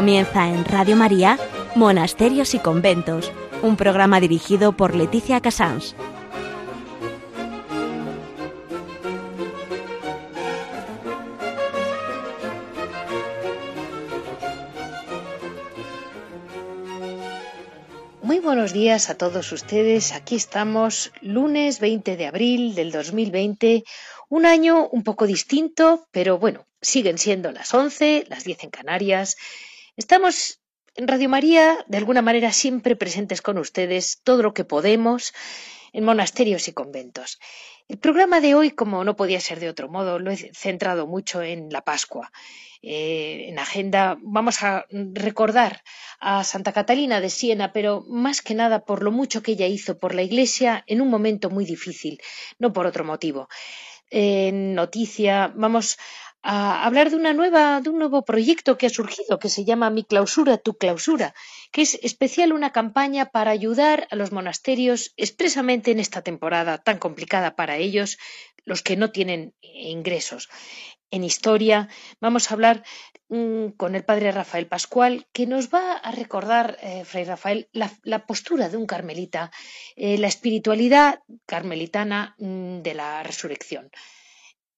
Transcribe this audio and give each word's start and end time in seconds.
Comienza 0.00 0.48
en 0.48 0.64
Radio 0.64 0.96
María 0.96 1.38
Monasterios 1.74 2.54
y 2.54 2.58
Conventos, 2.58 3.30
un 3.60 3.76
programa 3.76 4.18
dirigido 4.18 4.72
por 4.74 4.94
Leticia 4.94 5.42
Casans. 5.42 5.94
Muy 18.22 18.38
buenos 18.38 18.72
días 18.72 19.10
a 19.10 19.18
todos 19.18 19.52
ustedes. 19.52 20.12
Aquí 20.12 20.34
estamos, 20.34 21.12
lunes 21.20 21.78
20 21.78 22.16
de 22.16 22.26
abril 22.26 22.74
del 22.74 22.90
2020, 22.90 23.84
un 24.30 24.46
año 24.46 24.88
un 24.88 25.02
poco 25.02 25.26
distinto, 25.26 26.08
pero 26.10 26.38
bueno, 26.38 26.66
siguen 26.80 27.18
siendo 27.18 27.52
las 27.52 27.74
11, 27.74 28.24
las 28.30 28.44
10 28.44 28.64
en 28.64 28.70
Canarias. 28.70 29.36
Estamos 29.96 30.60
en 30.94 31.08
Radio 31.08 31.28
María, 31.28 31.84
de 31.88 31.98
alguna 31.98 32.22
manera, 32.22 32.52
siempre 32.52 32.94
presentes 32.94 33.42
con 33.42 33.58
ustedes, 33.58 34.20
todo 34.22 34.42
lo 34.42 34.54
que 34.54 34.64
podemos, 34.64 35.32
en 35.92 36.04
monasterios 36.04 36.68
y 36.68 36.72
conventos. 36.72 37.40
El 37.88 37.98
programa 37.98 38.40
de 38.40 38.54
hoy, 38.54 38.70
como 38.70 39.02
no 39.02 39.16
podía 39.16 39.40
ser 39.40 39.58
de 39.58 39.68
otro 39.68 39.88
modo, 39.88 40.20
lo 40.20 40.30
he 40.30 40.36
centrado 40.54 41.08
mucho 41.08 41.42
en 41.42 41.70
la 41.70 41.82
Pascua. 41.82 42.30
Eh, 42.82 43.46
en 43.48 43.58
agenda 43.58 44.16
vamos 44.22 44.62
a 44.62 44.86
recordar 44.90 45.82
a 46.20 46.44
Santa 46.44 46.72
Catalina 46.72 47.20
de 47.20 47.28
Siena, 47.28 47.72
pero 47.72 48.04
más 48.08 48.42
que 48.42 48.54
nada 48.54 48.84
por 48.84 49.02
lo 49.02 49.10
mucho 49.10 49.42
que 49.42 49.52
ella 49.52 49.66
hizo 49.66 49.98
por 49.98 50.14
la 50.14 50.22
Iglesia 50.22 50.84
en 50.86 51.00
un 51.00 51.10
momento 51.10 51.50
muy 51.50 51.64
difícil, 51.64 52.20
no 52.60 52.72
por 52.72 52.86
otro 52.86 53.04
motivo. 53.04 53.48
En 54.08 54.74
noticia 54.74 55.52
vamos 55.54 55.98
a 56.42 56.86
hablar 56.86 57.10
de 57.10 57.16
una 57.16 57.34
nueva, 57.34 57.80
de 57.80 57.90
un 57.90 57.98
nuevo 57.98 58.24
proyecto 58.24 58.78
que 58.78 58.86
ha 58.86 58.90
surgido, 58.90 59.38
que 59.38 59.48
se 59.48 59.64
llama 59.64 59.90
Mi 59.90 60.04
clausura, 60.04 60.56
tu 60.56 60.74
clausura, 60.74 61.34
que 61.70 61.82
es 61.82 61.98
especial 62.02 62.52
una 62.52 62.72
campaña 62.72 63.26
para 63.26 63.50
ayudar 63.50 64.06
a 64.10 64.16
los 64.16 64.32
monasterios 64.32 65.12
expresamente 65.16 65.90
en 65.90 66.00
esta 66.00 66.22
temporada 66.22 66.78
tan 66.78 66.98
complicada 66.98 67.56
para 67.56 67.76
ellos, 67.76 68.18
los 68.64 68.82
que 68.82 68.96
no 68.96 69.10
tienen 69.10 69.54
ingresos. 69.60 70.48
En 71.10 71.24
historia 71.24 71.88
vamos 72.20 72.50
a 72.50 72.54
hablar 72.54 72.84
mm, 73.28 73.70
con 73.76 73.94
el 73.94 74.04
padre 74.04 74.32
Rafael 74.32 74.66
Pascual, 74.66 75.26
que 75.32 75.46
nos 75.46 75.68
va 75.68 75.94
a 75.94 76.12
recordar, 76.12 76.78
eh, 76.82 77.04
Fray 77.04 77.24
Rafael, 77.24 77.68
la, 77.72 78.26
postura 78.26 78.68
de 78.68 78.76
un 78.76 78.86
carmelita, 78.86 79.50
eh, 79.96 80.18
la 80.18 80.28
espiritualidad 80.28 81.20
carmelitana 81.46 82.36
mm, 82.38 82.82
de 82.82 82.94
la 82.94 83.22
resurrección. 83.24 83.90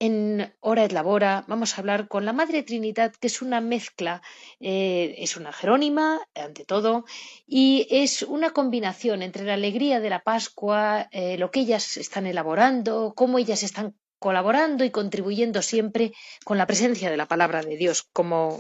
En 0.06 0.52
Hora 0.58 0.82
et 0.84 0.90
Labora 0.90 1.44
vamos 1.46 1.70
a 1.70 1.80
hablar 1.80 2.08
con 2.08 2.24
la 2.24 2.32
Madre 2.32 2.64
Trinidad, 2.64 3.12
que 3.20 3.28
es 3.28 3.40
una 3.40 3.60
mezcla, 3.60 4.20
eh, 4.58 5.14
es 5.18 5.36
una 5.36 5.52
jerónima, 5.52 6.20
ante 6.34 6.64
todo, 6.64 7.04
y 7.46 7.86
es 7.88 8.24
una 8.24 8.50
combinación 8.50 9.22
entre 9.22 9.44
la 9.44 9.54
alegría 9.54 10.00
de 10.00 10.10
la 10.10 10.24
Pascua, 10.24 11.08
eh, 11.12 11.38
lo 11.38 11.52
que 11.52 11.60
ellas 11.60 11.98
están 11.98 12.26
elaborando, 12.26 13.12
cómo 13.14 13.38
ellas 13.38 13.62
están 13.62 13.94
colaborando 14.18 14.82
y 14.82 14.90
contribuyendo 14.90 15.62
siempre 15.62 16.12
con 16.44 16.58
la 16.58 16.66
presencia 16.66 17.08
de 17.08 17.16
la 17.16 17.28
palabra 17.28 17.62
de 17.62 17.76
Dios, 17.76 18.02
como, 18.12 18.58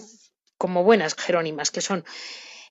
como 0.58 0.84
buenas 0.84 1.16
jerónimas 1.16 1.72
que 1.72 1.80
son. 1.80 2.04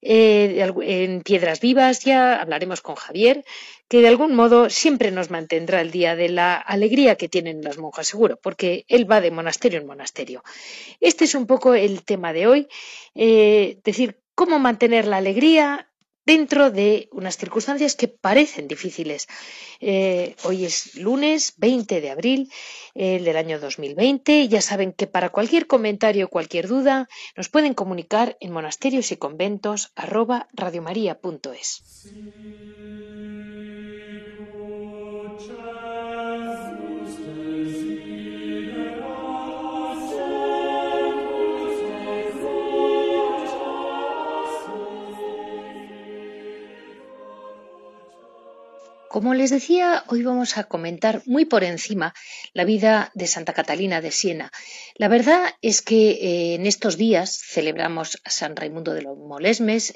Eh, 0.01 0.67
en 0.81 1.21
Piedras 1.21 1.59
Vivas 1.59 2.03
ya 2.03 2.41
hablaremos 2.41 2.81
con 2.81 2.95
Javier, 2.95 3.43
que 3.87 4.01
de 4.01 4.07
algún 4.07 4.33
modo 4.35 4.69
siempre 4.69 5.11
nos 5.11 5.29
mantendrá 5.29 5.81
el 5.81 5.91
día 5.91 6.15
de 6.15 6.29
la 6.29 6.55
alegría 6.55 7.15
que 7.15 7.29
tienen 7.29 7.61
las 7.61 7.77
monjas, 7.77 8.07
seguro, 8.07 8.39
porque 8.41 8.85
él 8.87 9.09
va 9.09 9.21
de 9.21 9.31
monasterio 9.31 9.79
en 9.79 9.85
monasterio. 9.85 10.43
Este 10.99 11.25
es 11.25 11.35
un 11.35 11.45
poco 11.45 11.75
el 11.75 12.03
tema 12.03 12.33
de 12.33 12.47
hoy, 12.47 12.67
eh, 13.15 13.79
decir, 13.83 14.19
cómo 14.33 14.59
mantener 14.59 15.05
la 15.05 15.17
alegría 15.17 15.90
dentro 16.25 16.71
de 16.71 17.09
unas 17.11 17.37
circunstancias 17.37 17.95
que 17.95 18.07
parecen 18.07 18.67
difíciles. 18.67 19.27
Eh, 19.79 20.35
hoy 20.43 20.65
es 20.65 20.95
lunes 20.95 21.53
20 21.57 22.01
de 22.01 22.09
abril 22.09 22.51
del 22.93 23.37
año 23.37 23.59
2020. 23.59 24.47
Ya 24.47 24.61
saben 24.61 24.91
que 24.93 25.07
para 25.07 25.29
cualquier 25.29 25.65
comentario 25.65 26.25
o 26.25 26.29
cualquier 26.29 26.67
duda 26.67 27.07
nos 27.35 27.49
pueden 27.49 27.73
comunicar 27.73 28.37
en 28.39 28.51
monasterios 28.51 29.11
y 29.11 29.17
conventos 29.17 29.91
arroba 29.95 30.47
Como 49.11 49.33
les 49.33 49.49
decía, 49.49 50.05
hoy 50.07 50.23
vamos 50.23 50.57
a 50.57 50.63
comentar 50.63 51.21
muy 51.25 51.43
por 51.43 51.65
encima 51.65 52.13
la 52.53 52.63
vida 52.63 53.11
de 53.13 53.27
Santa 53.27 53.51
Catalina 53.51 53.99
de 53.99 54.09
Siena. 54.09 54.53
La 54.95 55.09
verdad 55.09 55.53
es 55.61 55.81
que 55.81 56.11
eh, 56.11 56.55
en 56.55 56.65
estos 56.65 56.95
días 56.95 57.37
celebramos 57.37 58.21
a 58.23 58.29
San 58.29 58.55
Raimundo 58.55 58.93
de 58.93 59.01
los 59.01 59.17
Molesmes, 59.17 59.93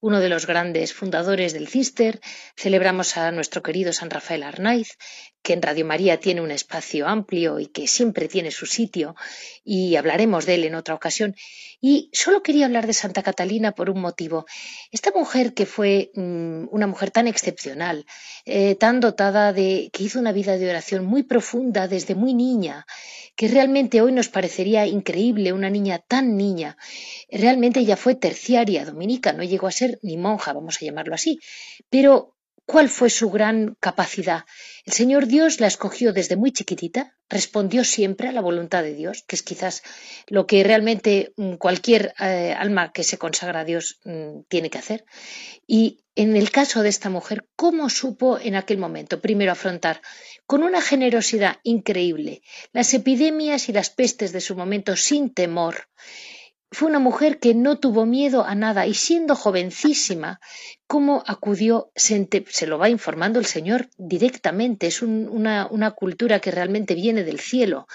uno 0.00 0.20
de 0.20 0.28
los 0.28 0.46
grandes 0.46 0.94
fundadores 0.94 1.52
del 1.52 1.66
Cister, 1.66 2.20
celebramos 2.56 3.16
a 3.16 3.32
nuestro 3.32 3.64
querido 3.64 3.92
San 3.92 4.08
Rafael 4.08 4.44
Arnaiz, 4.44 4.98
que 5.48 5.54
en 5.54 5.62
Radio 5.62 5.86
María 5.86 6.20
tiene 6.20 6.42
un 6.42 6.50
espacio 6.50 7.08
amplio 7.08 7.58
y 7.58 7.68
que 7.68 7.86
siempre 7.86 8.28
tiene 8.28 8.50
su 8.50 8.66
sitio, 8.66 9.16
y 9.64 9.96
hablaremos 9.96 10.44
de 10.44 10.56
él 10.56 10.64
en 10.64 10.74
otra 10.74 10.94
ocasión. 10.94 11.34
Y 11.80 12.10
solo 12.12 12.42
quería 12.42 12.66
hablar 12.66 12.86
de 12.86 12.92
Santa 12.92 13.22
Catalina 13.22 13.72
por 13.72 13.88
un 13.88 13.98
motivo. 13.98 14.44
Esta 14.92 15.10
mujer 15.10 15.54
que 15.54 15.64
fue 15.64 16.10
mm, 16.14 16.66
una 16.70 16.86
mujer 16.86 17.10
tan 17.10 17.26
excepcional, 17.28 18.04
eh, 18.44 18.74
tan 18.74 19.00
dotada 19.00 19.54
de 19.54 19.88
que 19.90 20.02
hizo 20.02 20.18
una 20.18 20.32
vida 20.32 20.58
de 20.58 20.68
oración 20.68 21.06
muy 21.06 21.22
profunda 21.22 21.88
desde 21.88 22.14
muy 22.14 22.34
niña, 22.34 22.84
que 23.34 23.48
realmente 23.48 24.02
hoy 24.02 24.12
nos 24.12 24.28
parecería 24.28 24.84
increíble 24.86 25.54
una 25.54 25.70
niña 25.70 25.98
tan 25.98 26.36
niña. 26.36 26.76
Realmente 27.30 27.80
ella 27.80 27.96
fue 27.96 28.16
terciaria 28.16 28.84
dominica, 28.84 29.32
no 29.32 29.44
llegó 29.44 29.66
a 29.66 29.72
ser 29.72 29.98
ni 30.02 30.18
monja, 30.18 30.52
vamos 30.52 30.76
a 30.76 30.84
llamarlo 30.84 31.14
así, 31.14 31.40
pero 31.88 32.34
¿Cuál 32.70 32.90
fue 32.90 33.08
su 33.08 33.30
gran 33.30 33.78
capacidad? 33.80 34.44
El 34.84 34.92
Señor 34.92 35.26
Dios 35.26 35.58
la 35.58 35.68
escogió 35.68 36.12
desde 36.12 36.36
muy 36.36 36.52
chiquitita, 36.52 37.16
respondió 37.30 37.82
siempre 37.82 38.28
a 38.28 38.32
la 38.32 38.42
voluntad 38.42 38.82
de 38.82 38.92
Dios, 38.92 39.24
que 39.26 39.36
es 39.36 39.42
quizás 39.42 39.82
lo 40.26 40.46
que 40.46 40.62
realmente 40.62 41.32
mm, 41.38 41.54
cualquier 41.54 42.12
eh, 42.20 42.54
alma 42.54 42.92
que 42.92 43.04
se 43.04 43.16
consagra 43.16 43.60
a 43.60 43.64
Dios 43.64 44.00
mm, 44.04 44.40
tiene 44.48 44.68
que 44.68 44.76
hacer. 44.76 45.06
Y 45.66 46.04
en 46.14 46.36
el 46.36 46.50
caso 46.50 46.82
de 46.82 46.90
esta 46.90 47.08
mujer, 47.08 47.48
¿cómo 47.56 47.88
supo 47.88 48.38
en 48.38 48.54
aquel 48.54 48.76
momento 48.76 49.22
primero 49.22 49.52
afrontar 49.52 50.02
con 50.44 50.62
una 50.62 50.82
generosidad 50.82 51.60
increíble 51.62 52.42
las 52.74 52.92
epidemias 52.92 53.70
y 53.70 53.72
las 53.72 53.88
pestes 53.88 54.30
de 54.32 54.42
su 54.42 54.56
momento 54.56 54.94
sin 54.94 55.32
temor? 55.32 55.88
Fue 56.70 56.88
una 56.88 56.98
mujer 56.98 57.38
que 57.38 57.54
no 57.54 57.78
tuvo 57.78 58.04
miedo 58.04 58.44
a 58.44 58.54
nada 58.54 58.86
y 58.86 58.92
siendo 58.92 59.34
jovencísima, 59.34 60.38
cómo 60.86 61.22
acudió, 61.26 61.90
se, 61.94 62.26
lo 62.66 62.78
va 62.78 62.90
informando 62.90 63.38
el 63.38 63.46
Señor 63.46 63.88
directamente, 63.96 64.86
es 64.86 65.00
una, 65.00 65.66
una, 65.70 65.90
cultura 65.92 66.40
que 66.40 66.50
realmente 66.50 66.94
viene 66.94 67.24
del 67.24 67.40
cielo, 67.40 67.86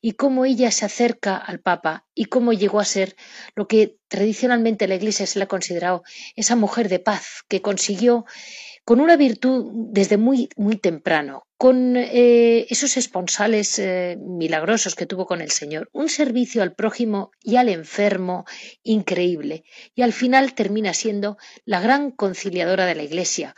y 0.00 0.12
cómo 0.12 0.44
ella 0.44 0.70
se 0.70 0.84
acerca 0.84 1.36
al 1.36 1.60
Papa 1.60 2.06
y 2.14 2.26
cómo 2.26 2.52
llegó 2.52 2.80
a 2.80 2.84
ser 2.84 3.16
lo 3.54 3.68
que 3.68 3.96
tradicionalmente 4.08 4.88
la 4.88 4.96
Iglesia 4.96 5.26
se 5.26 5.38
le 5.38 5.44
ha 5.44 5.48
considerado 5.48 6.02
esa 6.34 6.56
mujer 6.56 6.88
de 6.88 6.98
paz 6.98 7.44
que 7.48 7.62
consiguió 7.62 8.26
con 8.86 9.00
una 9.00 9.16
virtud 9.16 9.66
desde 9.72 10.16
muy, 10.16 10.48
muy 10.56 10.76
temprano, 10.76 11.48
con 11.58 11.96
eh, 11.96 12.66
esos 12.70 12.96
esponsales 12.96 13.80
eh, 13.80 14.16
milagrosos 14.16 14.94
que 14.94 15.06
tuvo 15.06 15.26
con 15.26 15.40
el 15.40 15.50
Señor, 15.50 15.90
un 15.92 16.08
servicio 16.08 16.62
al 16.62 16.72
prójimo 16.72 17.32
y 17.42 17.56
al 17.56 17.68
enfermo 17.68 18.44
increíble, 18.84 19.64
y 19.96 20.02
al 20.02 20.12
final 20.12 20.54
termina 20.54 20.94
siendo 20.94 21.36
la 21.64 21.80
gran 21.80 22.12
conciliadora 22.12 22.86
de 22.86 22.94
la 22.94 23.02
Iglesia 23.02 23.56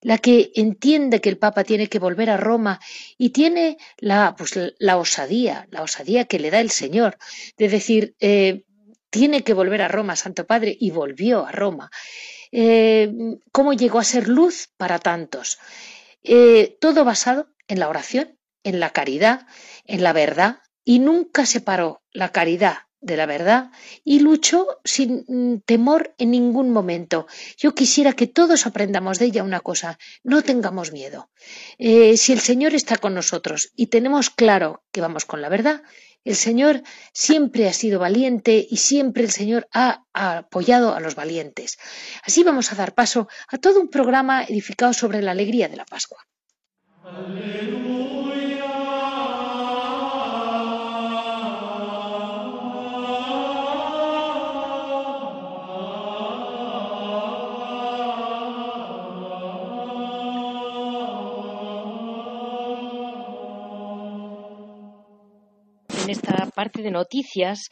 la 0.00 0.18
que 0.18 0.50
entiende 0.56 1.20
que 1.20 1.28
el 1.28 1.38
Papa 1.38 1.62
tiene 1.62 1.88
que 1.88 2.00
volver 2.00 2.28
a 2.30 2.36
Roma 2.36 2.80
y 3.18 3.30
tiene 3.30 3.76
la, 3.98 4.34
pues, 4.36 4.58
la 4.78 4.96
osadía, 4.96 5.68
la 5.70 5.82
osadía 5.82 6.24
que 6.24 6.40
le 6.40 6.50
da 6.50 6.58
el 6.60 6.70
Señor, 6.70 7.18
de 7.56 7.68
decir, 7.68 8.16
eh, 8.18 8.64
tiene 9.10 9.44
que 9.44 9.54
volver 9.54 9.82
a 9.82 9.88
Roma, 9.88 10.16
Santo 10.16 10.44
Padre, 10.44 10.76
y 10.76 10.90
volvió 10.90 11.46
a 11.46 11.52
Roma. 11.52 11.90
Eh, 12.52 13.12
cómo 13.50 13.72
llegó 13.72 13.98
a 13.98 14.04
ser 14.04 14.28
luz 14.28 14.68
para 14.76 14.98
tantos. 14.98 15.58
Eh, 16.22 16.76
todo 16.80 17.04
basado 17.04 17.48
en 17.66 17.80
la 17.80 17.88
oración, 17.88 18.38
en 18.62 18.78
la 18.78 18.90
caridad, 18.90 19.46
en 19.86 20.04
la 20.04 20.12
verdad, 20.12 20.58
y 20.84 20.98
nunca 20.98 21.46
separó 21.46 22.02
la 22.12 22.30
caridad 22.30 22.78
de 23.02 23.16
la 23.16 23.26
verdad 23.26 23.70
y 24.04 24.20
luchó 24.20 24.66
sin 24.84 25.24
mm, 25.26 25.62
temor 25.66 26.14
en 26.18 26.30
ningún 26.30 26.70
momento. 26.70 27.26
Yo 27.58 27.74
quisiera 27.74 28.12
que 28.12 28.28
todos 28.28 28.64
aprendamos 28.66 29.18
de 29.18 29.26
ella 29.26 29.42
una 29.42 29.60
cosa, 29.60 29.98
no 30.22 30.42
tengamos 30.42 30.92
miedo. 30.92 31.28
Eh, 31.78 32.16
si 32.16 32.32
el 32.32 32.40
Señor 32.40 32.74
está 32.74 32.96
con 32.96 33.14
nosotros 33.14 33.72
y 33.76 33.88
tenemos 33.88 34.30
claro 34.30 34.84
que 34.92 35.00
vamos 35.00 35.24
con 35.24 35.42
la 35.42 35.48
verdad, 35.48 35.82
El 36.24 36.36
Señor 36.36 36.82
siempre 37.12 37.68
ha 37.68 37.72
sido 37.72 37.98
valiente 37.98 38.64
y 38.68 38.76
siempre 38.76 39.24
el 39.24 39.30
Señor 39.30 39.68
ha 39.72 40.04
apoyado 40.12 40.94
a 40.94 41.00
los 41.00 41.14
valientes. 41.14 41.78
Así 42.22 42.44
vamos 42.44 42.72
a 42.72 42.76
dar 42.76 42.94
paso 42.94 43.28
a 43.48 43.58
todo 43.58 43.80
un 43.80 43.88
programa 43.88 44.44
edificado 44.44 44.92
sobre 44.92 45.20
la 45.20 45.32
alegría 45.32 45.68
de 45.68 45.76
la 45.76 45.84
Pascua. 45.84 46.24
Parte 66.54 66.82
de 66.82 66.90
noticias, 66.90 67.68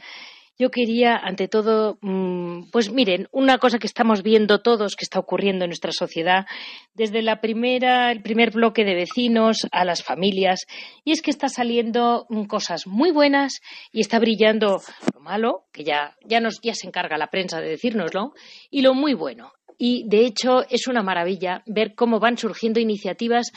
yo 0.61 0.71
quería, 0.71 1.17
ante 1.17 1.49
todo, 1.49 1.97
mm, 2.03 2.69
pues 2.71 2.93
miren, 2.93 3.29
una 3.33 3.57
cosa 3.57 3.79
que 3.79 3.87
estamos 3.87 4.23
viendo 4.23 4.61
todos 4.61 4.95
que 4.95 5.07
está 5.07 5.19
ocurriendo 5.19 5.65
en 5.65 5.71
nuestra 5.71 5.91
sociedad, 5.91 6.45
desde 6.93 7.23
la 7.23 7.41
primera, 7.41 8.13
el 8.13 8.21
primer 8.21 8.51
bloque 8.51 8.85
de 8.85 8.95
vecinos 8.95 9.67
a 9.73 9.87
las 9.87 10.03
familias, 10.03 10.67
y 11.03 11.13
es 11.13 11.23
que 11.23 11.31
está 11.31 11.49
saliendo 11.49 12.27
mm, 12.29 12.45
cosas 12.45 12.87
muy 12.87 13.11
buenas 13.11 13.61
y 13.91 14.03
está 14.03 14.19
brillando 14.19 14.83
lo 15.15 15.21
malo, 15.21 15.65
que 15.73 15.83
ya, 15.83 16.15
ya, 16.27 16.41
nos, 16.41 16.61
ya 16.63 16.75
se 16.75 16.87
encarga 16.87 17.17
la 17.17 17.29
prensa 17.29 17.59
de 17.59 17.71
decírnoslo, 17.71 18.35
y 18.71 18.83
lo 18.83 18.93
muy 18.93 19.15
bueno. 19.15 19.53
Y 19.79 20.07
de 20.11 20.27
hecho 20.27 20.67
es 20.69 20.89
una 20.89 21.03
maravilla 21.03 21.63
ver 21.65 21.95
cómo 21.95 22.21
van 22.21 22.37
surgiendo 22.37 22.81
iniciativas 22.81 23.51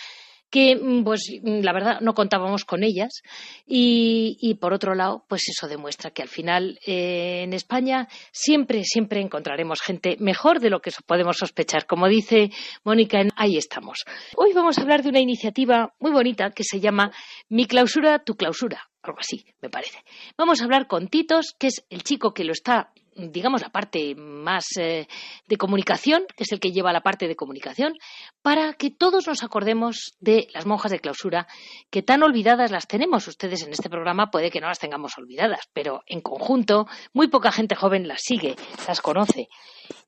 que 0.54 0.76
mm, 0.76 1.04
pues 1.04 1.32
mm, 1.42 1.62
la 1.62 1.74
verdad 1.74 2.00
no 2.02 2.14
contábamos 2.14 2.64
con 2.64 2.84
ellas. 2.84 3.24
Y, 3.66 4.56
por 4.62 4.72
otro 4.72 4.94
lado 4.94 5.26
pues 5.28 5.50
eso 5.50 5.68
demuestra 5.68 6.12
que 6.12 6.22
al 6.22 6.28
final 6.28 6.80
eh, 6.86 7.42
en 7.44 7.54
España 7.54 8.08
siempre 8.32 8.84
siempre 8.84 9.20
encontraremos 9.20 9.82
gente 9.82 10.16
mejor 10.20 10.60
de 10.60 10.70
lo 10.70 10.80
que 10.80 10.92
podemos 11.08 11.38
sospechar. 11.38 11.88
Como 11.88 12.08
dice 12.08 12.52
Mónica 12.84 13.20
ahí 13.36 13.58
estamos. 13.58 14.06
Hoy 14.38 14.54
vamos 14.54 14.78
a 14.78 14.82
hablar 14.82 15.02
de 15.02 15.10
una 15.10 15.20
iniciativa 15.20 15.96
muy 16.00 16.12
bonita 16.12 16.52
que 16.52 16.64
se 16.64 16.80
llama 16.80 17.12
mi 17.50 17.66
clausura 17.66 18.24
tu 18.24 18.36
clausura 18.36 18.90
algo 19.02 19.20
así, 19.20 19.46
me 19.62 19.70
parece. 19.70 20.00
Vamos 20.38 20.62
a 20.62 20.64
hablar 20.64 20.88
con 20.88 21.10
Titos, 21.10 21.54
que 21.60 21.68
es 21.68 21.86
el 21.90 22.04
chico 22.04 22.34
que 22.34 22.46
lo 22.46 22.54
está 22.54 22.94
digamos, 23.16 23.62
la 23.62 23.70
parte 23.70 24.16
más 24.16 24.66
eh, 24.78 25.08
de 25.48 25.58
comunicación, 25.58 26.24
que 26.36 26.44
es 26.44 26.52
el 26.52 26.60
que 26.60 26.72
lleva 26.72 26.94
la 26.94 27.02
parte 27.02 27.28
de 27.28 27.36
comunicación, 27.36 27.94
para 28.42 28.74
que 28.74 28.92
todos 28.92 29.28
nos 29.28 29.44
acordemos 29.44 30.16
de 30.20 30.48
las 30.54 30.66
monjas 30.66 30.92
de 30.92 31.00
clausura, 31.00 31.48
que 31.90 32.02
tan 32.02 32.24
olvidadas 32.24 32.72
las 32.72 32.88
tenemos. 32.88 33.28
Ustedes 33.28 33.64
en 33.64 33.72
este 33.72 33.90
programa 33.90 34.32
puede 34.32 34.52
que 34.52 34.62
no 34.62 34.68
las 34.68 34.80
tengamos 34.80 35.18
olvidadas, 35.18 35.70
pero 35.74 36.04
en 36.08 36.22
conjunto 36.22 36.88
muy 37.14 37.28
poca 37.28 37.52
gente 37.52 37.76
joven 37.76 38.08
las 38.08 38.22
sigue, 38.22 38.56
las 38.88 39.02
conoce 39.02 39.50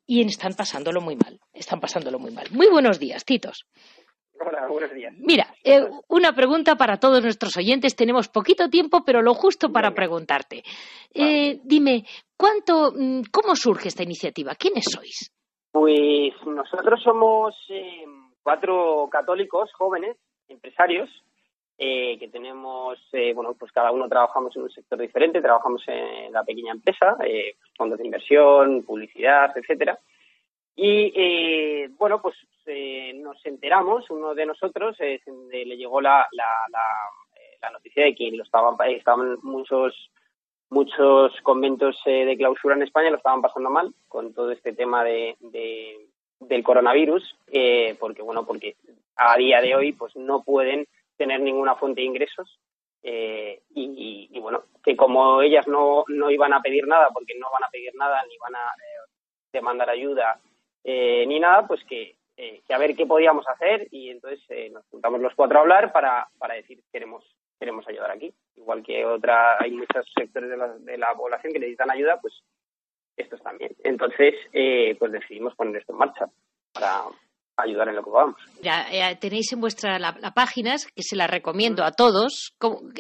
y 0.08 0.22
están 0.26 0.54
pasándolo 0.54 1.02
muy 1.02 1.16
mal. 1.16 1.40
Están 1.54 1.80
pasándolo 1.80 2.20
muy 2.20 2.32
mal. 2.32 2.48
Muy 2.52 2.68
buenos 2.68 3.00
días, 3.00 3.26
Titos. 3.26 3.66
Hola, 4.40 4.68
buenos 4.68 4.94
días. 4.94 5.14
Mira, 5.18 5.48
eh, 5.64 5.82
una 6.10 6.34
pregunta 6.34 6.76
para 6.76 6.98
todos 6.98 7.24
nuestros 7.24 7.56
oyentes. 7.58 7.96
Tenemos 7.96 8.28
poquito 8.28 8.70
tiempo, 8.70 9.04
pero 9.06 9.22
lo 9.22 9.34
justo 9.34 9.72
para 9.72 9.92
preguntarte. 9.92 10.64
Eh, 11.14 11.60
dime, 11.64 12.04
¿cuánto, 12.36 12.92
mm, 12.92 13.24
¿cómo 13.32 13.56
surge 13.56 13.88
esta 13.88 14.04
iniciativa? 14.04 14.56
¿Quiénes 14.56 14.86
sois? 14.92 15.32
Pues 15.72 16.34
nosotros 16.46 17.02
somos 17.02 17.56
eh, 17.70 18.06
cuatro 18.44 19.08
católicos 19.10 19.72
jóvenes, 19.74 20.18
empresarios, 20.48 21.10
que 21.78 22.30
tenemos, 22.32 22.98
bueno, 23.34 23.54
pues 23.60 23.70
cada 23.74 23.92
uno 23.92 24.08
trabajamos 24.08 24.56
en 24.56 24.62
un 24.62 24.70
sector 24.70 24.98
diferente, 24.98 25.42
trabajamos 25.42 25.84
en 25.88 26.32
la 26.32 26.42
pequeña 26.46 26.72
empresa, 26.72 27.18
fondos 27.78 28.00
de 28.00 28.06
inversión, 28.06 28.84
publicidad, 28.84 29.52
etcétera. 29.58 30.00
Y 30.76 31.14
eh, 31.16 31.90
bueno, 31.98 32.22
pues 32.22 32.36
eh, 32.66 33.14
nos 33.16 33.44
enteramos, 33.46 34.10
uno 34.10 34.36
de 34.36 34.46
nosotros 34.46 34.98
eh, 35.00 35.22
le 35.50 35.78
llegó 35.78 36.02
la, 36.02 36.28
la, 36.32 36.46
la, 36.70 37.70
noticia 37.72 38.04
de 38.04 38.14
que 38.14 38.30
lo 38.32 38.44
estaban, 38.44 38.76
estaban 38.92 39.40
muchos 39.42 40.12
muchos 40.70 41.34
conventos 41.42 42.00
de 42.06 42.36
clausura 42.38 42.76
en 42.76 42.84
España 42.84 43.10
lo 43.10 43.18
estaban 43.18 43.42
pasando 43.42 43.72
mal 43.72 43.92
con 44.08 44.34
todo 44.34 44.52
este 44.52 44.74
tema 44.74 45.04
de, 45.04 45.36
del 46.40 46.64
coronavirus, 46.64 47.36
porque 48.00 48.22
bueno, 48.22 48.46
porque 48.46 48.76
a 49.16 49.36
día 49.38 49.62
de 49.62 49.76
hoy 49.76 49.94
pues 49.94 50.16
no 50.16 50.44
pueden 50.44 50.88
tener 51.18 51.40
ninguna 51.40 51.76
fuente 51.76 52.02
de 52.02 52.08
ingresos 52.08 52.60
y, 53.02 54.30
y, 54.32 54.40
bueno, 54.40 54.64
que 54.84 54.96
como 54.96 55.42
ellas 55.42 55.68
no, 55.68 56.04
no 56.08 56.30
iban 56.30 56.54
a 56.54 56.62
pedir 56.62 56.88
nada, 56.88 57.10
porque 57.12 57.34
no 57.40 57.48
van 57.52 57.64
a 57.64 57.70
pedir 57.70 57.94
nada 57.96 58.22
ni 58.28 58.38
van 58.38 58.56
a 58.56 58.72
demandar 59.52 59.90
ayuda 59.90 60.40
eh, 60.88 61.26
ni 61.26 61.40
nada, 61.40 61.66
pues 61.66 61.84
que, 61.84 62.16
eh, 62.38 62.62
que, 62.68 62.74
a 62.74 62.78
ver 62.78 62.96
qué 62.96 63.08
podíamos 63.08 63.48
hacer 63.48 63.88
y 63.90 64.12
entonces 64.12 64.40
eh, 64.50 64.70
nos 64.70 64.86
juntamos 64.86 65.20
los 65.20 65.34
cuatro 65.34 65.58
a 65.58 65.62
hablar 65.62 65.92
para, 65.92 66.28
para 66.38 66.54
decir 66.54 66.80
queremos 66.92 67.26
queremos 67.60 67.88
ayudar 67.88 68.12
aquí. 68.12 68.32
Igual 68.56 68.84
que 68.84 69.04
otra, 69.04 69.58
hay 69.60 69.72
muchos 69.72 70.06
sectores 70.14 70.50
de 70.50 70.58
la, 70.58 70.68
de 70.78 70.98
la 70.98 71.16
población 71.16 71.54
que 71.54 71.60
necesitan 71.60 71.90
ayuda, 71.90 72.20
pues 72.22 72.34
estos 73.18 73.42
también. 73.42 73.72
Entonces, 73.84 74.36
pues 75.00 75.12
decidimos 75.12 75.56
poner 75.56 75.78
esto 75.78 75.94
en 75.94 75.98
marcha 75.98 76.26
para 76.74 77.06
ayudar 77.56 77.88
en 77.88 77.96
lo 77.96 78.04
que 78.04 78.12
podamos. 78.12 78.36
Ya, 78.62 78.86
tenéis 79.20 79.54
en 79.54 79.62
vuestra 79.62 79.98
la, 80.00 80.14
página, 80.36 80.76
que 80.94 81.02
se 81.02 81.16
la 81.16 81.28
recomiendo 81.28 81.86
a 81.86 81.92
todos. 81.92 82.54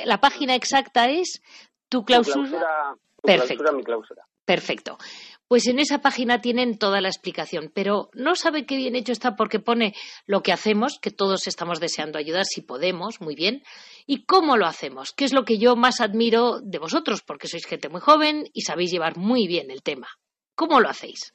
La 0.05 0.19
página 0.19 0.55
exacta 0.55 1.09
es 1.09 1.41
tu 1.89 2.05
clausura. 2.05 2.95
Perfecto. 3.21 3.73
mi 3.73 3.83
clausura. 3.83 4.25
Perfecto. 4.45 4.97
Pues 5.47 5.67
en 5.67 5.77
esa 5.77 5.99
página 5.99 6.41
tienen 6.41 6.79
toda 6.79 7.01
la 7.01 7.07
explicación, 7.07 7.71
pero 7.73 8.09
no 8.13 8.33
sabe 8.33 8.65
qué 8.65 8.77
bien 8.77 8.95
hecho 8.95 9.11
está 9.11 9.35
porque 9.35 9.59
pone 9.59 9.93
lo 10.25 10.41
que 10.41 10.51
hacemos, 10.51 10.99
que 10.99 11.11
todos 11.11 11.45
estamos 11.45 11.79
deseando 11.79 12.17
ayudar 12.17 12.45
si 12.45 12.61
podemos, 12.61 13.21
muy 13.21 13.35
bien, 13.35 13.61
y 14.07 14.25
cómo 14.25 14.57
lo 14.57 14.65
hacemos, 14.65 15.13
que 15.13 15.23
es 15.23 15.33
lo 15.33 15.45
que 15.45 15.59
yo 15.59 15.75
más 15.75 16.01
admiro 16.01 16.61
de 16.61 16.79
vosotros, 16.79 17.21
porque 17.21 17.47
sois 17.47 17.67
gente 17.67 17.89
muy 17.89 18.01
joven 18.01 18.45
y 18.53 18.61
sabéis 18.61 18.91
llevar 18.91 19.17
muy 19.17 19.47
bien 19.47 19.69
el 19.69 19.83
tema. 19.83 20.07
¿Cómo 20.55 20.79
lo 20.79 20.89
hacéis? 20.89 21.31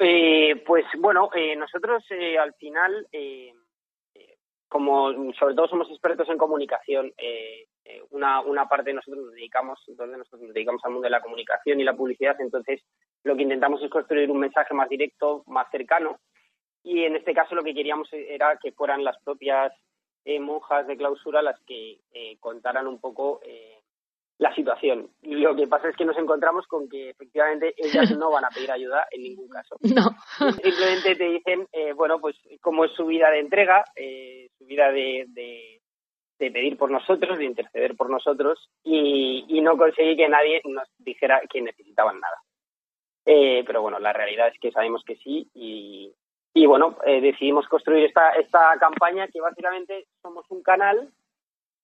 Eh, 0.00 0.56
pues 0.66 0.84
bueno, 0.98 1.30
eh, 1.34 1.54
nosotros 1.54 2.02
eh, 2.10 2.36
al 2.36 2.54
final, 2.54 3.06
como 4.68 5.32
sobre 5.38 5.54
todo 5.54 5.68
somos 5.68 5.88
expertos 5.90 6.28
en 6.28 6.38
comunicación, 6.38 7.12
una, 8.10 8.40
una 8.40 8.66
parte 8.66 8.90
de 8.90 8.94
nosotros 8.94 9.26
nos 9.26 9.34
dedicamos, 9.34 9.78
donde 9.86 10.18
nosotros 10.18 10.42
nos 10.42 10.54
dedicamos 10.54 10.82
al 10.84 10.90
mundo 10.90 11.06
de 11.06 11.10
la 11.10 11.20
comunicación 11.20 11.78
y 11.78 11.84
la 11.84 11.94
publicidad, 11.94 12.34
entonces 12.40 12.82
lo 13.24 13.36
que 13.36 13.42
intentamos 13.42 13.82
es 13.82 13.90
construir 13.90 14.30
un 14.30 14.38
mensaje 14.38 14.74
más 14.74 14.88
directo, 14.88 15.42
más 15.46 15.68
cercano, 15.70 16.18
y 16.84 17.04
en 17.04 17.16
este 17.16 17.34
caso 17.34 17.54
lo 17.54 17.64
que 17.64 17.74
queríamos 17.74 18.08
era 18.12 18.58
que 18.62 18.72
fueran 18.72 19.02
las 19.02 19.16
propias 19.24 19.72
eh, 20.26 20.38
monjas 20.38 20.86
de 20.86 20.96
clausura 20.96 21.42
las 21.42 21.58
que 21.66 21.98
eh, 22.12 22.36
contaran 22.40 22.86
un 22.86 23.00
poco 23.00 23.40
eh, 23.42 23.80
la 24.38 24.54
situación. 24.54 25.10
Lo 25.22 25.56
que 25.56 25.66
pasa 25.66 25.88
es 25.88 25.96
que 25.96 26.04
nos 26.04 26.18
encontramos 26.18 26.66
con 26.66 26.88
que 26.88 27.10
efectivamente 27.10 27.74
ellas 27.76 28.10
no 28.18 28.30
van 28.30 28.44
a 28.44 28.50
pedir 28.50 28.70
ayuda 28.70 29.06
en 29.10 29.22
ningún 29.22 29.48
caso. 29.48 29.76
No. 29.82 30.10
Simplemente 30.62 31.14
te 31.16 31.24
dicen, 31.24 31.68
bueno, 31.96 32.18
pues 32.20 32.36
como 32.60 32.84
es 32.84 32.92
su 32.92 33.06
vida 33.06 33.30
de 33.30 33.40
entrega, 33.40 33.84
su 34.58 34.66
vida 34.66 34.90
de, 34.90 35.26
de, 35.28 35.80
pedir 36.50 36.76
por 36.76 36.90
nosotros, 36.90 37.38
de 37.38 37.44
interceder 37.44 37.96
por 37.96 38.10
nosotros, 38.10 38.68
y, 38.82 39.46
y 39.48 39.60
no 39.62 39.78
conseguí 39.78 40.16
que 40.16 40.28
nadie 40.28 40.60
nos 40.64 40.88
dijera 40.98 41.40
que 41.48 41.62
necesitaban 41.62 42.20
nada. 42.20 42.36
Eh, 43.26 43.64
pero 43.66 43.80
bueno, 43.80 43.98
la 43.98 44.12
realidad 44.12 44.48
es 44.48 44.58
que 44.60 44.70
sabemos 44.70 45.02
que 45.04 45.16
sí 45.16 45.48
y, 45.54 46.12
y 46.52 46.66
bueno, 46.66 46.98
eh, 47.06 47.20
decidimos 47.20 47.66
construir 47.68 48.04
esta, 48.04 48.30
esta 48.32 48.76
campaña 48.78 49.28
que 49.28 49.40
básicamente 49.40 50.06
somos 50.20 50.44
un 50.50 50.62
canal 50.62 51.10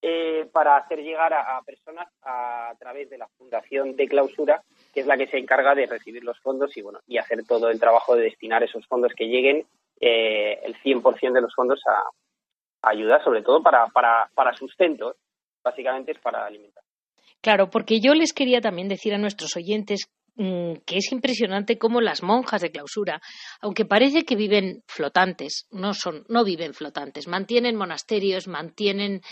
eh, 0.03 0.49
para 0.53 0.77
hacer 0.77 1.01
llegar 1.03 1.33
a, 1.33 1.61
personas 1.63 2.09
a, 2.23 2.75
través 2.79 3.09
de 3.09 3.19
la 3.19 3.29
Fundación 3.39 3.97
de 3.97 4.07
Clausura, 4.07 4.63
que 4.93 5.01
es 5.01 5.07
la 5.07 5.17
que 5.17 5.29
se 5.29 5.39
encarga 5.39 5.75
de 5.75 5.87
recibir 5.87 6.25
los 6.25 6.39
fondos 6.41 6.77
y 6.77 6.83
bueno 6.83 7.01
y 7.07 7.19
hacer 7.19 7.45
todo 7.47 7.71
el 7.71 7.81
trabajo 7.81 8.17
de 8.17 8.25
destinar 8.25 8.63
esos 8.63 8.87
fondos 8.87 9.13
que 9.17 9.27
lleguen, 9.27 9.67
el 10.01 10.75
100% 10.83 11.33
de 11.33 11.41
los 11.43 11.55
fondos 11.55 11.81
a, 11.87 12.87
a 12.87 12.91
ayuda, 12.91 13.23
sobre 13.23 13.43
todo 13.43 13.63
para, 13.63 13.87
para, 13.89 14.31
para 14.35 14.55
sustento, 14.55 15.17
básicamente 15.63 16.13
es 16.13 16.19
para 16.19 16.47
alimentar. 16.47 16.83
Claro, 17.43 17.71
porque 17.71 18.01
yo 18.01 18.15
les 18.15 18.33
quería 18.33 18.61
también 18.61 18.89
decir 18.89 19.15
a 19.15 19.19
nuestros 19.19 19.57
oyentes 19.57 20.11
que 20.37 20.97
es 20.97 21.13
impresionante 21.13 21.79
cómo 21.79 22.01
las 22.01 22.23
monjas 22.23 22.63
de 22.63 22.71
clausura, 22.71 23.21
aunque 23.61 23.85
parece 23.85 24.25
que 24.25 24.37
viven 24.37 24.83
flotantes, 24.87 25.67
no 25.71 25.95
son, 25.95 26.25
no 26.29 26.45
viven 26.45 26.75
flotantes, 26.75 27.29
mantienen 27.29 27.77
monasterios, 27.77 28.49
mantienen 28.49 29.23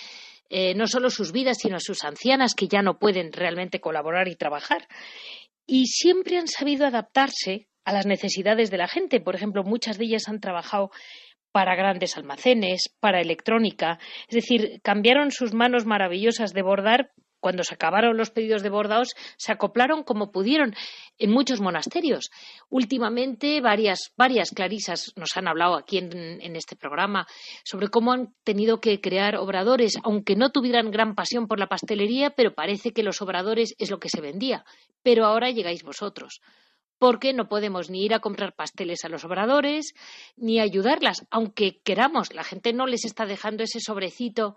eh, 0.50 0.74
no 0.74 0.86
solo 0.86 1.10
sus 1.10 1.32
vidas, 1.32 1.58
sino 1.58 1.76
a 1.76 1.80
sus 1.80 2.04
ancianas 2.04 2.54
que 2.54 2.68
ya 2.68 2.82
no 2.82 2.98
pueden 2.98 3.32
realmente 3.32 3.80
colaborar 3.80 4.28
y 4.28 4.36
trabajar. 4.36 4.88
Y 5.66 5.86
siempre 5.86 6.38
han 6.38 6.48
sabido 6.48 6.86
adaptarse 6.86 7.68
a 7.84 7.92
las 7.92 8.06
necesidades 8.06 8.70
de 8.70 8.78
la 8.78 8.88
gente. 8.88 9.20
Por 9.20 9.34
ejemplo, 9.34 9.64
muchas 9.64 9.98
de 9.98 10.06
ellas 10.06 10.28
han 10.28 10.40
trabajado 10.40 10.90
para 11.52 11.76
grandes 11.76 12.16
almacenes, 12.16 12.94
para 13.00 13.20
electrónica, 13.20 13.98
es 14.28 14.34
decir, 14.34 14.80
cambiaron 14.82 15.30
sus 15.30 15.54
manos 15.54 15.86
maravillosas 15.86 16.52
de 16.52 16.62
bordar 16.62 17.10
cuando 17.40 17.62
se 17.62 17.74
acabaron 17.74 18.16
los 18.16 18.30
pedidos 18.30 18.62
de 18.62 18.70
bordados, 18.70 19.14
se 19.36 19.52
acoplaron 19.52 20.02
como 20.02 20.30
pudieron 20.30 20.74
en 21.18 21.30
muchos 21.30 21.60
monasterios. 21.60 22.30
Últimamente, 22.68 23.60
varias, 23.60 24.12
varias 24.16 24.50
clarisas 24.50 25.12
nos 25.16 25.36
han 25.36 25.48
hablado 25.48 25.76
aquí 25.76 25.98
en, 25.98 26.56
este 26.56 26.76
programa 26.76 27.26
sobre 27.64 27.88
cómo 27.88 28.12
han 28.12 28.34
tenido 28.42 28.80
que 28.80 29.00
crear 29.00 29.36
obradores, 29.36 29.96
aunque 30.02 30.34
no 30.36 30.50
tuvieran 30.50 30.90
gran 30.90 31.14
pasión 31.14 31.46
por 31.46 31.58
la 31.58 31.68
pastelería, 31.68 32.30
pero 32.30 32.54
parece 32.54 32.92
que 32.92 33.02
los 33.02 33.22
obradores 33.22 33.74
es 33.78 33.90
lo 33.90 33.98
que 33.98 34.08
se 34.08 34.20
vendía. 34.20 34.64
Pero 35.02 35.24
ahora 35.24 35.50
llegáis 35.50 35.82
vosotros 35.82 36.40
porque 36.98 37.32
no 37.32 37.48
podemos 37.48 37.90
ni 37.90 38.04
ir 38.04 38.14
a 38.14 38.20
comprar 38.20 38.54
pasteles 38.54 39.04
a 39.04 39.08
los 39.08 39.24
obradores, 39.24 39.94
ni 40.36 40.60
ayudarlas, 40.60 41.26
aunque 41.30 41.80
queramos. 41.84 42.34
La 42.34 42.44
gente 42.44 42.72
no 42.72 42.86
les 42.86 43.04
está 43.04 43.24
dejando 43.24 43.62
ese 43.62 43.80
sobrecito 43.80 44.56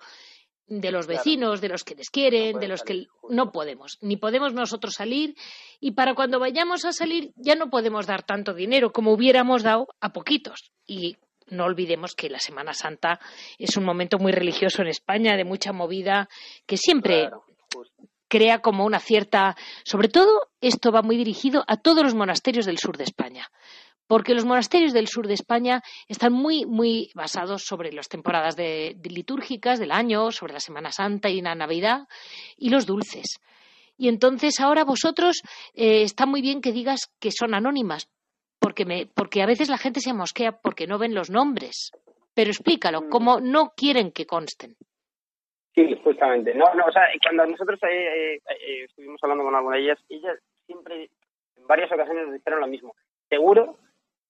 de 0.68 0.92
los 0.92 1.08
vecinos, 1.08 1.62
de 1.62 1.70
los 1.70 1.84
que 1.84 1.96
les 1.96 2.10
quieren, 2.10 2.60
de 2.60 2.68
los 2.68 2.84
que 2.84 3.08
no 3.30 3.52
podemos, 3.52 3.98
ni 4.02 4.16
podemos 4.16 4.54
nosotros 4.54 4.94
salir 4.96 5.36
y 5.80 5.92
para 5.92 6.16
cuando 6.16 6.40
vayamos 6.40 6.86
a 6.86 6.94
salir 6.94 7.34
ya 7.36 7.56
no 7.56 7.70
podemos 7.70 8.08
dar 8.08 8.24
tanto 8.24 8.54
dinero 8.54 8.92
como 8.92 9.12
hubiéramos 9.12 9.64
dado 9.64 9.88
a 10.00 10.14
poquitos. 10.14 10.72
Y 10.86 11.18
no 11.48 11.66
olvidemos 11.66 12.16
que 12.16 12.30
la 12.30 12.40
Semana 12.40 12.74
Santa 12.74 13.20
es 13.58 13.76
un 13.76 13.84
momento 13.84 14.18
muy 14.18 14.32
religioso 14.32 14.82
en 14.82 14.88
España, 14.88 15.36
de 15.36 15.44
mucha 15.44 15.74
movida, 15.74 16.30
que 16.66 16.78
siempre 16.78 17.30
crea 18.30 18.60
como 18.60 18.86
una 18.86 19.00
cierta. 19.00 19.58
Sobre 19.84 20.08
todo, 20.08 20.50
esto 20.62 20.92
va 20.92 21.02
muy 21.02 21.18
dirigido 21.18 21.66
a 21.68 21.78
todos 21.78 22.04
los 22.04 22.16
monasterios 22.16 22.66
del 22.66 22.78
sur 22.78 22.98
de 22.98 23.04
España 23.04 23.52
porque 24.12 24.34
los 24.34 24.44
monasterios 24.44 24.92
del 24.92 25.08
sur 25.08 25.26
de 25.26 25.36
España 25.36 25.82
están 26.10 26.34
muy, 26.34 26.66
muy 26.66 27.12
basados 27.16 27.64
sobre 27.64 27.94
las 27.94 28.10
temporadas 28.10 28.58
litúrgicas 28.58 29.80
del 29.80 29.90
año, 29.90 30.32
sobre 30.32 30.52
la 30.52 30.60
Semana 30.60 30.92
Santa 30.92 31.30
y 31.30 31.40
la 31.40 31.56
Navidad 31.56 32.10
y 32.58 32.72
los 32.72 32.86
dulces. 32.86 33.40
Y 33.98 34.10
entonces 34.10 34.60
ahora 34.60 34.84
vosotros 34.84 35.42
eh, 35.74 36.02
está 36.02 36.26
muy 36.26 36.42
bien 36.42 36.60
que 36.60 36.74
digas 36.74 37.16
que 37.22 37.32
son 37.32 37.54
anónimas, 37.54 38.12
porque, 38.60 38.84
me, 38.84 39.06
porque 39.06 39.44
a 39.44 39.46
veces 39.46 39.70
la 39.70 39.78
gente 39.78 40.02
se 40.02 40.12
mosquea 40.12 40.60
porque 40.62 40.88
no 40.88 41.00
ven 41.00 41.16
los 41.16 41.30
nombres. 41.30 41.92
Pero 42.36 42.50
explícalo, 42.50 43.04
mm. 43.04 43.10
cómo 43.10 43.40
no 43.40 43.72
quieren 43.78 44.12
que 44.12 44.26
consten. 44.26 44.76
Sí, 45.74 45.88
justamente. 46.04 46.54
No, 46.54 46.66
no, 46.76 46.84
o 46.84 46.92
sea, 46.92 47.04
cuando 47.24 47.46
nosotros 47.46 47.80
eh, 47.84 48.36
eh, 48.36 48.84
estuvimos 48.90 49.24
hablando 49.24 49.46
con 49.46 49.56
alguna 49.56 49.78
de 49.78 49.84
ellas, 49.84 50.00
ellas 50.10 50.38
siempre, 50.66 51.10
en 51.56 51.66
varias 51.66 51.90
ocasiones 51.90 52.26
nos 52.26 52.34
dijeron 52.34 52.60
lo 52.60 52.68
mismo. 52.68 52.94
Seguro 53.30 53.78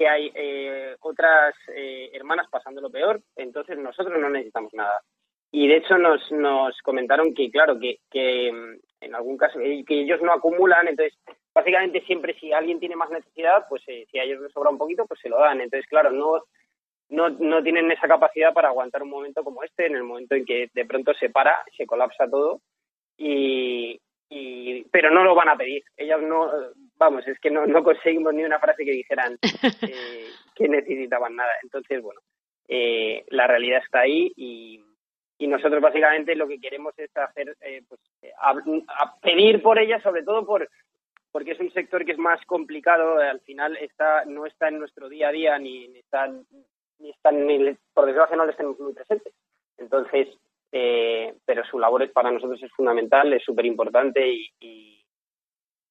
que 0.02 0.10
hay 0.10 0.32
eh, 0.34 0.96
otras 1.02 1.54
eh, 1.76 2.10
hermanas 2.12 2.48
pasando 2.50 2.82
lo 2.82 2.90
peor, 2.90 3.22
entonces 3.36 3.78
nosotros 3.78 4.20
no 4.20 4.32
necesitamos 4.32 4.74
nada. 4.74 5.00
Y 5.52 5.68
de 5.68 5.78
hecho 5.78 5.96
nos, 6.00 6.32
nos 6.32 6.76
comentaron 6.82 7.36
que, 7.36 7.52
claro, 7.52 7.78
que, 7.80 8.00
que 8.10 8.52
mm, 8.52 9.06
en 9.06 9.16
algún 9.16 9.38
caso, 9.38 9.60
eh, 9.60 9.84
que 9.86 10.02
ellos 10.02 10.20
no 10.24 10.34
acumulan, 10.34 10.88
entonces 10.88 11.16
básicamente 11.54 12.02
siempre 12.08 12.34
si 12.40 12.52
alguien 12.52 12.80
tiene 12.80 12.96
más 12.96 13.12
necesidad, 13.12 13.66
pues 13.70 13.84
si 13.84 14.18
a 14.18 14.24
ellos 14.24 14.42
les 14.42 14.52
sobra 14.52 14.72
un 14.72 14.80
poquito, 14.80 15.06
pues 15.06 15.20
se 15.20 15.30
lo 15.30 15.38
dan. 15.38 15.62
Entonces, 15.62 15.88
claro, 15.88 16.10
no, 16.10 16.46
no, 17.10 17.30
no 17.30 17.62
tienen 17.62 17.92
esa 17.92 18.08
capacidad 18.08 18.52
para 18.54 18.70
aguantar 18.70 19.04
un 19.04 19.12
momento 19.12 19.44
como 19.44 19.62
este, 19.62 19.86
en 19.86 19.98
el 19.98 20.04
momento 20.04 20.34
en 20.34 20.46
que 20.46 20.72
de 20.74 20.86
pronto 20.86 21.14
se 21.14 21.30
para, 21.30 21.64
se 21.78 21.86
colapsa 21.86 22.28
todo 22.28 22.62
y, 23.18 24.00
y, 24.30 24.84
pero 24.86 25.12
no 25.12 25.24
lo 25.24 25.36
van 25.36 25.50
a 25.50 25.58
pedir. 25.58 25.84
Ellas 25.96 26.22
no, 26.24 26.50
vamos, 27.02 27.28
es 27.28 27.40
que 27.40 27.50
no, 27.50 27.66
no 27.66 27.84
conseguimos 27.84 28.32
ni 28.32 28.44
una 28.44 28.60
frase 28.60 28.86
que 28.86 28.92
dijeran 28.92 29.40
eh, 29.82 30.28
que 30.56 30.70
necesitaban 30.70 31.36
nada. 31.36 31.50
Entonces, 31.64 32.00
bueno, 32.00 32.22
eh, 32.68 33.26
la 33.30 33.48
realidad 33.48 33.82
está 33.84 34.02
ahí 34.02 34.32
y, 34.36 34.80
y, 35.40 35.48
nosotros 35.48 35.82
básicamente 35.82 36.36
lo 36.36 36.48
que 36.48 36.60
queremos 36.60 36.94
es 36.98 37.10
hacer, 37.18 37.58
eh, 37.62 37.82
pues, 37.90 38.00
a, 38.38 39.20
pedir 39.20 39.64
por 39.64 39.80
ellas, 39.80 40.04
sobre 40.04 40.24
todo 40.24 40.46
por 40.46 40.70
porque 41.32 41.52
es 41.52 41.60
un 41.60 41.72
sector 41.72 42.06
que 42.06 42.12
es 42.12 42.18
más 42.18 42.46
complicado, 42.46 43.18
al 43.18 43.40
final 43.42 43.78
está 43.78 44.26
no 44.26 44.46
está 44.46 44.68
en 44.68 44.80
nuestro 44.80 45.10
día 45.10 45.30
a 45.30 45.32
día 45.32 45.58
ni, 45.58 45.88
ni 45.88 46.00
están 46.00 46.46
ni 47.00 47.10
están 47.10 47.48
ni, 47.48 47.76
por 47.94 48.06
desgracia 48.06 48.36
no 48.36 48.46
les 48.46 48.56
tenemos 48.58 48.80
muy 48.80 48.94
presentes. 48.94 49.34
Entonces, 49.78 50.28
eh, 50.72 51.34
pero 51.46 51.64
su 51.66 51.80
labor 51.80 52.04
es, 52.04 52.12
para 52.12 52.32
nosotros 52.32 52.62
es 52.62 52.72
fundamental, 52.74 53.34
es 53.34 53.44
súper 53.44 53.66
importante 53.66 54.28
y, 54.28 54.48
y, 54.60 55.01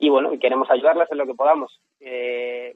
bueno, 0.08 0.30
queremos 0.40 0.70
ayudarlas 0.70 1.10
en 1.12 1.18
lo 1.18 1.26
que 1.26 1.34
podamos. 1.34 1.80
Eh, 2.00 2.74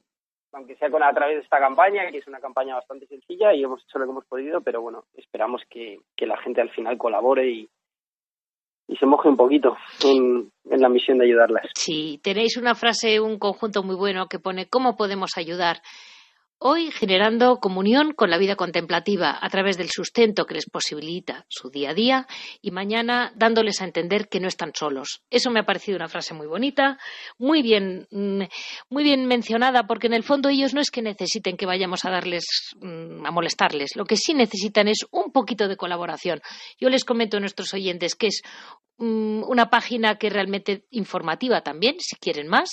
aunque 0.55 0.75
sea 0.77 0.87
a 0.87 1.13
través 1.13 1.37
de 1.37 1.43
esta 1.43 1.59
campaña, 1.59 2.09
que 2.11 2.19
es 2.19 2.27
una 2.27 2.39
campaña 2.39 2.75
bastante 2.75 3.07
sencilla 3.07 3.53
y 3.53 3.63
hemos 3.63 3.83
hecho 3.83 3.99
lo 3.99 4.05
que 4.05 4.11
hemos 4.11 4.25
podido, 4.25 4.61
pero 4.61 4.81
bueno, 4.81 5.03
esperamos 5.15 5.61
que, 5.69 5.99
la 6.19 6.37
gente 6.37 6.61
al 6.61 6.69
final 6.69 6.97
colabore 6.97 7.49
y, 7.49 7.69
y 8.87 8.95
se 8.95 9.05
moje 9.05 9.27
un 9.27 9.35
poquito 9.35 9.75
en, 10.03 10.49
la 10.63 10.87
misión 10.87 11.17
de 11.17 11.25
ayudarlas. 11.25 11.65
Sí, 11.75 12.21
tenéis 12.23 12.57
una 12.57 12.73
frase, 12.73 13.19
un 13.19 13.37
conjunto 13.37 13.83
muy 13.83 13.95
bueno 13.95 14.27
que 14.27 14.39
pone 14.39 14.67
¿Cómo 14.69 14.95
podemos 14.95 15.31
ayudar? 15.35 15.77
Hoy 16.57 16.89
generando 16.89 17.57
comunión 17.59 18.13
con 18.13 18.29
la 18.29 18.37
vida 18.37 18.55
contemplativa 18.55 19.37
a 19.41 19.49
través 19.49 19.77
del 19.77 19.89
sustento 19.89 20.45
que 20.45 20.53
les 20.53 20.69
posibilita 20.69 21.45
su 21.49 21.69
día 21.69 21.89
a 21.89 21.93
día 21.93 22.27
y 22.61 22.71
mañana 22.71 23.33
dándoles 23.35 23.81
a 23.81 23.83
entender 23.83 24.29
que 24.29 24.39
no 24.39 24.47
están 24.47 24.71
solos. 24.73 25.21
Eso 25.29 25.51
me 25.51 25.59
ha 25.59 25.65
parecido 25.65 25.97
una 25.97 26.07
frase 26.07 26.33
muy 26.33 26.47
bonita, 26.47 26.97
muy 27.37 27.61
bien, 27.61 28.07
mm, 28.09 28.43
muy 28.89 29.03
bien 29.03 29.25
mencionada, 29.25 29.85
porque 29.85 30.07
en 30.07 30.13
el 30.13 30.23
fondo 30.23 30.47
ellos 30.47 30.73
no 30.73 30.79
es 30.79 30.91
que 30.91 31.01
necesiten 31.01 31.57
que 31.57 31.65
vayamos 31.65 32.05
a 32.05 32.09
darles, 32.09 32.45
mm, 32.79 33.25
a 33.25 33.31
molestarles. 33.31 33.97
Lo 33.97 34.05
que 34.05 34.15
sí 34.15 34.33
necesitan 34.33 34.87
es 34.87 35.05
un 35.11 35.33
poquito 35.33 35.67
de 35.67 35.75
colaboración. 35.75 36.39
Yo 36.79 36.87
les 36.87 37.03
comento 37.03 37.35
a 37.35 37.41
nuestros 37.41 37.73
oyentes 37.73 38.15
que 38.15 38.27
es 38.27 38.41
una 38.97 39.69
página 39.69 40.15
que 40.15 40.29
realmente 40.29 40.85
informativa 40.89 41.61
también, 41.61 41.95
si 41.99 42.15
quieren 42.15 42.47
más, 42.47 42.69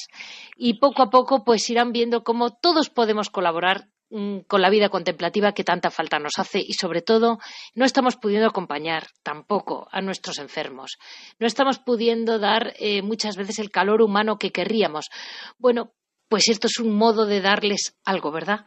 y 0.56 0.78
poco 0.78 1.02
a 1.02 1.10
poco 1.10 1.44
pues 1.44 1.68
irán 1.70 1.92
viendo 1.92 2.22
cómo 2.22 2.50
todos 2.50 2.90
podemos 2.90 3.28
colaborar 3.30 3.88
mm, 4.10 4.40
con 4.46 4.62
la 4.62 4.70
vida 4.70 4.88
contemplativa 4.88 5.52
que 5.52 5.64
tanta 5.64 5.90
falta 5.90 6.18
nos 6.18 6.38
hace 6.38 6.60
y 6.60 6.74
sobre 6.74 7.02
todo 7.02 7.38
no 7.74 7.84
estamos 7.84 8.16
pudiendo 8.16 8.46
acompañar 8.46 9.04
tampoco 9.24 9.88
a 9.90 10.00
nuestros 10.00 10.38
enfermos. 10.38 10.98
No 11.40 11.46
estamos 11.46 11.80
pudiendo 11.80 12.38
dar 12.38 12.72
eh, 12.78 13.02
muchas 13.02 13.36
veces 13.36 13.58
el 13.58 13.70
calor 13.70 14.00
humano 14.00 14.38
que 14.38 14.50
querríamos. 14.50 15.06
Bueno, 15.58 15.92
pues 16.28 16.48
esto 16.48 16.68
es 16.68 16.78
un 16.78 16.96
modo 16.96 17.26
de 17.26 17.40
darles 17.40 17.98
algo, 18.04 18.30
¿verdad? 18.30 18.66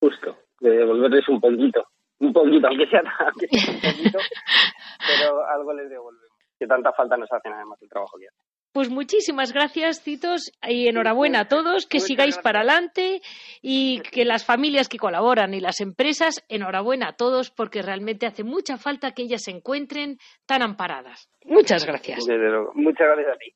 Justo, 0.00 0.36
de 0.60 0.70
devolverles 0.70 1.28
un 1.28 1.40
poquito, 1.40 1.84
un 2.20 2.32
poquito, 2.32 2.68
aunque 2.68 2.86
sea, 2.86 3.02
aunque 3.18 3.46
un 3.68 3.80
poquito, 3.80 4.18
pero 5.06 5.44
algo 5.46 5.72
les 5.74 5.90
devolvemos 5.90 6.21
que 6.62 6.68
tanta 6.68 6.92
falta 6.92 7.16
nos 7.16 7.32
hacen 7.32 7.52
además 7.52 7.82
el 7.82 7.88
trabajo 7.88 8.16
que 8.18 8.28
hacen. 8.28 8.38
Pues 8.72 8.88
muchísimas 8.88 9.52
gracias, 9.52 10.00
Citos, 10.00 10.52
y 10.66 10.86
enhorabuena 10.86 11.40
a 11.40 11.48
todos, 11.48 11.86
que 11.86 11.98
sigáis 11.98 12.38
para 12.38 12.60
adelante 12.60 13.20
y 13.60 14.00
que 14.00 14.24
las 14.24 14.46
familias 14.46 14.88
que 14.88 14.96
colaboran 14.96 15.52
y 15.54 15.60
las 15.60 15.80
empresas, 15.80 16.42
enhorabuena 16.48 17.08
a 17.08 17.12
todos, 17.14 17.50
porque 17.50 17.82
realmente 17.82 18.26
hace 18.26 18.44
mucha 18.44 18.78
falta 18.78 19.10
que 19.10 19.24
ellas 19.24 19.42
se 19.42 19.50
encuentren 19.50 20.18
tan 20.46 20.62
amparadas. 20.62 21.28
Muchas 21.44 21.84
gracias. 21.84 22.20
Muchas 22.74 23.08
gracias 23.08 23.28
a 23.28 23.38
ti. 23.38 23.52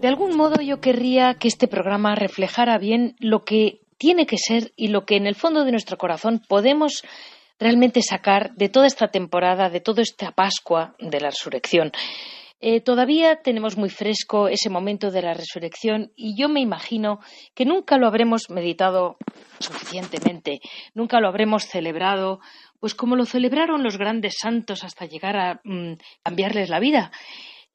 De 0.00 0.08
algún 0.08 0.36
modo 0.36 0.60
yo 0.60 0.80
querría 0.80 1.34
que 1.34 1.48
este 1.48 1.68
programa 1.68 2.14
reflejara 2.14 2.76
bien 2.78 3.16
lo 3.18 3.44
que 3.44 3.80
tiene 3.96 4.26
que 4.26 4.36
ser 4.36 4.72
y 4.76 4.88
lo 4.88 5.06
que 5.06 5.16
en 5.16 5.26
el 5.26 5.34
fondo 5.34 5.64
de 5.64 5.70
nuestro 5.70 5.96
corazón 5.96 6.42
podemos 6.46 7.02
realmente 7.58 8.02
sacar 8.02 8.54
de 8.54 8.68
toda 8.68 8.86
esta 8.86 9.08
temporada, 9.08 9.70
de 9.70 9.80
toda 9.80 10.02
esta 10.02 10.32
Pascua 10.32 10.94
de 10.98 11.20
la 11.20 11.30
resurrección. 11.30 11.92
Eh, 12.60 12.80
todavía 12.80 13.36
tenemos 13.36 13.76
muy 13.76 13.90
fresco 13.90 14.48
ese 14.48 14.70
momento 14.70 15.10
de 15.10 15.22
la 15.22 15.34
resurrección 15.34 16.12
y 16.16 16.36
yo 16.38 16.48
me 16.48 16.60
imagino 16.60 17.20
que 17.54 17.66
nunca 17.66 17.98
lo 17.98 18.06
habremos 18.06 18.48
meditado 18.48 19.16
suficientemente, 19.60 20.60
nunca 20.94 21.20
lo 21.20 21.28
habremos 21.28 21.64
celebrado, 21.64 22.40
pues 22.80 22.94
como 22.94 23.14
lo 23.14 23.26
celebraron 23.26 23.82
los 23.82 23.98
grandes 23.98 24.36
santos 24.40 24.84
hasta 24.84 25.06
llegar 25.06 25.36
a 25.36 25.60
mm, 25.64 25.94
cambiarles 26.22 26.70
la 26.70 26.80
vida. 26.80 27.12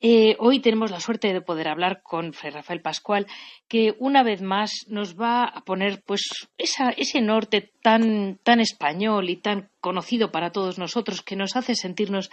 Eh, 0.03 0.35
hoy 0.39 0.59
tenemos 0.59 0.89
la 0.89 0.99
suerte 0.99 1.31
de 1.31 1.41
poder 1.41 1.67
hablar 1.67 2.01
con 2.01 2.33
Fray 2.33 2.51
Rafael 2.51 2.81
Pascual, 2.81 3.27
que 3.67 3.95
una 3.99 4.23
vez 4.23 4.41
más 4.41 4.71
nos 4.87 5.15
va 5.15 5.43
a 5.45 5.61
poner 5.61 6.01
pues 6.03 6.23
ese 6.57 7.21
norte 7.21 7.71
tan, 7.83 8.39
tan 8.43 8.59
español 8.59 9.29
y 9.29 9.37
tan 9.37 9.69
conocido 9.79 10.31
para 10.31 10.51
todos 10.51 10.79
nosotros 10.79 11.21
que 11.21 11.35
nos 11.35 11.55
hace 11.55 11.75
sentirnos 11.75 12.31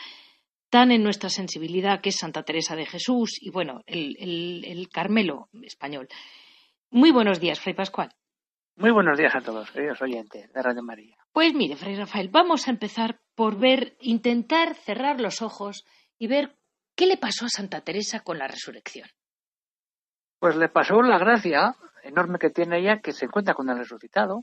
tan 0.71 0.91
en 0.93 1.03
nuestra 1.03 1.29
sensibilidad, 1.29 2.01
que 2.01 2.09
es 2.09 2.17
Santa 2.17 2.43
Teresa 2.43 2.75
de 2.75 2.87
Jesús 2.87 3.39
y 3.39 3.51
bueno, 3.51 3.83
el, 3.87 4.65
el 4.65 4.89
Carmelo 4.89 5.51
español. 5.63 6.09
Muy 6.91 7.11
buenos 7.11 7.39
días, 7.39 7.61
Fray 7.61 7.75
Pascual. 7.75 8.15
Muy 8.77 8.93
buenos 8.93 9.19
días 9.19 9.35
a 9.35 9.41
todos, 9.41 9.71
queridos 9.73 10.01
oyentes 10.01 10.51
de 10.51 10.63
Radio 10.63 10.83
María. 10.83 11.17
Pues 11.33 11.53
mire, 11.53 11.77
Fray 11.77 11.97
Rafael, 11.97 12.31
vamos 12.31 12.67
a 12.67 12.71
empezar 12.71 13.21
por 13.35 13.59
ver, 13.59 13.97
intentar 14.01 14.75
cerrar 14.75 15.21
los 15.21 15.43
ojos 15.43 15.85
y 16.19 16.29
ver 16.29 16.58
¿Qué 16.99 17.07
le 17.07 17.17
pasó 17.17 17.45
a 17.45 17.49
Santa 17.49 17.81
Teresa 17.81 18.25
con 18.25 18.39
la 18.39 18.49
resurrección? 18.49 19.09
Pues 20.41 20.57
le 20.57 20.69
pasó 20.69 21.01
la 21.01 21.17
gracia 21.17 21.77
enorme 22.03 22.41
que 22.41 22.51
tiene 22.51 22.81
ella 22.81 22.99
que 22.99 23.13
se 23.13 23.27
encuentra 23.27 23.55
con 23.55 23.71
el 23.71 23.79
resucitado. 23.79 24.43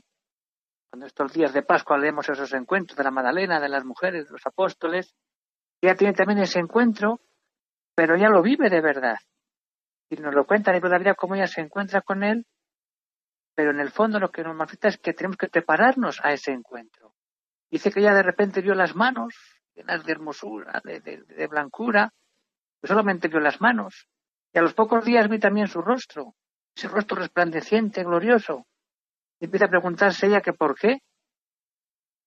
Cuando 0.88 1.04
estos 1.04 1.34
días 1.34 1.52
de 1.52 1.62
Pascua 1.62 1.98
leemos 1.98 2.26
esos 2.30 2.54
encuentros 2.54 2.96
de 2.96 3.04
la 3.04 3.10
Magdalena, 3.10 3.60
de 3.60 3.68
las 3.68 3.84
mujeres, 3.84 4.24
de 4.24 4.32
los 4.32 4.46
apóstoles, 4.46 5.14
ella 5.82 5.96
tiene 5.96 6.14
también 6.14 6.38
ese 6.38 6.58
encuentro, 6.58 7.20
pero 7.94 8.14
ella 8.14 8.30
lo 8.30 8.40
vive 8.40 8.70
de 8.70 8.80
verdad. 8.80 9.18
Y 10.08 10.16
nos 10.16 10.34
lo 10.34 10.46
cuenta 10.46 10.74
en 10.74 10.82
el 10.82 11.04
de 11.04 11.14
cómo 11.14 11.34
ella 11.34 11.48
se 11.48 11.60
encuentra 11.60 12.00
con 12.00 12.22
él, 12.22 12.46
pero 13.54 13.70
en 13.70 13.80
el 13.80 13.90
fondo 13.90 14.18
lo 14.18 14.30
que 14.30 14.42
nos 14.42 14.56
manifiesta 14.56 14.88
es 14.88 14.96
que 14.96 15.12
tenemos 15.12 15.36
que 15.36 15.48
prepararnos 15.48 16.20
a 16.24 16.32
ese 16.32 16.52
encuentro. 16.52 17.12
Dice 17.70 17.90
que 17.90 18.00
ella 18.00 18.14
de 18.14 18.22
repente 18.22 18.62
vio 18.62 18.74
las 18.74 18.96
manos 18.96 19.34
llenas 19.74 20.02
de 20.06 20.12
hermosura, 20.12 20.80
de, 20.82 21.46
blancura, 21.48 22.14
solamente 22.82 23.28
vio 23.28 23.40
las 23.40 23.60
manos. 23.60 24.08
Y 24.52 24.58
a 24.58 24.62
los 24.62 24.74
pocos 24.74 25.04
días 25.04 25.28
vi 25.28 25.38
también 25.38 25.68
su 25.68 25.82
rostro, 25.82 26.34
ese 26.74 26.88
rostro 26.88 27.18
resplandeciente, 27.18 28.04
glorioso. 28.04 28.66
Y 29.40 29.46
empieza 29.46 29.66
a 29.66 29.70
preguntarse 29.70 30.26
ella 30.26 30.40
que 30.40 30.52
por 30.52 30.78
qué 30.78 31.00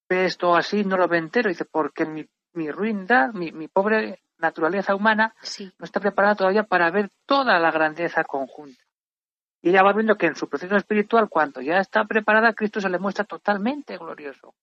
ve 0.10 0.26
esto 0.26 0.56
así, 0.56 0.84
no 0.84 0.98
lo 0.98 1.08
ve 1.08 1.18
entero. 1.18 1.50
Y 1.50 1.54
dice, 1.54 1.66
porque 1.66 2.06
mi, 2.06 2.26
mi 2.54 2.72
ruindad, 2.72 3.34
mi, 3.34 3.52
mi 3.52 3.68
pobre 3.68 4.22
naturaleza 4.38 4.96
humana 4.96 5.34
no 5.78 5.86
está 5.86 6.00
preparada 6.00 6.36
todavía 6.36 6.64
para 6.64 6.90
ver 6.92 7.10
toda 7.26 7.60
la 7.60 7.72
grandeza 7.72 8.24
conjunta. 8.24 8.84
Y 9.62 9.70
ella 9.70 9.84
va 9.84 9.94
viendo 9.94 10.16
que 10.16 10.28
en 10.28 10.36
su 10.36 10.48
proceso 10.48 10.76
espiritual, 10.78 11.28
cuando 11.30 11.62
ya 11.62 11.80
está 11.80 12.06
preparada, 12.06 12.54
Cristo 12.54 12.80
se 12.80 12.90
le 12.90 12.98
muestra 12.98 13.26
totalmente 13.26 13.98
glorioso. 13.98 14.56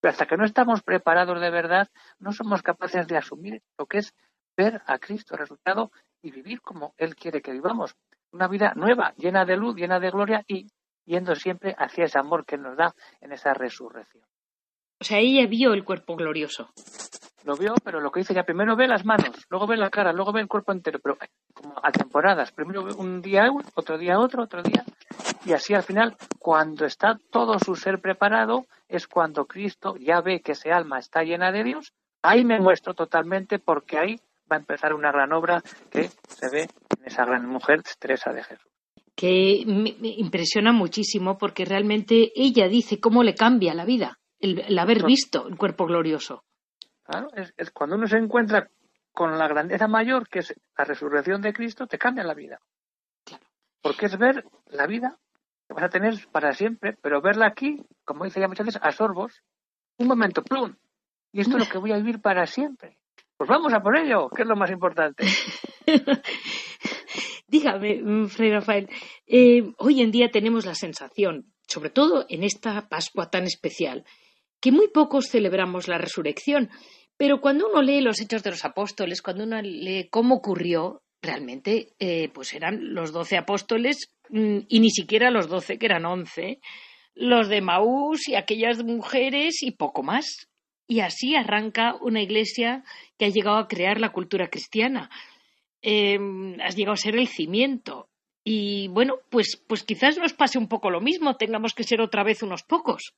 Pero 0.00 0.12
hasta 0.12 0.26
que 0.26 0.36
no 0.36 0.44
estamos 0.44 0.82
preparados 0.82 1.40
de 1.40 1.50
verdad, 1.50 1.88
no 2.18 2.32
somos 2.32 2.62
capaces 2.62 3.08
de 3.08 3.16
asumir 3.16 3.62
lo 3.76 3.86
que 3.86 3.98
es 3.98 4.14
ver 4.56 4.82
a 4.86 4.98
Cristo 4.98 5.36
resultado 5.36 5.90
y 6.22 6.30
vivir 6.30 6.60
como 6.60 6.94
Él 6.96 7.14
quiere 7.14 7.42
que 7.42 7.52
vivamos. 7.52 7.94
Una 8.32 8.48
vida 8.48 8.72
nueva, 8.74 9.14
llena 9.16 9.44
de 9.44 9.56
luz, 9.56 9.76
llena 9.76 10.00
de 10.00 10.10
gloria 10.10 10.44
y 10.46 10.66
yendo 11.04 11.34
siempre 11.34 11.74
hacia 11.78 12.04
ese 12.04 12.18
amor 12.18 12.44
que 12.44 12.58
nos 12.58 12.76
da 12.76 12.94
en 13.20 13.32
esa 13.32 13.54
resurrección. 13.54 14.24
O 15.00 15.04
sea, 15.04 15.18
ella 15.18 15.46
vio 15.46 15.74
el 15.74 15.84
cuerpo 15.84 16.16
glorioso. 16.16 16.70
Lo 17.44 17.54
vio, 17.54 17.74
pero 17.84 18.00
lo 18.00 18.10
que 18.10 18.20
dice 18.20 18.34
ya 18.34 18.42
primero 18.42 18.74
ve 18.74 18.88
las 18.88 19.04
manos, 19.04 19.46
luego 19.50 19.68
ve 19.68 19.76
la 19.76 19.88
cara, 19.88 20.12
luego 20.12 20.32
ve 20.32 20.40
el 20.40 20.48
cuerpo 20.48 20.72
entero, 20.72 20.98
pero 20.98 21.16
como 21.54 21.78
a 21.80 21.92
temporadas. 21.92 22.50
Primero 22.50 22.82
ve 22.82 22.92
un 22.92 23.22
día 23.22 23.48
uno, 23.52 23.64
otro 23.74 23.98
día 23.98 24.18
otro, 24.18 24.42
otro 24.42 24.62
día. 24.62 24.84
Y 25.44 25.52
así 25.52 25.74
al 25.74 25.84
final, 25.84 26.16
cuando 26.40 26.86
está 26.86 27.20
todo 27.30 27.60
su 27.60 27.76
ser 27.76 28.00
preparado, 28.00 28.66
es 28.88 29.06
cuando 29.06 29.46
Cristo 29.46 29.96
ya 29.96 30.20
ve 30.20 30.40
que 30.40 30.52
ese 30.52 30.72
alma 30.72 30.98
está 30.98 31.22
llena 31.22 31.52
de 31.52 31.62
Dios. 31.62 31.92
Ahí 32.22 32.44
me 32.44 32.58
muestro 32.58 32.94
totalmente 32.94 33.60
porque 33.60 33.98
ahí 33.98 34.20
va 34.50 34.56
a 34.56 34.60
empezar 34.60 34.94
una 34.94 35.12
gran 35.12 35.32
obra 35.32 35.62
que 35.90 36.08
se 36.28 36.48
ve 36.50 36.62
en 36.62 37.06
esa 37.06 37.24
gran 37.24 37.46
mujer 37.46 37.82
Teresa 37.98 38.32
de 38.32 38.42
Jesús 38.42 38.70
que 39.16 39.64
me, 39.66 39.96
impresiona 40.02 40.72
muchísimo 40.72 41.38
porque 41.38 41.64
realmente 41.64 42.32
ella 42.36 42.68
dice 42.68 43.00
cómo 43.00 43.22
le 43.22 43.34
cambia 43.34 43.74
la 43.74 43.86
vida 43.86 44.18
el, 44.38 44.78
haber 44.78 45.04
visto 45.04 45.48
el 45.48 45.56
cuerpo 45.56 45.86
glorioso. 45.86 46.44
Claro, 47.02 47.28
es, 47.34 47.70
cuando 47.70 47.96
uno 47.96 48.06
se 48.06 48.18
encuentra 48.18 48.68
con 49.12 49.38
la 49.38 49.48
grandeza 49.48 49.88
mayor, 49.88 50.28
que 50.28 50.40
es 50.40 50.54
la 50.76 50.84
resurrección 50.84 51.40
de 51.40 51.54
Cristo, 51.54 51.86
te 51.86 51.98
cambia 51.98 52.24
la 52.24 52.34
vida. 52.34 52.60
Porque 53.80 54.06
es 54.06 54.18
ver 54.18 54.44
la 54.66 54.86
vida 54.86 55.16
que 55.66 55.74
vas 55.74 55.84
a 55.84 55.88
tener 55.88 56.14
para 56.30 56.52
siempre, 56.52 56.96
pero 57.00 57.22
verla 57.22 57.46
aquí, 57.46 57.82
como 58.04 58.24
dice 58.24 58.40
ya 58.40 58.48
muchas 58.48 58.66
veces, 58.66 58.82
a 58.84 58.92
sorbos, 58.92 59.42
un 59.96 60.08
momento, 60.08 60.42
plum, 60.42 60.76
y 61.32 61.40
esto 61.40 61.56
es 61.56 61.66
lo 61.66 61.70
que 61.70 61.78
voy 61.78 61.92
a 61.92 61.96
vivir 61.96 62.20
para 62.20 62.46
siempre. 62.46 62.98
Pues 63.36 63.48
vamos 63.48 63.72
a 63.74 63.80
por 63.80 63.96
ello, 63.98 64.28
que 64.30 64.42
es 64.42 64.48
lo 64.48 64.56
más 64.56 64.70
importante. 64.70 65.26
Dígame, 67.48 68.02
mm, 68.02 68.28
Fray 68.28 68.50
Rafael, 68.50 68.88
eh, 69.26 69.62
hoy 69.78 70.00
en 70.00 70.10
día 70.10 70.30
tenemos 70.30 70.64
la 70.64 70.74
sensación, 70.74 71.52
sobre 71.68 71.90
todo 71.90 72.24
en 72.28 72.42
esta 72.42 72.88
Pascua 72.88 73.30
tan 73.30 73.44
especial, 73.44 74.04
que 74.60 74.72
muy 74.72 74.88
pocos 74.88 75.28
celebramos 75.28 75.86
la 75.86 75.98
resurrección, 75.98 76.70
pero 77.18 77.40
cuando 77.40 77.68
uno 77.68 77.82
lee 77.82 78.00
los 78.00 78.20
Hechos 78.20 78.42
de 78.42 78.50
los 78.50 78.64
Apóstoles, 78.64 79.20
cuando 79.20 79.44
uno 79.44 79.60
lee 79.60 80.08
cómo 80.10 80.36
ocurrió, 80.36 81.02
realmente 81.20 81.94
eh, 81.98 82.30
pues 82.32 82.54
eran 82.54 82.94
los 82.94 83.12
doce 83.12 83.36
apóstoles 83.36 84.12
mm, 84.30 84.60
y 84.68 84.80
ni 84.80 84.90
siquiera 84.90 85.30
los 85.30 85.48
doce, 85.48 85.78
que 85.78 85.86
eran 85.86 86.06
once, 86.06 86.60
los 87.14 87.48
de 87.48 87.60
Maús 87.60 88.28
y 88.28 88.34
aquellas 88.34 88.82
mujeres 88.82 89.62
y 89.62 89.72
poco 89.72 90.02
más. 90.02 90.48
Y 90.86 91.00
así 91.00 91.34
arranca 91.34 91.94
una 92.00 92.22
iglesia 92.22 92.84
que 93.18 93.26
ha 93.26 93.28
llegado 93.28 93.56
a 93.56 93.68
crear 93.68 94.00
la 94.00 94.12
cultura 94.12 94.48
cristiana. 94.48 95.10
Eh, 95.82 96.18
has 96.62 96.76
llegado 96.76 96.94
a 96.94 96.96
ser 96.96 97.16
el 97.16 97.26
cimiento. 97.26 98.08
Y 98.44 98.86
bueno, 98.88 99.16
pues, 99.28 99.56
pues 99.66 99.82
quizás 99.82 100.18
nos 100.18 100.32
pase 100.32 100.58
un 100.58 100.68
poco 100.68 100.90
lo 100.90 101.00
mismo, 101.00 101.36
tengamos 101.36 101.74
que 101.74 101.82
ser 101.82 102.00
otra 102.00 102.22
vez 102.22 102.44
unos 102.44 102.62
pocos. 102.62 103.14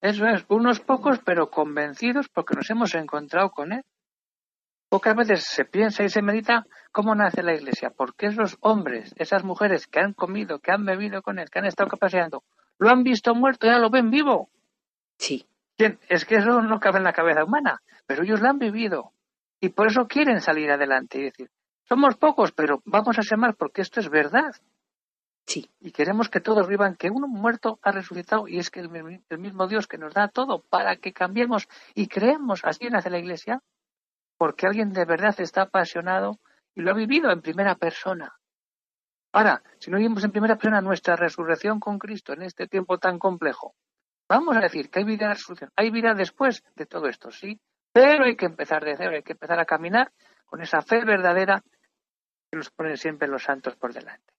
Eso 0.00 0.26
es, 0.26 0.44
unos 0.48 0.80
pocos 0.80 1.20
pero 1.24 1.50
convencidos 1.50 2.28
porque 2.30 2.54
nos 2.54 2.70
hemos 2.70 2.94
encontrado 2.94 3.50
con 3.50 3.72
Él. 3.72 3.82
Pocas 4.88 5.16
veces 5.16 5.44
se 5.44 5.64
piensa 5.64 6.04
y 6.04 6.08
se 6.08 6.22
medita 6.22 6.66
cómo 6.92 7.14
nace 7.14 7.42
la 7.42 7.54
Iglesia, 7.54 7.90
porque 7.90 8.26
esos 8.26 8.56
hombres, 8.60 9.12
esas 9.18 9.44
mujeres 9.44 9.86
que 9.86 10.00
han 10.00 10.14
comido, 10.14 10.60
que 10.60 10.70
han 10.70 10.86
bebido 10.86 11.20
con 11.22 11.38
Él, 11.38 11.50
que 11.50 11.58
han 11.58 11.66
estado 11.66 11.90
paseando, 11.98 12.44
lo 12.78 12.88
han 12.88 13.02
visto 13.02 13.34
muerto, 13.34 13.66
ya 13.66 13.78
lo 13.78 13.90
ven 13.90 14.10
vivo. 14.10 14.48
Sí. 15.18 15.44
Es 15.78 16.24
que 16.24 16.36
eso 16.36 16.62
no 16.62 16.80
cabe 16.80 16.98
en 16.98 17.04
la 17.04 17.12
cabeza 17.12 17.44
humana, 17.44 17.82
pero 18.06 18.22
ellos 18.22 18.40
lo 18.40 18.48
han 18.48 18.58
vivido 18.58 19.12
y 19.60 19.70
por 19.70 19.88
eso 19.88 20.06
quieren 20.06 20.40
salir 20.40 20.70
adelante 20.70 21.18
y 21.18 21.24
decir, 21.24 21.50
somos 21.84 22.16
pocos, 22.16 22.52
pero 22.52 22.82
vamos 22.84 23.18
a 23.18 23.22
ser 23.22 23.38
más 23.38 23.54
porque 23.56 23.82
esto 23.82 24.00
es 24.00 24.08
verdad. 24.08 24.54
Sí. 25.46 25.70
Y 25.80 25.92
queremos 25.92 26.28
que 26.28 26.40
todos 26.40 26.66
vivan 26.66 26.96
que 26.96 27.10
uno 27.10 27.28
muerto 27.28 27.78
ha 27.82 27.92
resucitado 27.92 28.48
y 28.48 28.58
es 28.58 28.70
que 28.70 28.80
el, 28.80 29.38
mismo 29.38 29.68
Dios 29.68 29.86
que 29.86 29.98
nos 29.98 30.12
da 30.12 30.28
todo 30.28 30.62
para 30.62 30.96
que 30.96 31.12
cambiemos 31.12 31.68
y 31.94 32.08
creemos, 32.08 32.64
así 32.64 32.88
nace 32.88 33.10
la 33.10 33.18
Iglesia, 33.18 33.62
porque 34.38 34.66
alguien 34.66 34.92
de 34.92 35.04
verdad 35.04 35.34
está 35.38 35.62
apasionado 35.62 36.40
y 36.74 36.80
lo 36.80 36.90
ha 36.90 36.94
vivido 36.94 37.30
en 37.30 37.42
primera 37.42 37.76
persona. 37.76 38.34
Ahora, 39.32 39.62
si 39.78 39.90
no 39.90 39.98
vivimos 39.98 40.24
en 40.24 40.32
primera 40.32 40.56
persona 40.56 40.80
nuestra 40.80 41.14
resurrección 41.14 41.78
con 41.78 41.98
Cristo 41.98 42.32
en 42.32 42.42
este 42.42 42.66
tiempo 42.66 42.98
tan 42.98 43.18
complejo, 43.18 43.74
vamos 44.28 44.56
a 44.56 44.60
decir 44.60 44.90
que 44.90 45.00
hay 45.00 45.04
vida 45.04 45.26
en 45.26 45.32
la 45.32 45.68
hay 45.76 45.90
vida 45.90 46.14
después 46.14 46.62
de 46.74 46.86
todo 46.86 47.08
esto, 47.08 47.30
sí, 47.30 47.58
pero 47.92 48.24
hay 48.24 48.36
que 48.36 48.46
empezar 48.46 48.84
de 48.84 48.96
cero, 48.96 49.12
hay 49.14 49.22
que 49.22 49.32
empezar 49.32 49.58
a 49.58 49.64
caminar 49.64 50.12
con 50.44 50.62
esa 50.62 50.82
fe 50.82 51.04
verdadera 51.04 51.62
que 52.50 52.56
nos 52.56 52.70
ponen 52.70 52.96
siempre 52.96 53.28
los 53.28 53.42
santos 53.42 53.76
por 53.76 53.92
delante. 53.92 54.32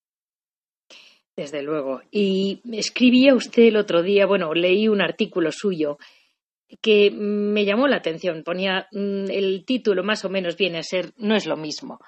Desde 1.35 1.61
luego. 1.61 2.01
Y 2.09 2.61
escribía 2.73 3.35
usted 3.35 3.63
el 3.63 3.77
otro 3.77 4.01
día, 4.01 4.25
bueno, 4.25 4.53
leí 4.53 4.87
un 4.87 5.01
artículo 5.01 5.51
suyo 5.51 5.97
que 6.81 7.11
me 7.11 7.63
llamó 7.65 7.87
la 7.87 7.97
atención. 7.97 8.43
Ponía 8.43 8.87
mm, 8.91 9.29
el 9.29 9.63
título 9.65 10.03
más 10.03 10.25
o 10.25 10.29
menos 10.29 10.57
viene 10.57 10.79
a 10.79 10.83
ser 10.83 11.13
No 11.17 11.35
es 11.35 11.45
lo 11.45 11.55
mismo. 11.55 11.99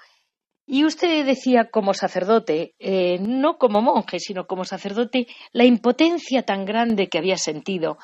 Y 0.72 0.84
usted 0.84 1.26
decía 1.26 1.68
como 1.68 1.94
sacerdote, 1.94 2.76
eh, 2.78 3.18
no 3.18 3.58
como 3.58 3.82
monje, 3.82 4.20
sino 4.20 4.46
como 4.46 4.64
sacerdote, 4.64 5.26
la 5.50 5.64
impotencia 5.64 6.44
tan 6.44 6.64
grande 6.64 7.08
que 7.08 7.18
había 7.18 7.38
sentido 7.38 7.98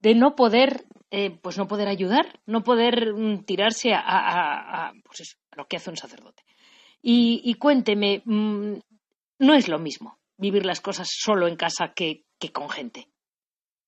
de 0.00 0.14
no 0.14 0.36
poder, 0.36 0.84
eh, 1.10 1.30
pues 1.40 1.56
no 1.56 1.66
poder 1.66 1.88
ayudar, 1.88 2.38
no 2.44 2.62
poder 2.62 3.14
mm, 3.14 3.44
tirarse 3.46 3.94
a, 3.94 4.92
pues 5.02 5.38
a, 5.50 5.56
lo 5.56 5.66
que 5.66 5.78
hace 5.78 5.88
un 5.88 5.96
sacerdote. 5.96 6.42
Y, 7.00 7.54
cuénteme, 7.54 8.20
mm, 8.26 8.74
no 9.38 9.54
es 9.54 9.68
lo 9.68 9.78
mismo 9.78 10.18
vivir 10.36 10.66
las 10.66 10.82
cosas 10.82 11.08
solo 11.10 11.48
en 11.48 11.56
casa 11.56 11.94
que, 11.94 12.26
con 12.52 12.68
gente. 12.68 13.08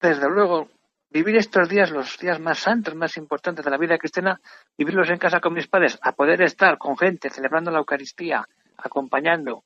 Desde 0.01 0.27
luego, 0.31 0.71
vivir 1.13 1.37
estos 1.37 1.69
días, 1.69 1.91
los 1.91 2.19
días 2.19 2.41
más 2.41 2.59
santos, 2.59 2.95
más 2.95 3.17
importantes 3.17 3.65
de 3.65 3.71
la 3.71 3.77
vida 3.77 3.99
cristiana, 3.99 4.41
vivirlos 4.77 5.11
en 5.11 5.19
casa 5.19 5.41
con 5.41 5.53
mis 5.53 5.69
padres, 5.69 5.99
a 6.03 6.13
poder 6.13 6.41
estar 6.43 6.79
con 6.79 6.97
gente, 6.97 7.29
celebrando 7.31 7.71
la 7.71 7.79
Eucaristía, 7.79 8.47
acompañando, 8.79 9.65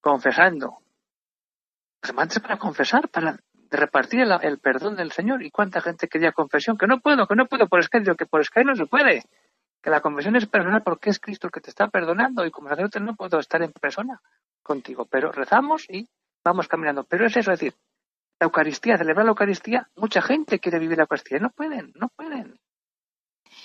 confesando. 0.00 0.78
Pues 2.00 2.14
antes 2.16 2.40
para 2.40 2.56
confesar, 2.56 3.08
para 3.08 3.36
repartir 3.70 4.20
el, 4.20 4.58
perdón 4.58 4.96
del 4.96 5.12
Señor. 5.12 5.42
¿Y 5.42 5.50
cuánta 5.50 5.80
gente 5.80 6.08
quería 6.08 6.32
confesión? 6.32 6.78
Que 6.78 6.86
no 6.86 7.00
puedo, 7.00 7.26
que 7.26 7.34
no 7.34 7.46
puedo 7.46 7.68
por 7.68 7.82
Skype, 7.82 8.16
que 8.16 8.26
por 8.26 8.44
Skype 8.44 8.64
no 8.64 8.76
se 8.76 8.86
puede. 8.86 9.24
Que 9.82 9.90
la 9.90 10.00
confesión 10.00 10.36
es 10.36 10.46
personal 10.46 10.82
porque 10.82 11.10
es 11.10 11.18
Cristo 11.18 11.46
el 11.46 11.52
que 11.52 11.60
te 11.60 11.70
está 11.70 11.88
perdonando 11.88 12.44
y 12.44 12.50
como 12.50 12.68
sacerdote 12.68 13.00
no 13.00 13.16
puedo 13.16 13.38
estar 13.38 13.62
en 13.62 13.72
persona 13.72 14.20
contigo, 14.62 15.06
pero 15.06 15.32
rezamos 15.32 15.88
y 15.88 16.06
vamos 16.44 16.68
caminando. 16.68 17.04
Pero 17.04 17.26
es 17.26 17.36
eso, 17.36 17.52
es 17.52 17.60
decir, 17.60 17.74
la 18.40 18.46
Eucaristía, 18.46 18.96
celebrar 18.96 19.26
la 19.26 19.30
Eucaristía, 19.30 19.88
mucha 19.96 20.22
gente 20.22 20.58
quiere 20.58 20.78
vivir 20.78 20.96
la 20.96 21.04
Eucaristía 21.04 21.36
y 21.36 21.40
no 21.40 21.50
pueden, 21.50 21.92
no 21.94 22.08
pueden. 22.08 22.58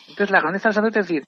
Entonces 0.09 0.31
la 0.31 0.41
grandeza 0.41 0.67
del 0.67 0.73
sacerdote 0.73 0.99
es 0.99 1.07
decir, 1.07 1.23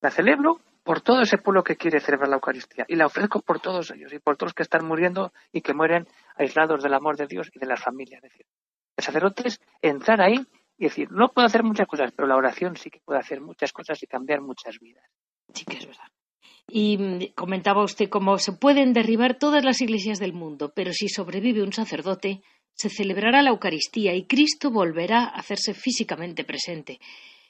la 0.00 0.10
celebro 0.10 0.60
por 0.82 1.02
todo 1.02 1.20
ese 1.20 1.36
pueblo 1.36 1.62
que 1.62 1.76
quiere 1.76 2.00
celebrar 2.00 2.30
la 2.30 2.36
Eucaristía 2.36 2.86
y 2.88 2.96
la 2.96 3.06
ofrezco 3.06 3.42
por 3.42 3.60
todos 3.60 3.90
ellos 3.90 4.12
y 4.12 4.18
por 4.18 4.36
todos 4.36 4.48
los 4.48 4.54
que 4.54 4.62
están 4.62 4.86
muriendo 4.86 5.32
y 5.52 5.60
que 5.60 5.74
mueren 5.74 6.08
aislados 6.36 6.82
del 6.82 6.94
amor 6.94 7.18
de 7.18 7.26
Dios 7.26 7.50
y 7.52 7.58
de 7.58 7.66
las 7.66 7.82
familias. 7.82 8.24
Es 8.24 8.32
decir, 8.32 8.46
el 8.96 9.04
sacerdote 9.04 9.48
es 9.48 9.60
entrar 9.82 10.22
ahí 10.22 10.46
y 10.78 10.84
decir, 10.84 11.10
no 11.10 11.28
puedo 11.28 11.46
hacer 11.46 11.62
muchas 11.64 11.86
cosas, 11.86 12.12
pero 12.12 12.26
la 12.26 12.36
oración 12.36 12.76
sí 12.76 12.88
que 12.88 13.00
puede 13.04 13.20
hacer 13.20 13.42
muchas 13.42 13.72
cosas 13.72 14.02
y 14.02 14.06
cambiar 14.06 14.40
muchas 14.40 14.78
vidas. 14.78 15.04
Sí 15.52 15.64
que 15.66 15.76
es 15.76 15.86
verdad. 15.86 16.08
Y 16.70 16.98
mm, 16.98 17.34
comentaba 17.34 17.82
usted 17.82 18.08
cómo 18.08 18.38
se 18.38 18.52
pueden 18.52 18.92
derribar 18.92 19.38
todas 19.38 19.64
las 19.64 19.80
iglesias 19.80 20.18
del 20.18 20.32
mundo, 20.32 20.72
pero 20.74 20.92
si 20.92 21.08
sobrevive 21.08 21.62
un 21.62 21.72
sacerdote, 21.72 22.42
se 22.78 22.88
celebrará 22.88 23.42
la 23.42 23.50
Eucaristía 23.50 24.14
y 24.14 24.26
Cristo 24.26 24.70
volverá 24.70 25.24
a 25.24 25.40
hacerse 25.40 25.74
físicamente 25.74 26.44
presente. 26.44 27.00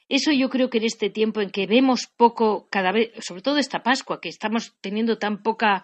Eso 0.09 0.31
yo 0.31 0.49
creo 0.49 0.71
que 0.71 0.79
en 0.79 0.85
este 0.85 1.11
tiempo 1.11 1.39
en 1.39 1.51
que 1.51 1.67
vemos 1.67 2.07
poco, 2.07 2.67
cada 2.71 2.91
vez, 2.91 3.11
sobre 3.19 3.43
todo 3.43 3.57
esta 3.57 3.83
Pascua, 3.83 4.19
que 4.19 4.29
estamos 4.29 4.75
teniendo 4.81 5.19
tan 5.19 5.43
poca, 5.43 5.83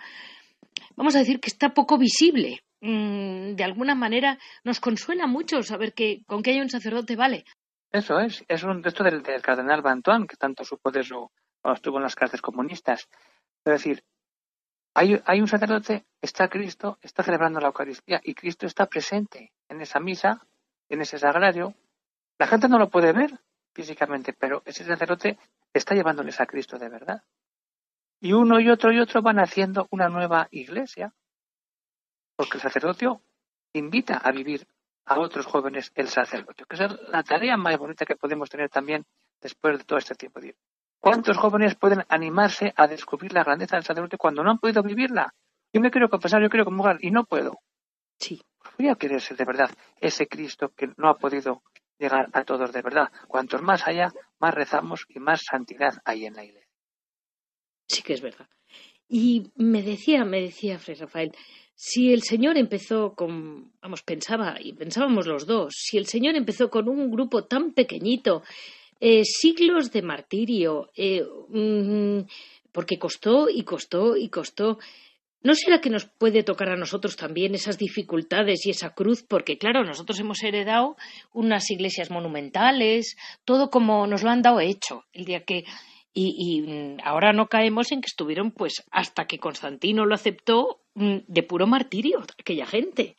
vamos 0.96 1.16
a 1.16 1.20
decir 1.20 1.40
que 1.40 1.50
está 1.50 1.76
poco 1.76 2.00
visible, 2.00 2.64
mm, 2.82 3.54
de 3.54 3.64
alguna 3.64 3.94
manera 3.94 4.40
nos 4.64 4.80
consuela 4.80 5.28
mucho 5.28 5.62
saber 5.62 5.94
que 5.94 6.24
con 6.26 6.42
que 6.42 6.50
haya 6.50 6.64
un 6.64 6.70
sacerdote 6.72 7.16
vale. 7.16 7.46
Eso 7.92 8.20
es, 8.20 8.44
es 8.48 8.64
un 8.64 8.82
texto 8.82 9.04
del, 9.04 9.22
cardenal 9.44 9.84
Bantuán, 9.84 10.26
que 10.26 10.38
tanto 10.38 10.64
supo 10.64 10.90
de 10.90 11.02
eso 11.02 11.32
cuando 11.62 11.76
estuvo 11.76 11.98
en 11.98 12.04
las 12.04 12.16
cárceles 12.16 12.42
comunistas. 12.42 13.08
Es 13.64 13.74
decir, 13.74 14.04
hay, 14.96 15.22
hay 15.26 15.42
un 15.42 15.48
sacerdote, 15.48 16.06
está 16.22 16.48
Cristo, 16.48 16.98
está 17.02 17.22
celebrando 17.22 17.60
la 17.60 17.68
Eucaristía 17.68 18.22
y 18.24 18.34
Cristo 18.34 18.66
está 18.66 18.86
presente 18.86 19.52
en 19.68 19.82
esa 19.82 20.00
misa, 20.00 20.48
en 20.88 21.02
ese 21.02 21.20
sagrario. 21.20 21.76
La 22.40 22.48
gente 22.48 22.70
no 22.70 22.80
lo 22.80 22.90
puede 22.90 23.12
ver, 23.12 23.40
físicamente, 23.74 24.32
pero 24.32 24.64
ese 24.66 24.86
sacerdote 24.86 25.38
está 25.74 25.96
llevándoles 25.96 26.40
a 26.40 26.46
Cristo 26.46 26.80
de 26.80 26.88
verdad. 26.88 27.22
Y 28.22 28.32
uno 28.32 28.62
y 28.62 28.70
otro 28.70 28.94
y 28.94 29.00
otro 29.00 29.22
van 29.22 29.40
haciendo 29.40 29.88
una 29.92 30.08
nueva 30.08 30.48
iglesia, 30.52 31.14
porque 32.38 32.58
el 32.58 32.62
sacerdocio 32.62 33.22
invita 33.74 34.18
a 34.18 34.32
vivir 34.32 34.66
a 35.06 35.20
otros 35.20 35.46
jóvenes 35.46 35.92
el 35.96 36.08
sacerdocio, 36.08 36.66
que 36.66 36.76
es 36.78 37.10
la 37.10 37.22
tarea 37.22 37.58
más 37.58 37.78
bonita 37.78 38.06
que 38.06 38.16
podemos 38.16 38.50
tener 38.50 38.70
también 38.70 39.06
después 39.42 39.78
de 39.78 39.84
todo 39.84 40.00
este 40.00 40.16
tiempo. 40.16 40.40
¿Cuántos 41.06 41.38
jóvenes 41.38 41.76
pueden 41.76 42.04
animarse 42.10 42.74
a 42.76 42.88
descubrir 42.88 43.32
la 43.32 43.44
grandeza 43.44 43.76
del 43.76 43.86
sacerdocio 43.86 44.18
cuando 44.18 44.44
no 44.44 44.50
han 44.50 44.58
podido 44.58 44.82
vivirla? 44.82 45.36
Yo 45.72 45.80
me 45.80 45.92
quiero 45.92 46.10
confesar, 46.10 46.42
yo 46.42 46.50
quiero 46.50 46.66
comulgar 46.66 46.98
y 47.00 47.12
no 47.12 47.26
puedo. 47.26 47.60
Sí. 48.18 48.42
Voy 48.80 48.88
a 48.88 48.96
querer 48.96 49.22
ser 49.22 49.38
de 49.38 49.46
verdad 49.46 49.70
ese 50.02 50.26
Cristo 50.28 50.74
que 50.76 50.90
no 50.98 51.08
ha 51.08 51.20
podido 51.20 51.62
llegar 52.00 52.30
a 52.34 52.44
todos 52.44 52.74
de 52.74 52.82
verdad. 52.82 53.12
Cuantos 53.28 53.62
más 53.62 53.86
haya, 53.86 54.12
más 54.40 54.56
rezamos 54.56 55.06
y 55.08 55.20
más 55.20 55.44
santidad 55.48 55.94
hay 56.06 56.26
en 56.26 56.34
la 56.34 56.44
iglesia. 56.44 56.72
Sí 57.88 58.02
que 58.02 58.14
es 58.14 58.22
verdad. 58.22 58.48
Y 59.08 59.52
me 59.58 59.84
decía, 59.84 60.26
me 60.26 60.42
decía 60.42 60.80
Fray 60.80 60.96
Rafael, 60.96 61.32
si 61.76 62.14
el 62.14 62.24
Señor 62.24 62.58
empezó 62.58 63.14
con, 63.14 63.74
vamos, 63.80 64.02
pensaba, 64.02 64.56
y 64.60 64.74
pensábamos 64.74 65.28
los 65.28 65.46
dos, 65.46 65.76
si 65.78 66.00
el 66.00 66.08
Señor 66.08 66.36
empezó 66.36 66.72
con 66.72 66.90
un 66.90 67.12
grupo 67.12 67.46
tan 67.46 67.74
pequeñito, 67.74 68.42
eh, 69.00 69.24
siglos 69.24 69.92
de 69.92 70.02
martirio, 70.02 70.90
eh, 70.96 71.26
porque 72.72 72.98
costó 72.98 73.50
y 73.50 73.64
costó 73.64 74.18
y 74.18 74.30
costó, 74.30 74.80
¿No 75.46 75.54
será 75.54 75.80
que 75.80 75.92
nos 75.92 76.06
puede 76.06 76.42
tocar 76.42 76.70
a 76.70 76.76
nosotros 76.76 77.16
también 77.18 77.54
esas 77.54 77.78
dificultades 77.78 78.66
y 78.66 78.72
esa 78.72 78.96
cruz? 78.96 79.22
Porque, 79.22 79.60
claro, 79.60 79.84
nosotros 79.84 80.20
hemos 80.20 80.42
heredado 80.42 80.98
unas 81.34 81.70
iglesias 81.70 82.10
monumentales, 82.10 83.16
todo 83.46 83.70
como 83.70 84.08
nos 84.08 84.24
lo 84.24 84.32
han 84.32 84.42
dado 84.42 84.60
hecho. 84.60 85.04
El 85.14 85.26
día 85.26 85.44
que. 85.44 85.64
Y, 86.16 86.64
mm, 86.64 86.98
ahora 87.04 87.32
no 87.32 87.46
caemos 87.46 87.92
en 87.92 88.02
que 88.02 88.08
estuvieron, 88.08 88.50
pues, 88.50 88.84
hasta 88.90 89.28
que 89.28 89.38
Constantino 89.38 90.08
lo 90.08 90.16
aceptó, 90.16 90.80
mm, 90.96 91.18
de 91.28 91.44
puro 91.44 91.68
martirio, 91.68 92.24
aquella 92.40 92.66
gente. 92.66 93.16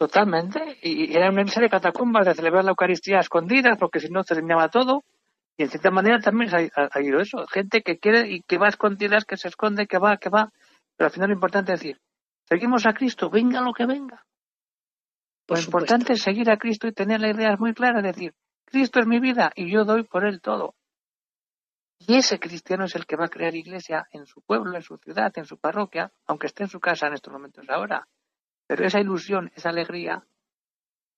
Totalmente. 0.00 0.78
Y 0.80 1.14
era 1.14 1.28
una 1.28 1.42
iglesia 1.42 1.60
de 1.60 1.68
catacumbas 1.68 2.24
de 2.24 2.34
celebrar 2.34 2.64
la 2.64 2.70
Eucaristía 2.70 3.18
a 3.18 3.20
escondidas, 3.20 3.76
porque 3.78 4.00
si 4.00 4.08
no 4.08 4.24
terminaba 4.24 4.70
todo. 4.70 5.04
Y 5.58 5.64
en 5.64 5.68
cierta 5.68 5.90
manera 5.90 6.18
también 6.20 6.50
ha, 6.54 7.00
ido 7.02 7.20
eso. 7.20 7.46
Gente 7.48 7.82
que 7.82 7.98
quiere 7.98 8.26
y 8.30 8.40
que 8.40 8.56
va 8.56 8.64
a 8.64 8.70
escondidas, 8.70 9.26
que 9.26 9.36
se 9.36 9.48
esconde, 9.48 9.86
que 9.86 9.98
va, 9.98 10.16
que 10.16 10.30
va. 10.30 10.50
Pero 10.96 11.08
al 11.08 11.12
final 11.12 11.28
lo 11.28 11.34
importante 11.34 11.74
es 11.74 11.80
decir, 11.80 12.00
seguimos 12.48 12.86
a 12.86 12.94
Cristo, 12.94 13.28
venga 13.28 13.60
lo 13.60 13.74
que 13.74 13.84
venga. 13.84 14.24
lo 15.46 15.58
importante 15.58 16.14
es 16.14 16.22
seguir 16.22 16.50
a 16.50 16.56
Cristo 16.56 16.88
y 16.88 16.92
tener 16.92 17.20
la 17.20 17.32
idea 17.32 17.54
muy 17.58 17.74
clara, 17.74 18.00
decir, 18.00 18.32
Cristo 18.64 19.00
es 19.00 19.06
mi 19.06 19.20
vida 19.20 19.52
y 19.54 19.70
yo 19.70 19.84
doy 19.84 20.04
por 20.04 20.24
él 20.24 20.40
todo. 20.40 20.76
Y 21.98 22.16
ese 22.16 22.38
cristiano 22.38 22.86
es 22.86 22.94
el 22.94 23.04
que 23.04 23.16
va 23.16 23.26
a 23.26 23.28
crear 23.28 23.54
iglesia 23.54 24.08
en 24.12 24.24
su 24.24 24.40
pueblo, 24.40 24.74
en 24.76 24.82
su 24.82 24.96
ciudad, 24.96 25.30
en 25.36 25.44
su 25.44 25.58
parroquia, 25.58 26.10
aunque 26.26 26.46
esté 26.46 26.62
en 26.62 26.70
su 26.70 26.80
casa 26.80 27.06
en 27.06 27.12
estos 27.12 27.34
momentos 27.34 27.68
ahora. 27.68 28.06
Pero 28.70 28.86
esa 28.86 29.00
ilusión, 29.00 29.50
esa 29.56 29.70
alegría, 29.70 30.22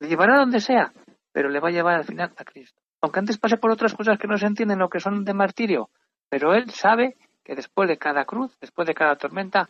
le 0.00 0.08
llevará 0.08 0.36
a 0.36 0.38
donde 0.38 0.58
sea, 0.58 0.90
pero 1.32 1.50
le 1.50 1.60
va 1.60 1.68
a 1.68 1.70
llevar 1.70 1.96
al 1.96 2.04
final 2.04 2.32
a 2.34 2.44
Cristo. 2.44 2.80
Aunque 3.02 3.18
antes 3.18 3.36
pase 3.36 3.58
por 3.58 3.70
otras 3.70 3.92
cosas 3.92 4.18
que 4.18 4.26
no 4.26 4.38
se 4.38 4.46
entienden, 4.46 4.78
lo 4.78 4.88
que 4.88 5.00
son 5.00 5.22
de 5.22 5.34
martirio, 5.34 5.90
pero 6.30 6.54
él 6.54 6.70
sabe 6.70 7.18
que 7.44 7.54
después 7.54 7.90
de 7.90 7.98
cada 7.98 8.24
cruz, 8.24 8.56
después 8.58 8.88
de 8.88 8.94
cada 8.94 9.16
tormenta, 9.16 9.68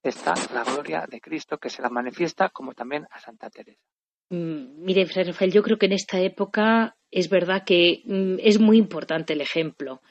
está 0.00 0.34
la 0.54 0.62
gloria 0.62 1.08
de 1.10 1.20
Cristo 1.20 1.58
que 1.58 1.70
se 1.70 1.82
la 1.82 1.88
manifiesta 1.88 2.50
como 2.50 2.72
también 2.72 3.08
a 3.10 3.18
Santa 3.18 3.50
Teresa. 3.50 3.82
Mm, 4.30 4.84
mire, 4.84 5.04
Fray 5.06 5.24
Rafael, 5.24 5.50
yo 5.50 5.64
creo 5.64 5.76
que 5.76 5.86
en 5.86 5.94
esta 5.94 6.20
época 6.20 6.94
es 7.10 7.28
verdad 7.28 7.64
que 7.64 8.02
mm, 8.04 8.36
es 8.38 8.60
muy 8.60 8.78
importante 8.78 9.32
el 9.32 9.40
ejemplo. 9.40 10.02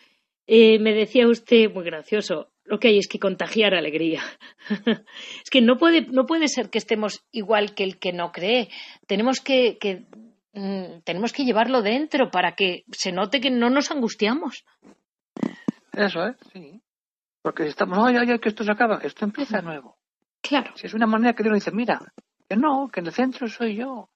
Eh, 0.45 0.77
me 0.77 0.93
decía 0.93 1.25
usted, 1.29 1.71
muy 1.73 1.85
gracioso, 1.85 2.49
lo 2.65 2.79
que 2.79 2.89
hay 2.89 2.97
es 2.97 3.07
que 3.07 3.19
contagiar 3.19 3.73
alegría. 3.73 4.21
es 5.43 5.49
que 5.49 5.61
no 5.61 5.77
puede, 5.77 6.01
no 6.07 6.25
puede 6.25 6.47
ser 6.47 6.69
que 6.69 6.77
estemos 6.77 7.23
igual 7.31 7.75
que 7.75 7.83
el 7.83 7.99
que 7.99 8.13
no 8.13 8.31
cree. 8.31 8.69
Tenemos 9.07 9.39
que, 9.39 9.77
que 9.77 10.05
mm, 10.53 11.01
tenemos 11.03 11.33
que 11.33 11.43
llevarlo 11.43 11.81
dentro 11.81 12.31
para 12.31 12.55
que 12.55 12.83
se 12.91 13.11
note 13.11 13.41
que 13.41 13.51
no 13.51 13.69
nos 13.69 13.91
angustiamos. 13.91 14.63
Eso 15.91 16.27
es, 16.27 16.35
sí. 16.51 16.81
Porque 17.41 17.63
si 17.63 17.69
estamos, 17.69 17.99
ay, 17.99 18.15
ay, 18.15 18.31
ay, 18.31 18.39
que 18.39 18.49
esto 18.49 18.63
se 18.63 18.71
acaba, 18.71 18.99
esto 19.03 19.25
empieza 19.25 19.61
nuevo. 19.61 19.97
Claro. 20.41 20.71
Si 20.75 20.87
es 20.87 20.93
una 20.93 21.05
manera 21.05 21.33
que 21.33 21.43
Dios 21.43 21.55
dice, 21.55 21.71
mira, 21.71 21.99
que 22.47 22.55
no, 22.55 22.89
que 22.89 23.01
en 23.01 23.07
el 23.07 23.13
centro 23.13 23.47
soy 23.47 23.75
yo. 23.75 24.09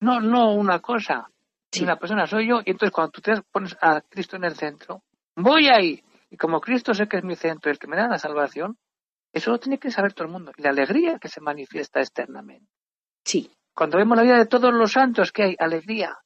No, 0.00 0.20
no 0.20 0.52
una 0.54 0.80
cosa. 0.80 1.28
Si 1.72 1.82
una 1.82 1.96
persona 1.96 2.26
soy 2.26 2.48
yo, 2.48 2.60
y 2.64 2.70
entonces 2.70 2.92
cuando 2.92 3.10
tú 3.10 3.20
te 3.20 3.42
pones 3.50 3.76
a 3.80 4.00
Cristo 4.00 4.36
en 4.36 4.44
el 4.44 4.54
centro, 4.54 5.02
voy 5.34 5.68
ahí. 5.68 6.02
Y 6.30 6.36
como 6.36 6.60
Cristo 6.60 6.94
sé 6.94 7.08
que 7.08 7.18
es 7.18 7.24
mi 7.24 7.36
centro, 7.36 7.70
el 7.70 7.78
que 7.78 7.86
me 7.86 7.96
da 7.96 8.08
la 8.08 8.18
salvación, 8.18 8.78
eso 9.32 9.50
lo 9.50 9.58
tiene 9.58 9.78
que 9.78 9.90
saber 9.90 10.12
todo 10.12 10.26
el 10.26 10.32
mundo. 10.32 10.52
Y 10.56 10.62
la 10.62 10.70
alegría 10.70 11.18
que 11.18 11.28
se 11.28 11.40
manifiesta 11.40 12.00
externamente. 12.00 12.70
Sí. 13.24 13.50
Cuando 13.74 13.98
vemos 13.98 14.16
la 14.16 14.22
vida 14.22 14.38
de 14.38 14.46
todos 14.46 14.72
los 14.72 14.92
santos, 14.92 15.32
que 15.32 15.42
hay 15.42 15.56
alegría, 15.58 16.18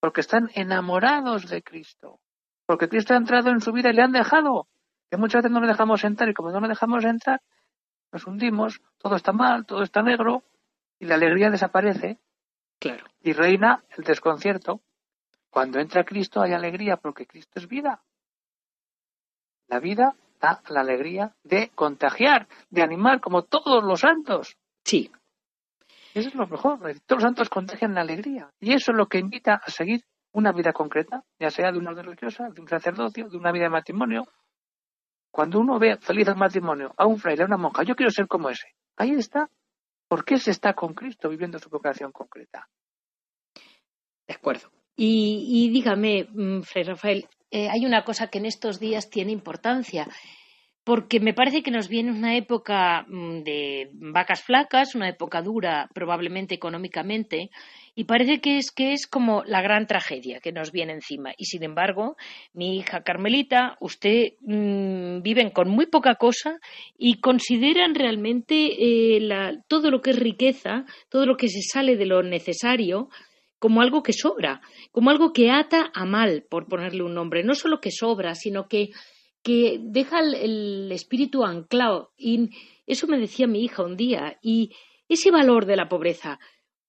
porque 0.00 0.20
están 0.20 0.50
enamorados 0.54 1.48
de 1.48 1.62
Cristo, 1.62 2.20
porque 2.66 2.88
Cristo 2.88 3.14
ha 3.14 3.16
entrado 3.16 3.50
en 3.50 3.60
su 3.60 3.72
vida 3.72 3.90
y 3.90 3.92
le 3.94 4.02
han 4.02 4.12
dejado 4.12 4.68
que 5.10 5.16
muchas 5.16 5.42
veces 5.42 5.52
no 5.52 5.60
le 5.60 5.66
dejamos 5.66 6.04
entrar 6.04 6.28
y 6.30 6.34
como 6.34 6.50
no 6.50 6.60
le 6.60 6.68
dejamos 6.68 7.04
entrar, 7.04 7.42
nos 8.12 8.26
hundimos, 8.26 8.80
todo 8.98 9.16
está 9.16 9.32
mal, 9.32 9.66
todo 9.66 9.82
está 9.82 10.02
negro 10.02 10.44
y 10.98 11.06
la 11.06 11.16
alegría 11.16 11.50
desaparece. 11.50 12.18
Claro. 12.78 13.04
Y 13.20 13.32
reina 13.32 13.84
el 13.96 14.04
desconcierto. 14.04 14.80
Cuando 15.50 15.80
entra 15.80 16.04
Cristo 16.04 16.40
hay 16.40 16.52
alegría 16.52 16.96
porque 16.96 17.26
Cristo 17.26 17.58
es 17.58 17.68
vida. 17.68 18.02
La 19.72 19.80
vida 19.80 20.14
da 20.38 20.60
la 20.68 20.82
alegría 20.82 21.34
de 21.42 21.70
contagiar, 21.74 22.46
de 22.68 22.82
animar 22.82 23.22
como 23.22 23.44
todos 23.44 23.82
los 23.82 24.00
santos. 24.00 24.58
Sí. 24.84 25.10
Eso 26.12 26.28
es 26.28 26.34
lo 26.34 26.46
mejor. 26.46 26.78
Todos 27.06 27.22
los 27.22 27.22
santos 27.22 27.48
contagian 27.48 27.94
la 27.94 28.02
alegría. 28.02 28.50
Y 28.60 28.74
eso 28.74 28.92
es 28.92 28.98
lo 28.98 29.06
que 29.06 29.18
invita 29.18 29.54
a 29.54 29.70
seguir 29.70 30.04
una 30.32 30.52
vida 30.52 30.74
concreta, 30.74 31.24
ya 31.40 31.48
sea 31.48 31.72
de 31.72 31.78
una 31.78 31.94
religiosa, 31.94 32.50
de 32.50 32.60
un 32.60 32.68
sacerdocio, 32.68 33.30
de 33.30 33.38
una 33.38 33.50
vida 33.50 33.64
de 33.64 33.70
matrimonio, 33.70 34.24
cuando 35.30 35.58
uno 35.58 35.78
ve 35.78 35.96
feliz 35.96 36.28
el 36.28 36.36
matrimonio 36.36 36.92
a 36.98 37.06
un 37.06 37.18
fraile, 37.18 37.44
a 37.44 37.46
una 37.46 37.56
monja, 37.56 37.82
yo 37.82 37.96
quiero 37.96 38.10
ser 38.10 38.28
como 38.28 38.50
ese. 38.50 38.68
Ahí 38.98 39.12
está. 39.12 39.48
¿Por 40.06 40.22
qué 40.22 40.36
se 40.36 40.50
está 40.50 40.74
con 40.74 40.92
Cristo 40.92 41.30
viviendo 41.30 41.58
su 41.58 41.70
vocación 41.70 42.12
concreta? 42.12 42.68
De 44.28 44.34
acuerdo. 44.34 44.70
Y, 44.94 45.70
dígame, 45.70 46.28
mm, 46.30 46.60
Fray 46.60 46.84
Rafael, 46.84 47.26
eh, 47.52 47.68
hay 47.68 47.86
una 47.86 48.02
cosa 48.02 48.26
que 48.26 48.38
en 48.38 48.46
estos 48.46 48.80
días 48.80 49.10
tiene 49.10 49.30
importancia 49.30 50.08
porque 50.84 51.20
me 51.20 51.32
parece 51.32 51.62
que 51.62 51.70
nos 51.70 51.88
viene 51.88 52.10
una 52.10 52.36
época 52.36 53.04
mm, 53.06 53.42
de 53.44 53.90
vacas 53.92 54.42
flacas, 54.42 54.94
una 54.94 55.08
época 55.08 55.40
dura 55.40 55.88
probablemente 55.94 56.54
económicamente, 56.54 57.50
y 57.94 58.04
parece 58.04 58.40
que 58.40 58.56
es 58.56 58.72
que 58.72 58.92
es 58.92 59.06
como 59.06 59.44
la 59.44 59.62
gran 59.62 59.86
tragedia 59.86 60.40
que 60.40 60.50
nos 60.50 60.72
viene 60.72 60.94
encima. 60.94 61.32
Y 61.36 61.44
sin 61.44 61.62
embargo, 61.62 62.16
mi 62.52 62.78
hija 62.78 63.02
Carmelita, 63.02 63.76
usted 63.80 64.32
mm, 64.40 65.22
viven 65.22 65.50
con 65.50 65.68
muy 65.68 65.86
poca 65.86 66.16
cosa 66.16 66.58
y 66.98 67.20
consideran 67.20 67.94
realmente 67.94 68.54
eh, 68.54 69.28
todo 69.68 69.90
lo 69.90 70.00
que 70.00 70.10
es 70.10 70.18
riqueza, 70.18 70.84
todo 71.08 71.26
lo 71.26 71.36
que 71.36 71.48
se 71.48 71.62
sale 71.62 71.96
de 71.96 72.06
lo 72.06 72.22
necesario, 72.22 73.08
como 73.62 73.80
algo 73.80 74.02
que 74.02 74.12
sobra, 74.12 74.60
como 74.90 75.10
algo 75.10 75.32
que 75.32 75.52
ata 75.52 75.92
a 75.94 76.04
mal, 76.04 76.44
por 76.50 76.66
ponerle 76.66 77.04
un 77.04 77.14
nombre. 77.14 77.44
No 77.44 77.54
solo 77.54 77.80
que 77.80 77.92
sobra, 77.92 78.34
sino 78.34 78.66
que 78.66 78.90
que 79.44 79.78
deja 79.80 80.18
el, 80.18 80.90
espíritu 80.90 81.44
anclado. 81.44 82.12
Y 82.16 82.50
eso 82.88 83.06
me 83.06 83.18
decía 83.18 83.46
mi 83.46 83.62
hija 83.64 83.84
un 83.84 83.96
día. 83.96 84.36
Y 84.42 84.74
ese 85.08 85.30
valor 85.30 85.64
de 85.64 85.76
la 85.76 85.88
pobreza, 85.88 86.40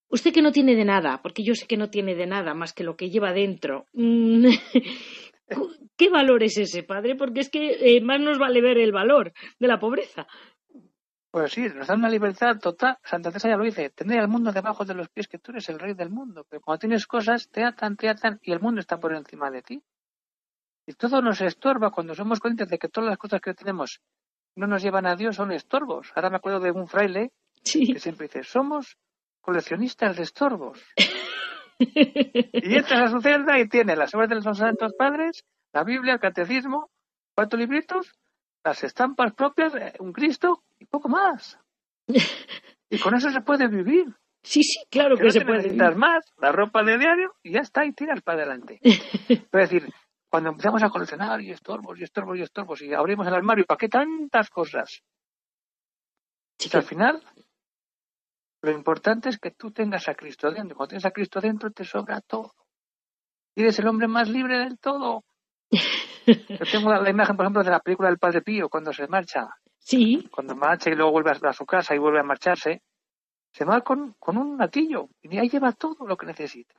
usted 0.08 0.34
que 0.34 0.42
no 0.42 0.52
tiene 0.52 0.76
de 0.76 0.86
nada, 0.86 1.22
porque 1.22 1.44
yo 1.44 1.54
sé 1.54 1.68
que 1.68 1.78
no 1.78 1.92
tiene 1.92 2.16
de 2.16 2.26
nada 2.26 2.56
más 2.56 2.74
que 2.74 2.84
lo 2.84 2.96
que 2.96 3.12
lleva 3.12 3.34
dentro. 3.34 3.86
Mm, 3.94 4.48
¿Qué 5.96 6.10
valor 6.10 6.42
es 6.42 6.58
ese, 6.58 6.82
padre? 6.82 7.16
Porque 7.16 7.42
es 7.42 7.52
que 7.52 7.98
eh, 7.98 8.02
más 8.02 8.20
nos 8.20 8.40
vale 8.40 8.62
ver 8.62 8.80
el 8.80 8.92
valor 8.92 9.32
de 9.60 9.68
la 9.68 9.80
pobreza. 9.80 10.26
Pues 11.34 11.52
sí, 11.52 11.68
nos 11.68 11.88
da 11.88 11.96
una 11.96 12.10
libertad 12.10 12.60
total. 12.60 13.00
Santa 13.04 13.32
Teresa 13.32 13.50
ya 13.50 13.58
lo 13.58 13.64
dice, 13.64 13.90
tener 13.90 14.20
el 14.20 14.28
mundo 14.28 14.52
debajo 14.52 14.86
de 14.86 14.94
los 14.94 15.10
pies, 15.10 15.28
que 15.28 15.40
tú 15.40 15.52
eres 15.52 15.68
el 15.68 15.80
rey 15.80 15.96
del 15.96 16.12
mundo. 16.12 16.46
Pero 16.48 16.62
cuando 16.62 16.82
tienes 16.82 17.08
cosas, 17.08 17.50
te 17.50 17.64
atan, 17.64 17.98
te 17.98 18.08
atan 18.08 18.40
y 18.44 18.52
el 18.52 18.60
mundo 18.60 18.80
está 18.80 19.00
por 19.00 19.16
encima 19.16 19.50
de 19.50 19.64
ti. 19.64 19.84
Y 20.86 20.94
todo 20.94 21.24
nos 21.24 21.42
estorba 21.42 21.90
cuando 21.90 22.14
somos 22.14 22.40
conscientes 22.40 22.70
de 22.70 22.78
que 22.78 22.88
todas 22.88 23.10
las 23.10 23.18
cosas 23.18 23.42
que 23.42 23.56
tenemos 23.56 24.00
no 24.56 24.68
nos 24.68 24.84
llevan 24.84 25.08
a 25.08 25.16
Dios, 25.16 25.38
son 25.38 25.52
estorbos. 25.52 26.12
Ahora 26.14 26.30
me 26.30 26.36
acuerdo 26.36 26.60
de 26.60 26.70
un 26.70 26.88
fraile 26.88 27.32
que 27.64 28.00
siempre 28.00 28.28
dice, 28.28 28.44
somos 28.44 29.00
coleccionistas 29.42 30.16
de 30.16 30.22
estorbos. 30.22 30.86
y 31.80 32.76
entras 32.76 33.02
a 33.02 33.08
su 33.08 33.22
celda 33.22 33.58
y 33.58 33.68
tiene 33.68 33.96
las 33.96 34.14
obras 34.14 34.30
de 34.30 34.36
los 34.36 34.56
santos 34.56 34.94
padres, 34.96 35.44
la 35.72 35.84
Biblia, 35.84 36.14
el 36.14 36.20
catecismo, 36.20 36.92
cuatro 37.34 37.58
libritos, 37.58 38.14
las 38.64 38.84
estampas 38.84 39.34
propias, 39.34 39.74
un 40.00 40.14
Cristo 40.14 40.64
y 40.80 40.86
poco 40.86 41.10
más. 41.10 41.60
y 42.90 43.00
con 43.00 43.16
eso 43.16 43.30
se 43.30 43.42
puede 43.42 43.68
vivir. 43.68 44.06
Sí, 44.42 44.62
sí, 44.64 44.80
claro 44.90 45.16
que, 45.16 45.32
se 45.32 45.42
puede 45.42 45.70
vivir. 45.70 45.96
más, 45.96 46.26
la 46.38 46.52
ropa 46.52 46.84
de 46.84 46.98
diario 46.98 47.34
y 47.44 47.54
ya 47.54 47.62
está, 47.62 47.86
y 47.86 47.94
tiras 47.94 48.22
para 48.22 48.40
adelante. 48.40 48.80
es 48.84 49.52
decir, 49.52 49.90
cuando 50.30 50.50
empezamos 50.50 50.84
a 50.84 50.90
coleccionar 50.90 51.42
y 51.42 51.52
estorbos 51.52 52.00
y 52.00 52.04
estorbos 52.04 52.38
y 52.38 52.42
estorbos 52.42 52.82
y 52.82 52.94
abrimos 52.94 53.28
el 53.28 53.34
armario, 53.34 53.66
¿para 53.66 53.78
qué 53.78 53.88
tantas 53.88 54.50
cosas? 54.50 55.02
Y 56.60 56.76
al 56.76 56.84
final, 56.84 57.24
lo 58.62 58.72
importante 58.72 59.30
es 59.30 59.38
que 59.38 59.52
tú 59.52 59.72
tengas 59.72 60.08
a 60.08 60.16
Cristo 60.16 60.52
dentro. 60.52 60.76
Cuando 60.76 60.90
tienes 60.90 61.06
a 61.06 61.12
Cristo 61.12 61.40
dentro, 61.40 61.72
te 61.72 61.84
sobra 61.84 62.22
todo. 62.22 62.54
Y 63.56 63.62
eres 63.62 63.78
el 63.80 63.88
hombre 63.88 64.08
más 64.08 64.30
libre 64.30 64.58
del 64.60 64.80
todo. 64.80 65.24
Yo 66.26 66.66
tengo 66.72 66.94
la, 66.94 67.10
imagen, 67.10 67.36
por 67.36 67.46
ejemplo, 67.46 67.64
de 67.64 67.72
la 67.72 67.80
película 67.80 68.10
del 68.10 68.20
Padre 68.20 68.42
Pío, 68.42 68.70
cuando 68.70 68.94
se 68.94 69.08
marcha. 69.08 69.50
Sí. 69.80 70.28
Cuando 70.32 70.56
marcha 70.56 70.90
y 70.90 70.96
luego 70.96 71.12
vuelve 71.12 71.32
a, 71.32 71.54
su 71.54 71.66
casa 71.66 71.94
y 71.94 71.98
vuelve 71.98 72.20
a 72.20 72.24
marcharse, 72.24 72.82
se 73.52 73.66
va 73.66 73.82
con, 73.82 74.16
con 74.20 74.38
un 74.38 74.58
latillo 74.58 75.10
y 75.22 75.38
ahí 75.38 75.50
lleva 75.50 75.74
todo 75.74 76.08
lo 76.08 76.16
que 76.16 76.26
necesita. 76.26 76.76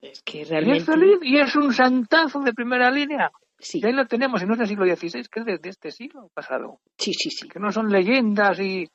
Es 0.00 0.22
que 0.22 0.44
realmente... 0.44 0.92
Y 1.22 1.38
es, 1.38 1.54
un 1.56 1.72
santazo 1.72 2.40
de 2.40 2.52
primera 2.52 2.90
línea. 2.90 3.30
Sí. 3.58 3.80
Y 3.82 3.86
ahí 3.86 3.92
lo 3.92 4.06
tenemos, 4.06 4.42
y 4.42 4.46
no 4.46 4.52
es 4.52 4.58
del 4.58 4.68
siglo 4.68 4.84
XVI, 4.84 5.24
que 5.30 5.40
es 5.40 5.46
de, 5.62 5.68
este 5.68 5.90
siglo 5.90 6.30
pasado. 6.34 6.80
Sí, 6.98 7.12
sí, 7.14 7.30
sí. 7.30 7.48
Que 7.48 7.58
no 7.58 7.70
son 7.70 7.90
leyendas 7.90 8.58
y 8.60 8.86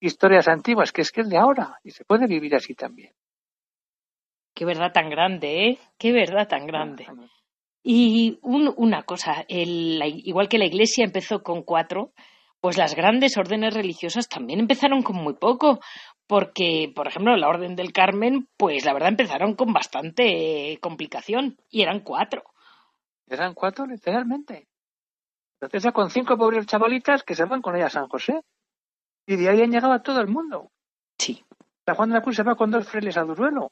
historias 0.00 0.48
antiguas, 0.48 0.92
que 0.92 1.02
es 1.02 1.12
que 1.12 1.20
es 1.20 1.28
de 1.28 1.38
ahora, 1.38 1.78
y 1.84 1.90
se 1.90 2.04
puede 2.04 2.26
vivir 2.26 2.54
así 2.54 2.74
también. 2.74 3.12
Qué 4.54 4.64
verdad 4.64 4.90
tan 4.92 5.10
grande, 5.10 5.68
¿eh? 5.68 5.78
Qué 5.98 6.12
verdad 6.12 6.48
tan 6.48 6.66
grande. 6.66 7.06
Y 7.88 8.40
una 8.42 9.04
cosa, 9.04 9.44
el, 9.46 10.02
igual 10.24 10.48
que 10.48 10.58
la 10.58 10.64
Iglesia 10.64 11.04
empezó 11.04 11.44
con 11.44 11.62
cuatro, 11.62 12.10
pues 12.60 12.76
las 12.76 12.96
grandes 12.96 13.38
órdenes 13.38 13.74
religiosas 13.74 14.28
también 14.28 14.58
empezaron 14.58 15.04
con 15.04 15.14
muy 15.14 15.34
poco 15.34 15.78
porque, 16.26 16.92
por 16.92 17.06
ejemplo, 17.06 17.36
la 17.36 17.48
Orden 17.48 17.76
del 17.76 17.92
Carmen, 17.92 18.48
pues 18.56 18.84
la 18.84 18.92
verdad 18.92 19.10
empezaron 19.10 19.54
con 19.54 19.72
bastante 19.72 20.80
complicación 20.82 21.58
y 21.70 21.82
eran 21.82 22.00
cuatro. 22.00 22.42
Eran 23.28 23.54
cuatro, 23.54 23.86
literalmente. 23.86 24.66
Entonces, 25.60 25.92
con 25.92 26.10
cinco 26.10 26.36
pobres 26.36 26.66
chavalitas 26.66 27.22
que 27.22 27.36
se 27.36 27.44
van 27.44 27.62
con 27.62 27.76
ella 27.76 27.86
a 27.86 27.90
San 27.90 28.08
José. 28.08 28.40
Y 29.28 29.36
de 29.36 29.48
ahí 29.48 29.62
han 29.62 29.70
llegado 29.70 29.92
a 29.92 30.02
todo 30.02 30.20
el 30.20 30.26
mundo. 30.26 30.72
Sí. 31.18 31.44
La 31.86 31.94
Juan 31.94 32.08
de 32.08 32.16
la 32.16 32.22
Cruz 32.22 32.34
se 32.34 32.42
va 32.42 32.56
con 32.56 32.72
dos 32.72 32.88
frailes 32.88 33.16
a 33.16 33.22
Duruelo. 33.22 33.70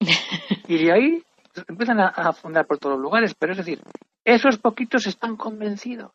y 0.68 0.78
de 0.78 0.92
ahí 0.92 1.22
empiezan 1.68 2.00
a, 2.00 2.08
a, 2.08 2.32
fundar 2.32 2.66
por 2.66 2.78
todos 2.78 2.96
los 2.96 3.02
lugares. 3.02 3.34
Pero 3.34 3.52
es 3.52 3.58
decir, 3.58 3.82
esos 4.24 4.58
poquitos 4.58 5.06
están 5.06 5.36
convencidos. 5.36 6.12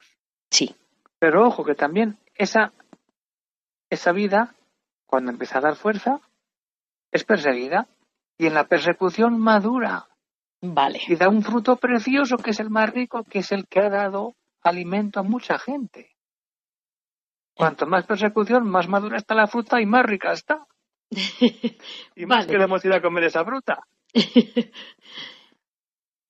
Sí. 0.49 0.75
Pero 1.19 1.47
ojo, 1.47 1.63
que 1.63 1.75
también 1.75 2.17
esa, 2.35 2.73
esa 3.89 4.11
vida 4.11 4.55
cuando 5.13 5.29
empieza 5.29 5.59
a 5.59 5.61
dar 5.61 5.75
fuerza, 5.75 6.21
es 7.11 7.23
perseguida 7.23 7.87
y 8.35 8.47
en 8.47 8.55
la 8.55 8.63
persecución 8.63 9.39
madura. 9.39 10.07
Vale. 10.59 10.99
Y 11.07 11.15
da 11.15 11.29
un 11.29 11.43
fruto 11.43 11.75
precioso 11.75 12.37
que 12.37 12.49
es 12.49 12.59
el 12.59 12.71
más 12.71 12.89
rico, 12.89 13.23
que 13.23 13.39
es 13.39 13.51
el 13.51 13.67
que 13.67 13.79
ha 13.79 13.91
dado 13.91 14.33
alimento 14.63 15.19
a 15.19 15.23
mucha 15.23 15.59
gente. 15.59 16.15
Cuanto 17.53 17.85
más 17.85 18.07
persecución, 18.07 18.67
más 18.67 18.87
madura 18.87 19.17
está 19.17 19.35
la 19.35 19.45
fruta 19.45 19.79
y 19.79 19.85
más 19.85 20.03
rica 20.03 20.31
está. 20.31 20.65
y 22.15 22.25
más 22.25 22.47
queremos 22.47 22.83
ir 22.83 22.93
a 22.93 23.01
comer 23.01 23.25
esa 23.25 23.45
fruta. 23.45 23.83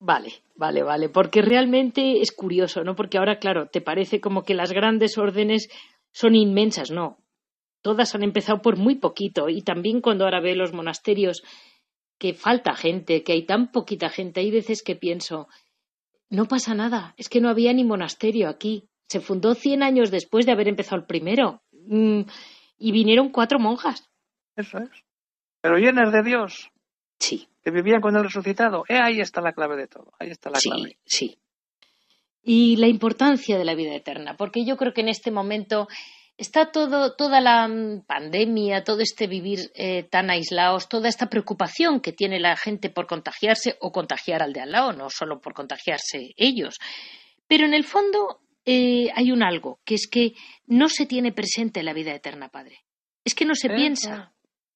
Vale, 0.00 0.34
vale, 0.54 0.82
vale, 0.82 1.08
porque 1.08 1.40
realmente 1.40 2.20
es 2.20 2.30
curioso, 2.30 2.84
¿no? 2.84 2.94
Porque 2.94 3.16
ahora, 3.16 3.38
claro, 3.38 3.68
te 3.68 3.80
parece 3.80 4.20
como 4.20 4.42
que 4.42 4.52
las 4.52 4.70
grandes 4.70 5.16
órdenes 5.16 5.70
son 6.12 6.34
inmensas, 6.34 6.90
no 6.90 7.24
todas 7.84 8.14
han 8.14 8.22
empezado 8.22 8.62
por 8.62 8.78
muy 8.78 8.94
poquito 8.94 9.50
y 9.50 9.60
también 9.60 10.00
cuando 10.00 10.24
ahora 10.24 10.40
veo 10.40 10.56
los 10.56 10.72
monasterios 10.72 11.42
que 12.18 12.32
falta 12.32 12.74
gente, 12.74 13.22
que 13.22 13.32
hay 13.32 13.44
tan 13.44 13.70
poquita 13.70 14.08
gente, 14.08 14.40
hay 14.40 14.50
veces 14.50 14.82
que 14.82 14.96
pienso, 14.96 15.48
no 16.30 16.46
pasa 16.46 16.74
nada, 16.74 17.14
es 17.18 17.28
que 17.28 17.42
no 17.42 17.50
había 17.50 17.74
ni 17.74 17.84
monasterio 17.84 18.48
aquí, 18.48 18.88
se 19.06 19.20
fundó 19.20 19.54
cien 19.54 19.82
años 19.82 20.10
después 20.10 20.46
de 20.46 20.52
haber 20.52 20.68
empezado 20.68 20.96
el 20.96 21.06
primero 21.06 21.62
mm, 21.72 22.22
y 22.78 22.92
vinieron 22.92 23.28
cuatro 23.28 23.58
monjas. 23.58 24.08
Eso 24.56 24.78
es. 24.78 24.90
Pero 25.60 25.76
llenas 25.76 26.10
de 26.10 26.22
Dios. 26.22 26.70
Sí. 27.24 27.48
Que 27.62 27.70
vivían 27.70 28.02
con 28.02 28.14
el 28.16 28.24
resucitado. 28.24 28.84
Eh, 28.86 28.98
ahí 28.98 29.20
está 29.20 29.40
la 29.40 29.52
clave 29.52 29.76
de 29.76 29.86
todo. 29.86 30.12
Ahí 30.18 30.28
está 30.28 30.50
la 30.50 30.60
sí, 30.60 30.68
clave. 30.68 30.98
Sí. 31.06 31.38
Y 32.42 32.76
la 32.76 32.86
importancia 32.86 33.56
de 33.56 33.64
la 33.64 33.74
vida 33.74 33.94
eterna, 33.94 34.36
porque 34.36 34.66
yo 34.66 34.76
creo 34.76 34.92
que 34.92 35.00
en 35.00 35.08
este 35.08 35.30
momento 35.30 35.88
está 36.36 36.70
todo, 36.70 37.14
toda 37.14 37.40
la 37.40 37.66
pandemia, 38.06 38.84
todo 38.84 39.00
este 39.00 39.26
vivir 39.26 39.70
eh, 39.74 40.02
tan 40.02 40.28
aislados, 40.28 40.90
toda 40.90 41.08
esta 41.08 41.30
preocupación 41.30 42.00
que 42.00 42.12
tiene 42.12 42.38
la 42.38 42.56
gente 42.56 42.90
por 42.90 43.06
contagiarse 43.06 43.78
o 43.80 43.90
contagiar 43.90 44.42
al 44.42 44.52
de 44.52 44.60
al 44.60 44.72
lado, 44.72 44.92
no 44.92 45.08
solo 45.08 45.40
por 45.40 45.54
contagiarse 45.54 46.34
ellos. 46.36 46.74
Pero 47.48 47.64
en 47.64 47.72
el 47.72 47.84
fondo 47.84 48.40
eh, 48.66 49.08
hay 49.14 49.32
un 49.32 49.42
algo, 49.42 49.80
que 49.86 49.94
es 49.94 50.06
que 50.06 50.34
no 50.66 50.90
se 50.90 51.06
tiene 51.06 51.32
presente 51.32 51.82
la 51.82 51.94
vida 51.94 52.14
eterna, 52.14 52.50
Padre. 52.50 52.80
Es 53.24 53.34
que 53.34 53.46
no 53.46 53.54
se 53.54 53.70
piensa. 53.70 54.33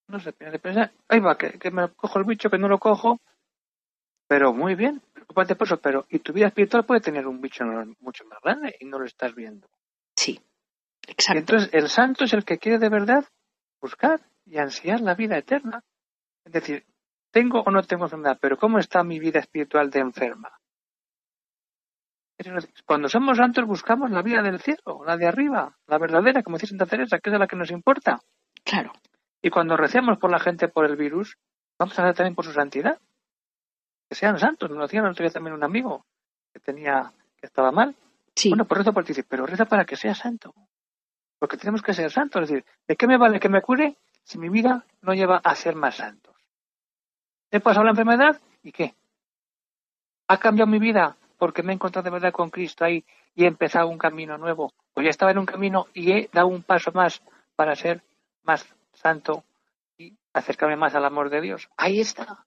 No 0.09 0.19
se 0.21 0.33
piensa. 0.33 0.91
Ahí 1.09 1.21
va, 1.21 1.37
que, 1.37 1.71
me 1.71 1.89
cojo 1.91 2.19
el 2.19 2.25
bicho, 2.25 2.51
que 2.51 2.59
no 2.59 2.69
lo 2.69 2.79
cojo. 2.79 3.21
Pero 4.27 4.53
muy 4.53 4.75
bien, 4.75 5.03
preocupante 5.13 5.55
por 5.55 5.67
eso. 5.67 5.79
Pero, 5.79 6.07
y 6.09 6.19
tu 6.19 6.33
vida 6.33 6.49
espiritual 6.49 6.85
puede 6.85 7.01
tener 7.01 7.27
un 7.27 7.41
bicho 7.41 7.65
mucho 8.01 8.25
más 8.25 8.41
grande 8.43 8.77
y 8.81 8.87
no 8.87 8.99
lo 8.99 9.05
estás 9.05 9.35
viendo. 9.35 9.69
Sí. 10.17 10.41
Entonces, 11.29 11.71
el 11.73 11.89
santo 11.89 12.25
es 12.25 12.33
el 12.33 12.45
que 12.45 12.59
quiere 12.59 12.79
de 12.79 12.89
verdad 12.89 13.25
buscar 13.81 14.21
y 14.45 14.59
ansiar 14.59 15.01
la 15.01 15.15
vida 15.15 15.39
eterna. 15.39 15.83
Es 16.45 16.53
decir, 16.53 16.85
tengo 17.31 17.61
o 17.61 17.71
no 17.71 17.83
tengo 17.83 18.05
enfermedad, 18.05 18.39
pero 18.41 18.57
¿cómo 18.57 18.79
está 18.79 19.03
mi 19.03 19.19
vida 19.19 19.41
espiritual 19.41 19.91
de 19.91 20.01
enferma? 20.01 20.51
Cuando 22.87 23.09
somos 23.09 23.37
santos 23.37 23.67
buscamos 23.67 24.11
la 24.11 24.23
vida 24.23 24.43
del 24.43 24.61
cielo, 24.61 25.03
la 25.05 25.17
de 25.17 25.27
arriba, 25.27 25.77
la 25.87 25.99
verdadera, 25.99 26.43
como 26.43 26.57
dice 26.57 26.69
Santa 26.69 26.87
Teresa, 26.87 27.19
que 27.19 27.31
es 27.31 27.39
la 27.39 27.49
que 27.49 27.57
nos 27.57 27.71
importa. 27.71 28.21
Claro. 28.65 28.93
Y 29.43 29.51
cuando 29.51 29.77
recemos 29.77 30.19
por 30.19 30.31
la 30.31 30.39
gente 30.39 30.69
por 30.69 30.85
el 30.85 30.97
virus, 30.97 31.37
vamos 31.79 31.99
a 31.99 32.03
hacer 32.03 32.17
también 32.17 32.35
por 32.35 32.45
su 32.45 32.53
santidad. 32.53 32.99
Que 34.09 34.15
sean 34.15 34.39
santos. 34.39 34.69
Nos 34.69 34.79
lo 34.79 34.85
decía 34.85 35.01
el 35.01 35.33
también 35.33 35.55
un 35.55 35.65
amigo 35.65 36.05
que 36.53 36.61
tenía, 36.61 37.13
que 37.37 37.47
estaba 37.47 37.71
mal. 37.71 37.95
Sí. 38.35 38.51
Bueno, 38.51 38.67
pues 38.67 38.85
por 38.91 39.05
ti, 39.05 39.15
pero 39.29 39.47
reza 39.47 39.65
para 39.65 39.85
que 39.85 39.97
sea 39.97 40.15
santo 40.15 40.55
porque 41.39 41.57
tenemos 41.57 41.83
que 41.83 41.95
ser 41.95 42.11
santos. 42.11 42.43
Es 42.43 42.49
decir, 42.49 42.65
¿de 42.87 42.97
qué 42.97 43.07
me 43.07 43.17
vale 43.17 43.41
que 43.41 43.49
me 43.49 43.63
cure 43.63 43.97
si 44.25 44.39
mi 44.39 44.49
vida 44.49 44.85
no 45.03 45.15
lleva 45.15 45.41
a 45.43 45.55
ser 45.55 45.75
más 45.75 45.97
santos? 45.97 46.35
He 47.51 47.61
pasado 47.61 47.85
la 47.85 47.91
enfermedad 47.91 48.41
y 48.63 48.73
qué? 48.73 48.95
¿Ha 50.29 50.39
cambiado 50.39 50.71
mi 50.71 50.79
vida 50.79 51.17
porque 51.39 51.63
me 51.63 51.73
he 51.73 51.75
encontrado 51.75 52.05
de 52.05 52.11
verdad 52.11 52.33
con 52.33 52.51
Cristo 52.51 52.85
ahí 52.85 53.05
y 53.35 53.45
he 53.45 53.47
empezado 53.47 53.89
un 53.89 53.99
camino 53.99 54.37
nuevo? 54.37 54.73
Pues 54.93 55.05
ya 55.05 55.11
estaba 55.11 55.31
en 55.31 55.39
un 55.39 55.47
camino 55.47 55.87
y 55.95 56.13
he 56.13 56.31
dado 56.33 56.49
un 56.49 56.63
paso 56.63 56.93
más 56.93 57.23
para 57.57 57.75
ser 57.75 58.03
más 58.43 58.67
santo 58.99 59.45
y 59.97 60.13
acercarme 60.33 60.77
más 60.77 60.95
al 60.95 61.05
amor 61.05 61.31
de 61.31 61.41
Dios. 61.41 61.69
Ahí 61.77 62.01
está. 62.01 62.45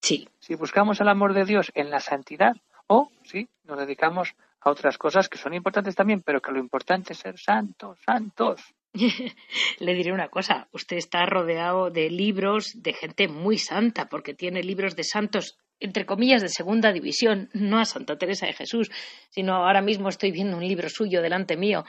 Sí. 0.00 0.28
Si 0.40 0.54
buscamos 0.54 1.00
el 1.00 1.08
amor 1.08 1.32
de 1.32 1.44
Dios 1.44 1.70
en 1.74 1.90
la 1.90 2.00
santidad 2.00 2.56
o 2.86 3.10
si 3.24 3.48
nos 3.64 3.78
dedicamos 3.78 4.34
a 4.60 4.70
otras 4.70 4.98
cosas 4.98 5.28
que 5.28 5.38
son 5.38 5.54
importantes 5.54 5.94
también, 5.94 6.22
pero 6.22 6.40
que 6.40 6.52
lo 6.52 6.58
importante 6.58 7.12
es 7.12 7.18
ser 7.18 7.38
santos, 7.38 7.98
santos. 8.04 8.60
Le 9.78 9.94
diré 9.94 10.12
una 10.12 10.28
cosa, 10.28 10.68
usted 10.72 10.96
está 10.96 11.24
rodeado 11.26 11.90
de 11.90 12.10
libros 12.10 12.82
de 12.82 12.92
gente 12.92 13.28
muy 13.28 13.58
santa, 13.58 14.08
porque 14.08 14.34
tiene 14.34 14.62
libros 14.62 14.94
de 14.94 15.04
santos, 15.04 15.58
entre 15.80 16.04
comillas, 16.04 16.42
de 16.42 16.48
segunda 16.48 16.92
división, 16.92 17.48
no 17.54 17.78
a 17.78 17.84
Santa 17.84 18.16
Teresa 18.16 18.46
de 18.46 18.52
Jesús, 18.52 18.90
sino 19.30 19.54
ahora 19.54 19.80
mismo 19.80 20.08
estoy 20.08 20.30
viendo 20.30 20.56
un 20.56 20.66
libro 20.66 20.88
suyo 20.88 21.22
delante 21.22 21.56
mío, 21.56 21.84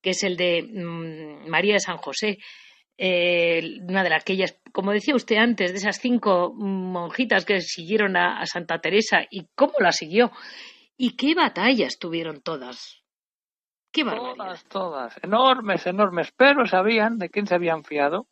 que 0.00 0.10
es 0.10 0.22
el 0.22 0.36
de 0.36 0.62
mm, 0.62 1.48
María 1.48 1.74
de 1.74 1.80
San 1.80 1.98
José, 1.98 2.38
eh, 2.98 3.78
una 3.86 4.02
de 4.02 4.14
aquellas, 4.14 4.58
como 4.72 4.92
decía 4.92 5.14
usted 5.14 5.36
antes, 5.36 5.72
de 5.72 5.78
esas 5.78 5.98
cinco 5.98 6.52
monjitas 6.54 7.44
que 7.44 7.60
siguieron 7.60 8.16
a, 8.16 8.44
Santa 8.46 8.80
Teresa 8.80 9.22
y 9.30 9.46
cómo 9.54 9.74
la 9.80 9.92
siguió 9.92 10.32
¿Y 10.98 11.14
qué 11.16 11.34
batallas 11.34 11.98
tuvieron 11.98 12.40
todas? 12.40 13.02
Qué 13.92 14.02
Todas, 14.02 14.64
todas, 14.64 15.22
enormes, 15.22 15.86
enormes, 15.86 16.32
pero 16.36 16.66
sabían 16.66 17.18
de 17.18 17.28
quién 17.28 17.46
se 17.46 17.54
habían 17.54 17.84
fiado 17.84 18.26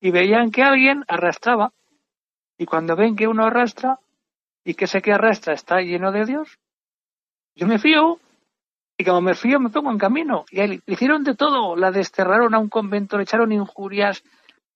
y 0.00 0.10
veían 0.10 0.50
que 0.50 0.62
alguien 0.62 1.04
arrastraba. 1.08 1.72
Y 2.58 2.66
cuando 2.66 2.96
ven 2.96 3.16
que 3.16 3.28
uno 3.28 3.46
arrastra 3.46 3.98
y 4.64 4.74
que 4.74 4.84
ese 4.84 5.00
que 5.00 5.12
arrastra 5.12 5.54
está 5.54 5.80
lleno 5.80 6.12
de 6.12 6.26
Dios, 6.26 6.58
yo 7.54 7.66
me 7.66 7.78
fío 7.78 8.20
y 9.02 9.04
como 9.04 9.20
me 9.20 9.34
fío 9.34 9.58
me 9.58 9.68
pongo 9.68 9.90
en 9.90 9.98
camino. 9.98 10.44
Y 10.52 10.64
le 10.64 10.80
hicieron 10.86 11.24
de 11.24 11.34
todo, 11.34 11.74
la 11.74 11.90
desterraron 11.90 12.54
a 12.54 12.60
un 12.60 12.68
convento, 12.68 13.16
le 13.16 13.24
echaron 13.24 13.50
injurias, 13.50 14.22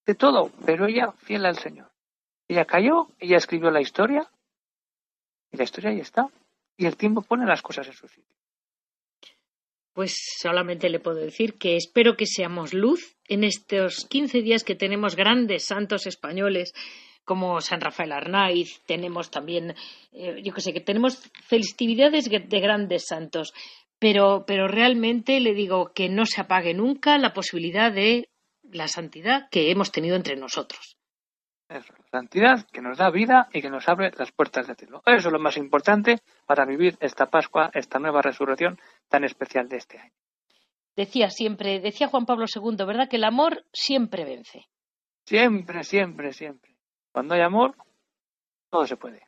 de 0.04 0.16
todo, 0.16 0.50
pero 0.64 0.86
ella 0.86 1.12
fiel 1.12 1.46
al 1.46 1.56
Señor. 1.56 1.92
Ella 2.48 2.64
cayó, 2.64 3.06
ella 3.20 3.36
escribió 3.36 3.70
la 3.70 3.80
historia 3.80 4.28
y 5.52 5.56
la 5.56 5.62
historia 5.62 5.90
ahí 5.90 6.00
está. 6.00 6.28
Y 6.76 6.86
el 6.86 6.96
tiempo 6.96 7.22
pone 7.22 7.46
las 7.46 7.62
cosas 7.62 7.86
en 7.86 7.92
su 7.92 8.08
sitio. 8.08 8.34
Pues 9.92 10.16
solamente 10.40 10.90
le 10.90 10.98
puedo 10.98 11.18
decir 11.18 11.56
que 11.56 11.76
espero 11.76 12.16
que 12.16 12.26
seamos 12.26 12.74
luz 12.74 13.16
en 13.28 13.44
estos 13.44 14.06
15 14.10 14.42
días 14.42 14.64
que 14.64 14.74
tenemos 14.74 15.14
grandes 15.14 15.66
santos 15.66 16.04
españoles 16.08 16.72
como 17.26 17.60
San 17.60 17.80
Rafael 17.80 18.12
Arnaiz, 18.12 18.80
tenemos 18.86 19.32
también, 19.32 19.74
eh, 20.12 20.40
yo 20.44 20.54
que 20.54 20.60
sé, 20.60 20.72
que 20.72 20.80
tenemos 20.80 21.28
festividades 21.42 22.30
de 22.30 22.60
grandes 22.60 23.06
santos, 23.06 23.52
pero, 23.98 24.44
pero 24.46 24.68
realmente 24.68 25.40
le 25.40 25.54
digo 25.54 25.92
que 25.94 26.08
no 26.08 26.26
se 26.26 26.40
apague 26.40 26.74
nunca 26.74 27.18
la 27.18 27.32
posibilidad 27.32 27.92
de 27.92 28.28
la 28.62 28.88
santidad 28.88 29.48
que 29.50 29.70
hemos 29.70 29.92
tenido 29.92 30.16
entre 30.16 30.36
nosotros. 30.36 30.96
Eso, 31.68 31.94
santidad 32.12 32.64
que 32.72 32.80
nos 32.80 32.98
da 32.98 33.10
vida 33.10 33.48
y 33.52 33.60
que 33.60 33.70
nos 33.70 33.88
abre 33.88 34.12
las 34.16 34.30
puertas 34.30 34.68
del 34.68 34.76
cielo. 34.76 35.02
Eso 35.04 35.28
es 35.28 35.32
lo 35.32 35.40
más 35.40 35.56
importante 35.56 36.18
para 36.46 36.64
vivir 36.64 36.96
esta 37.00 37.26
Pascua, 37.26 37.70
esta 37.74 37.98
nueva 37.98 38.22
resurrección 38.22 38.78
tan 39.08 39.24
especial 39.24 39.68
de 39.68 39.78
este 39.78 39.98
año. 39.98 40.12
Decía 40.94 41.28
siempre, 41.28 41.80
decía 41.80 42.08
Juan 42.08 42.24
Pablo 42.24 42.46
II, 42.46 42.84
¿verdad? 42.86 43.08
Que 43.08 43.16
el 43.16 43.24
amor 43.24 43.64
siempre 43.72 44.24
vence. 44.24 44.66
Siempre, 45.26 45.82
siempre, 45.82 46.32
siempre. 46.32 46.76
Cuando 47.10 47.34
hay 47.34 47.40
amor, 47.40 47.76
todo 48.70 48.86
se 48.86 48.96
puede. 48.96 49.25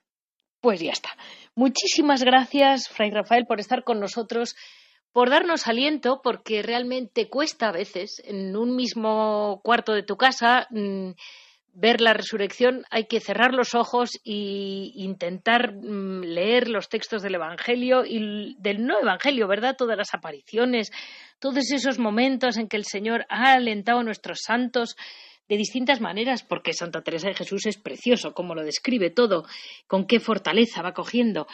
Pues 0.61 0.81
ya 0.81 0.91
está. 0.91 1.11
Muchísimas 1.55 2.23
gracias, 2.23 2.89
Fray 2.89 3.11
Rafael, 3.11 3.47
por 3.47 3.61
estar 3.61 3.85
con 3.85 4.01
nosotros, 4.01 4.57
por 5.13 5.31
darnos 5.31 5.67
aliento, 5.67 6.21
porque 6.23 6.63
realmente 6.63 7.29
cuesta 7.29 7.69
a 7.69 7.73
veces 7.73 8.21
en 8.25 8.57
un 8.57 8.75
mismo 8.75 9.61
cuarto 9.63 9.93
de 9.93 10.03
tu 10.03 10.17
casa. 10.17 10.67
Mm, 10.71 11.13
ver 11.81 12.01
la 12.01 12.13
resurrección 12.13 12.85
hay 12.91 13.05
que 13.05 13.21
cerrar 13.21 13.55
los 13.55 13.77
ojos 13.77 14.17
e 14.25 14.91
intentar 14.95 15.75
mm, 15.75 16.23
leer 16.23 16.69
los 16.69 16.89
textos 16.89 17.23
del 17.23 17.37
Evangelio 17.37 18.05
y 18.05 18.57
del 18.59 18.85
no 18.85 18.99
Evangelio, 19.01 19.47
¿verdad? 19.47 19.77
Todas 19.79 19.97
las 19.97 20.13
apariciones, 20.13 20.91
todos 21.39 21.71
esos 21.71 22.01
momentos 22.01 22.57
en 22.57 22.69
que 22.69 22.77
el 22.77 22.85
Señor 22.85 23.27
ha 23.29 23.53
alentado 23.53 24.01
a 24.01 24.05
nuestros 24.05 24.41
santos 24.43 24.97
de 25.49 25.57
distintas 25.57 26.01
maneras, 26.01 26.43
porque 26.43 26.73
Santa 26.73 27.03
Teresa 27.03 27.29
de 27.29 27.35
Jesús 27.35 27.67
es 27.67 27.79
precioso, 27.79 28.35
como 28.35 28.55
lo 28.55 28.65
describe 28.65 29.11
todo, 29.11 29.45
con 29.87 30.07
qué 30.07 30.21
fortaleza 30.21 30.83
va 30.83 30.93
cogiendo. 30.93 31.47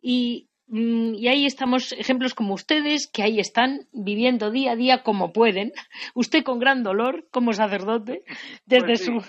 Y 0.00 0.48
Mm, 0.72 1.16
y 1.16 1.28
ahí 1.28 1.44
estamos 1.44 1.92
ejemplos 1.92 2.32
como 2.32 2.54
ustedes, 2.54 3.06
que 3.06 3.22
ahí 3.22 3.40
están 3.40 3.88
viviendo 3.92 4.50
día 4.50 4.72
a 4.72 4.76
día 4.76 5.02
como 5.02 5.30
pueden. 5.30 5.72
Usted 6.14 6.42
con 6.42 6.58
gran 6.58 6.82
dolor 6.82 7.26
como 7.30 7.52
sacerdote, 7.52 8.24
desde 8.64 8.86
pues 8.86 9.04
su. 9.04 9.22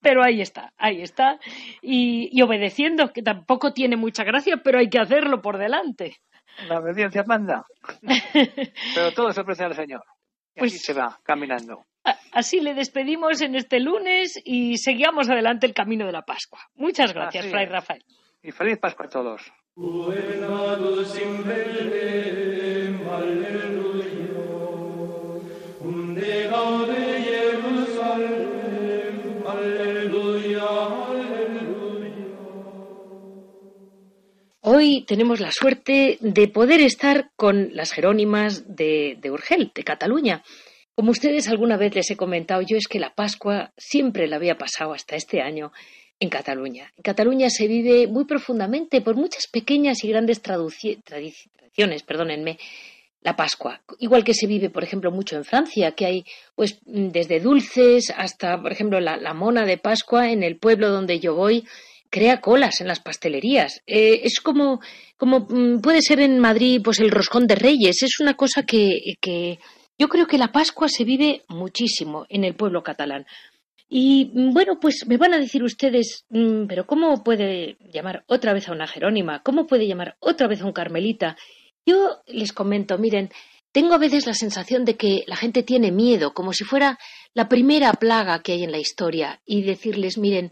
Pero 0.00 0.24
ahí 0.24 0.40
está, 0.40 0.72
ahí 0.78 1.02
está. 1.02 1.38
Y, 1.82 2.40
obedeciendo, 2.40 3.12
que 3.12 3.22
tampoco 3.22 3.74
tiene 3.74 3.96
mucha 3.96 4.24
gracia, 4.24 4.62
pero 4.64 4.78
hay 4.78 4.88
que 4.88 4.98
hacerlo 4.98 5.42
por 5.42 5.58
delante. 5.58 6.16
La 6.66 6.78
obediencia 6.80 7.24
manda. 7.26 7.66
pero 8.94 9.12
todo 9.12 9.32
se 9.32 9.40
aprecia 9.42 9.66
al 9.66 9.74
Señor. 9.74 10.02
Y 10.54 10.60
pues, 10.60 10.72
así 10.72 10.82
se 10.82 10.94
va 10.94 11.20
caminando. 11.22 11.84
Así 12.36 12.60
le 12.60 12.74
despedimos 12.74 13.40
en 13.40 13.54
este 13.54 13.80
lunes 13.80 14.38
y 14.44 14.76
seguimos 14.76 15.30
adelante 15.30 15.64
el 15.64 15.72
camino 15.72 16.04
de 16.04 16.12
la 16.12 16.20
Pascua. 16.20 16.60
Muchas 16.74 17.14
gracias, 17.14 17.46
Fray 17.46 17.64
Rafael. 17.64 18.04
Y 18.42 18.52
feliz 18.52 18.76
Pascua 18.76 19.06
a 19.06 19.08
todos. 19.08 19.40
Hoy 34.60 35.04
tenemos 35.06 35.40
la 35.40 35.52
suerte 35.52 36.18
de 36.20 36.48
poder 36.48 36.82
estar 36.82 37.30
con 37.34 37.70
las 37.74 37.92
Jerónimas 37.92 38.76
de, 38.76 39.16
de, 39.22 39.30
Urgel, 39.30 39.72
de 39.74 39.84
Cataluña. 39.84 40.42
Como 40.96 41.10
ustedes 41.10 41.46
alguna 41.48 41.76
vez 41.76 41.94
les 41.94 42.10
he 42.10 42.16
comentado, 42.16 42.62
yo 42.62 42.78
es 42.78 42.88
que 42.88 42.98
la 42.98 43.14
Pascua 43.14 43.70
siempre 43.76 44.26
la 44.26 44.36
había 44.36 44.56
pasado 44.56 44.94
hasta 44.94 45.14
este 45.14 45.42
año 45.42 45.70
en 46.18 46.30
Cataluña. 46.30 46.90
En 46.96 47.02
Cataluña 47.02 47.50
se 47.50 47.68
vive 47.68 48.06
muy 48.06 48.24
profundamente 48.24 49.02
por 49.02 49.14
muchas 49.14 49.46
pequeñas 49.46 50.02
y 50.02 50.08
grandes 50.08 50.40
tradiciones, 50.40 52.02
perdónenme, 52.02 52.58
la 53.20 53.36
Pascua. 53.36 53.82
Igual 53.98 54.24
que 54.24 54.32
se 54.32 54.46
vive, 54.46 54.70
por 54.70 54.84
ejemplo, 54.84 55.10
mucho 55.10 55.36
en 55.36 55.44
Francia, 55.44 55.92
que 55.92 56.06
hay 56.06 56.24
pues 56.54 56.78
desde 56.86 57.40
dulces 57.40 58.10
hasta, 58.16 58.58
por 58.62 58.72
ejemplo, 58.72 58.98
la, 58.98 59.34
mona 59.34 59.66
de 59.66 59.76
Pascua 59.76 60.30
en 60.30 60.42
el 60.42 60.56
pueblo 60.56 60.88
donde 60.88 61.20
yo 61.20 61.34
voy 61.34 61.66
crea 62.08 62.40
colas 62.40 62.80
en 62.80 62.88
las 62.88 63.00
pastelerías. 63.00 63.82
Eh, 63.86 64.22
es 64.24 64.40
como, 64.40 64.80
como 65.18 65.40
mm, 65.40 65.82
puede 65.82 66.00
ser 66.00 66.20
en 66.20 66.38
Madrid, 66.38 66.80
pues 66.82 67.00
el 67.00 67.10
roscón 67.10 67.46
de 67.46 67.56
Reyes. 67.56 68.02
Es 68.02 68.18
una 68.18 68.32
cosa 68.32 68.62
que, 68.62 69.16
que 69.20 69.58
yo 69.98 70.08
creo 70.08 70.26
que 70.26 70.38
la 70.38 70.52
Pascua 70.52 70.88
se 70.88 71.04
vive 71.04 71.42
muchísimo 71.48 72.26
en 72.28 72.44
el 72.44 72.54
pueblo 72.54 72.82
catalán. 72.82 73.26
Y 73.88 74.30
mm, 74.34 74.52
bueno, 74.52 74.78
pues 74.80 75.04
me 75.06 75.16
van 75.16 75.34
a 75.34 75.38
decir 75.38 75.62
ustedes, 75.62 76.24
mm, 76.28 76.66
pero 76.66 76.86
¿cómo 76.86 77.22
puede 77.22 77.76
llamar 77.92 78.24
otra 78.26 78.52
vez 78.52 78.68
a 78.68 78.72
una 78.72 78.86
Jerónima? 78.86 79.42
¿Cómo 79.42 79.66
puede 79.66 79.86
llamar 79.86 80.16
otra 80.20 80.48
vez 80.48 80.60
a 80.62 80.66
un 80.66 80.72
Carmelita? 80.72 81.36
Yo 81.84 82.22
les 82.26 82.52
comento, 82.52 82.98
miren, 82.98 83.30
tengo 83.72 83.94
a 83.94 83.98
veces 83.98 84.26
la 84.26 84.34
sensación 84.34 84.84
de 84.84 84.96
que 84.96 85.24
la 85.26 85.36
gente 85.36 85.62
tiene 85.62 85.92
miedo, 85.92 86.34
como 86.34 86.52
si 86.52 86.64
fuera 86.64 86.98
la 87.34 87.48
primera 87.48 87.92
plaga 87.92 88.42
que 88.42 88.52
hay 88.52 88.64
en 88.64 88.72
la 88.72 88.78
historia, 88.78 89.40
y 89.44 89.62
decirles, 89.62 90.18
miren, 90.18 90.50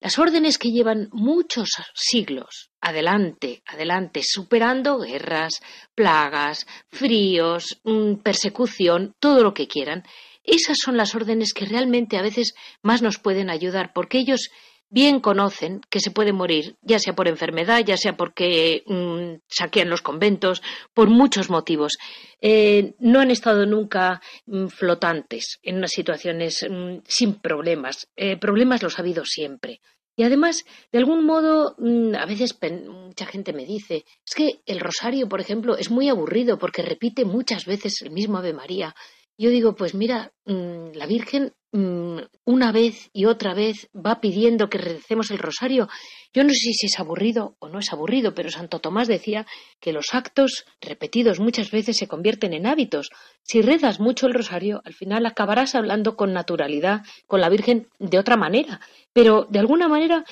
las 0.00 0.18
órdenes 0.18 0.58
que 0.58 0.70
llevan 0.70 1.08
muchos 1.12 1.70
siglos 1.94 2.70
adelante, 2.80 3.62
adelante, 3.66 4.20
superando 4.22 4.98
guerras, 4.98 5.60
plagas, 5.94 6.66
fríos, 6.88 7.80
mm, 7.84 8.16
persecución, 8.16 9.14
todo 9.18 9.42
lo 9.42 9.54
que 9.54 9.66
quieran, 9.66 10.04
esas 10.44 10.78
son 10.80 10.96
las 10.96 11.14
órdenes 11.14 11.52
que 11.52 11.64
realmente 11.64 12.16
a 12.16 12.22
veces 12.22 12.54
más 12.82 13.02
nos 13.02 13.18
pueden 13.18 13.50
ayudar, 13.50 13.92
porque 13.92 14.18
ellos 14.18 14.50
bien 14.88 15.20
conocen 15.20 15.80
que 15.90 16.00
se 16.00 16.10
puede 16.10 16.32
morir, 16.32 16.76
ya 16.82 16.98
sea 16.98 17.14
por 17.14 17.28
enfermedad, 17.28 17.84
ya 17.84 17.96
sea 17.96 18.16
porque 18.16 18.82
mm, 18.86 19.42
saquean 19.48 19.90
los 19.90 20.02
conventos, 20.02 20.62
por 20.94 21.08
muchos 21.08 21.50
motivos. 21.50 21.98
Eh, 22.40 22.94
no 22.98 23.20
han 23.20 23.30
estado 23.30 23.66
nunca 23.66 24.20
mm, 24.46 24.66
flotantes 24.68 25.58
en 25.62 25.76
unas 25.76 25.90
situaciones 25.90 26.66
mm, 26.68 26.98
sin 27.06 27.34
problemas. 27.34 28.08
Eh, 28.16 28.36
problemas 28.36 28.82
los 28.82 28.98
ha 28.98 29.02
habido 29.02 29.24
siempre. 29.24 29.80
Y 30.18 30.22
además, 30.22 30.64
de 30.92 30.98
algún 30.98 31.26
modo, 31.26 31.76
a 32.18 32.24
veces 32.24 32.58
mucha 32.88 33.26
gente 33.26 33.52
me 33.52 33.66
dice, 33.66 34.06
es 34.26 34.34
que 34.34 34.60
el 34.64 34.80
rosario, 34.80 35.28
por 35.28 35.42
ejemplo, 35.42 35.76
es 35.76 35.90
muy 35.90 36.08
aburrido 36.08 36.58
porque 36.58 36.80
repite 36.80 37.26
muchas 37.26 37.66
veces 37.66 38.00
el 38.00 38.10
mismo 38.10 38.38
Ave 38.38 38.54
María 38.54 38.94
yo 39.38 39.50
digo, 39.50 39.74
pues 39.74 39.94
mira, 39.94 40.32
mm, 40.46 40.92
la 40.94 41.06
Virgen 41.06 41.52
mm, 41.72 42.18
una 42.44 42.72
vez 42.72 43.10
y 43.12 43.26
otra 43.26 43.52
vez 43.52 43.88
va 43.94 44.20
pidiendo 44.20 44.68
que 44.68 44.78
recemos 44.78 45.30
el 45.30 45.38
rosario. 45.38 45.88
Yo 46.32 46.42
no 46.42 46.50
sé 46.50 46.72
si 46.72 46.86
es 46.86 46.98
aburrido 46.98 47.56
o 47.58 47.68
no 47.68 47.78
es 47.78 47.92
aburrido, 47.92 48.34
pero 48.34 48.50
Santo 48.50 48.78
Tomás 48.78 49.08
decía 49.08 49.46
que 49.80 49.92
los 49.92 50.14
actos 50.14 50.64
repetidos 50.80 51.38
muchas 51.38 51.70
veces 51.70 51.96
se 51.98 52.08
convierten 52.08 52.54
en 52.54 52.66
hábitos. 52.66 53.10
Si 53.42 53.60
rezas 53.60 54.00
mucho 54.00 54.26
el 54.26 54.34
rosario, 54.34 54.80
al 54.84 54.94
final 54.94 55.26
acabarás 55.26 55.74
hablando 55.74 56.16
con 56.16 56.32
naturalidad 56.32 57.02
con 57.26 57.40
la 57.40 57.50
Virgen 57.50 57.88
de 57.98 58.18
otra 58.18 58.36
manera. 58.36 58.80
Pero 59.12 59.46
de 59.50 59.58
alguna 59.58 59.88
manera 59.88 60.24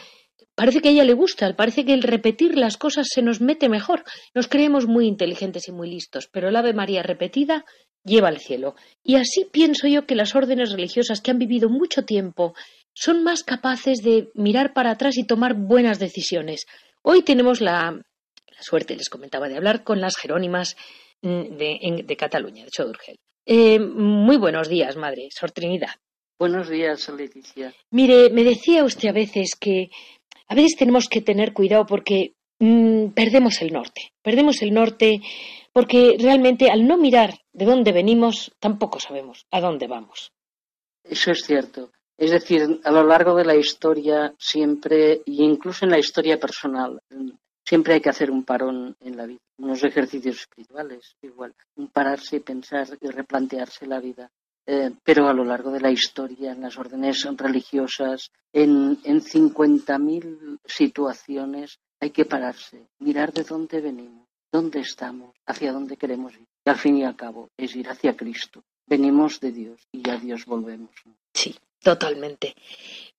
parece 0.54 0.80
que 0.80 0.88
a 0.88 0.92
ella 0.92 1.04
le 1.04 1.14
gusta, 1.14 1.54
parece 1.56 1.84
que 1.84 1.94
el 1.94 2.02
repetir 2.02 2.56
las 2.56 2.76
cosas 2.76 3.08
se 3.10 3.22
nos 3.22 3.40
mete 3.40 3.68
mejor. 3.68 4.04
Nos 4.34 4.48
creemos 4.48 4.86
muy 4.86 5.06
inteligentes 5.06 5.68
y 5.68 5.72
muy 5.72 5.90
listos, 5.90 6.28
pero 6.30 6.48
el 6.48 6.56
Ave 6.56 6.72
María 6.72 7.02
repetida 7.02 7.64
lleva 8.04 8.28
al 8.28 8.38
cielo. 8.38 8.74
Y 9.02 9.16
así 9.16 9.46
pienso 9.50 9.88
yo 9.88 10.06
que 10.06 10.14
las 10.14 10.34
órdenes 10.34 10.72
religiosas 10.72 11.20
que 11.20 11.30
han 11.30 11.38
vivido 11.38 11.68
mucho 11.68 12.04
tiempo 12.04 12.54
son 12.92 13.24
más 13.24 13.42
capaces 13.42 13.98
de 14.02 14.30
mirar 14.34 14.72
para 14.72 14.92
atrás 14.92 15.16
y 15.16 15.26
tomar 15.26 15.54
buenas 15.54 15.98
decisiones. 15.98 16.66
Hoy 17.02 17.22
tenemos 17.22 17.60
la, 17.60 18.00
suerte, 18.60 18.96
les 18.96 19.08
comentaba, 19.08 19.48
de 19.48 19.56
hablar 19.56 19.82
con 19.84 20.00
las 20.00 20.16
Jerónimas 20.16 20.76
mm, 21.22 21.56
de, 21.56 22.16
Cataluña, 22.16 22.64
de 22.64 22.70
Chodurgel. 22.70 23.18
Eh, 23.46 23.78
muy 23.78 24.36
buenos 24.36 24.68
días, 24.68 24.96
madre, 24.96 25.28
Sor 25.30 25.50
Trinidad. 25.50 25.96
Buenos 26.38 26.68
días, 26.68 27.08
Leticia. 27.10 27.72
Mire, 27.90 28.30
me 28.30 28.42
decía 28.42 28.84
usted 28.84 29.08
a 29.08 29.12
veces 29.12 29.54
que 29.58 29.90
a 30.48 30.54
veces 30.54 30.76
tenemos 30.76 31.08
que 31.08 31.20
tener 31.20 31.52
cuidado 31.52 31.86
porque 31.86 32.34
mm, 32.58 33.08
perdemos 33.08 33.60
el 33.62 33.72
norte. 33.72 34.12
Perdemos 34.22 34.62
el 34.62 34.72
norte 34.72 35.20
porque 35.74 36.16
realmente 36.20 36.70
al 36.70 36.86
no 36.86 36.96
mirar 36.96 37.34
de 37.52 37.64
dónde 37.64 37.92
venimos, 37.92 38.52
tampoco 38.60 39.00
sabemos 39.00 39.44
a 39.50 39.60
dónde 39.60 39.88
vamos. 39.88 40.32
Eso 41.02 41.32
es 41.32 41.44
cierto. 41.44 41.90
Es 42.16 42.30
decir, 42.30 42.80
a 42.84 42.92
lo 42.92 43.04
largo 43.04 43.34
de 43.34 43.44
la 43.44 43.56
historia 43.56 44.32
siempre, 44.38 45.14
e 45.14 45.22
incluso 45.26 45.84
en 45.84 45.90
la 45.90 45.98
historia 45.98 46.38
personal, 46.38 47.00
siempre 47.64 47.94
hay 47.94 48.00
que 48.00 48.10
hacer 48.10 48.30
un 48.30 48.44
parón 48.44 48.96
en 49.00 49.16
la 49.16 49.26
vida, 49.26 49.40
unos 49.58 49.82
ejercicios 49.82 50.36
espirituales, 50.42 51.16
igual, 51.22 51.52
un 51.74 51.88
pararse 51.88 52.36
y 52.36 52.40
pensar 52.40 52.86
y 53.00 53.08
replantearse 53.08 53.86
la 53.86 53.98
vida. 53.98 54.30
Eh, 54.66 54.92
pero 55.02 55.28
a 55.28 55.34
lo 55.34 55.44
largo 55.44 55.72
de 55.72 55.80
la 55.80 55.90
historia, 55.90 56.52
en 56.52 56.62
las 56.62 56.78
órdenes 56.78 57.28
religiosas, 57.36 58.30
en, 58.52 58.96
en 59.02 59.20
50.000 59.20 60.60
situaciones, 60.64 61.80
hay 62.00 62.10
que 62.10 62.24
pararse, 62.24 62.86
mirar 63.00 63.32
de 63.32 63.42
dónde 63.42 63.80
venimos, 63.80 64.23
dónde 64.54 64.78
estamos, 64.78 65.34
hacia 65.46 65.72
dónde 65.72 65.96
queremos 65.96 66.32
ir. 66.34 66.46
Y 66.64 66.70
al 66.70 66.76
fin 66.76 66.96
y 66.96 67.04
al 67.04 67.16
cabo 67.16 67.50
es 67.56 67.74
ir 67.74 67.88
hacia 67.88 68.16
Cristo. 68.16 68.62
Venimos 68.86 69.40
de 69.40 69.50
Dios 69.50 69.80
y 69.90 70.08
a 70.08 70.16
Dios 70.16 70.44
volvemos. 70.46 70.90
Sí, 71.32 71.56
totalmente. 71.82 72.54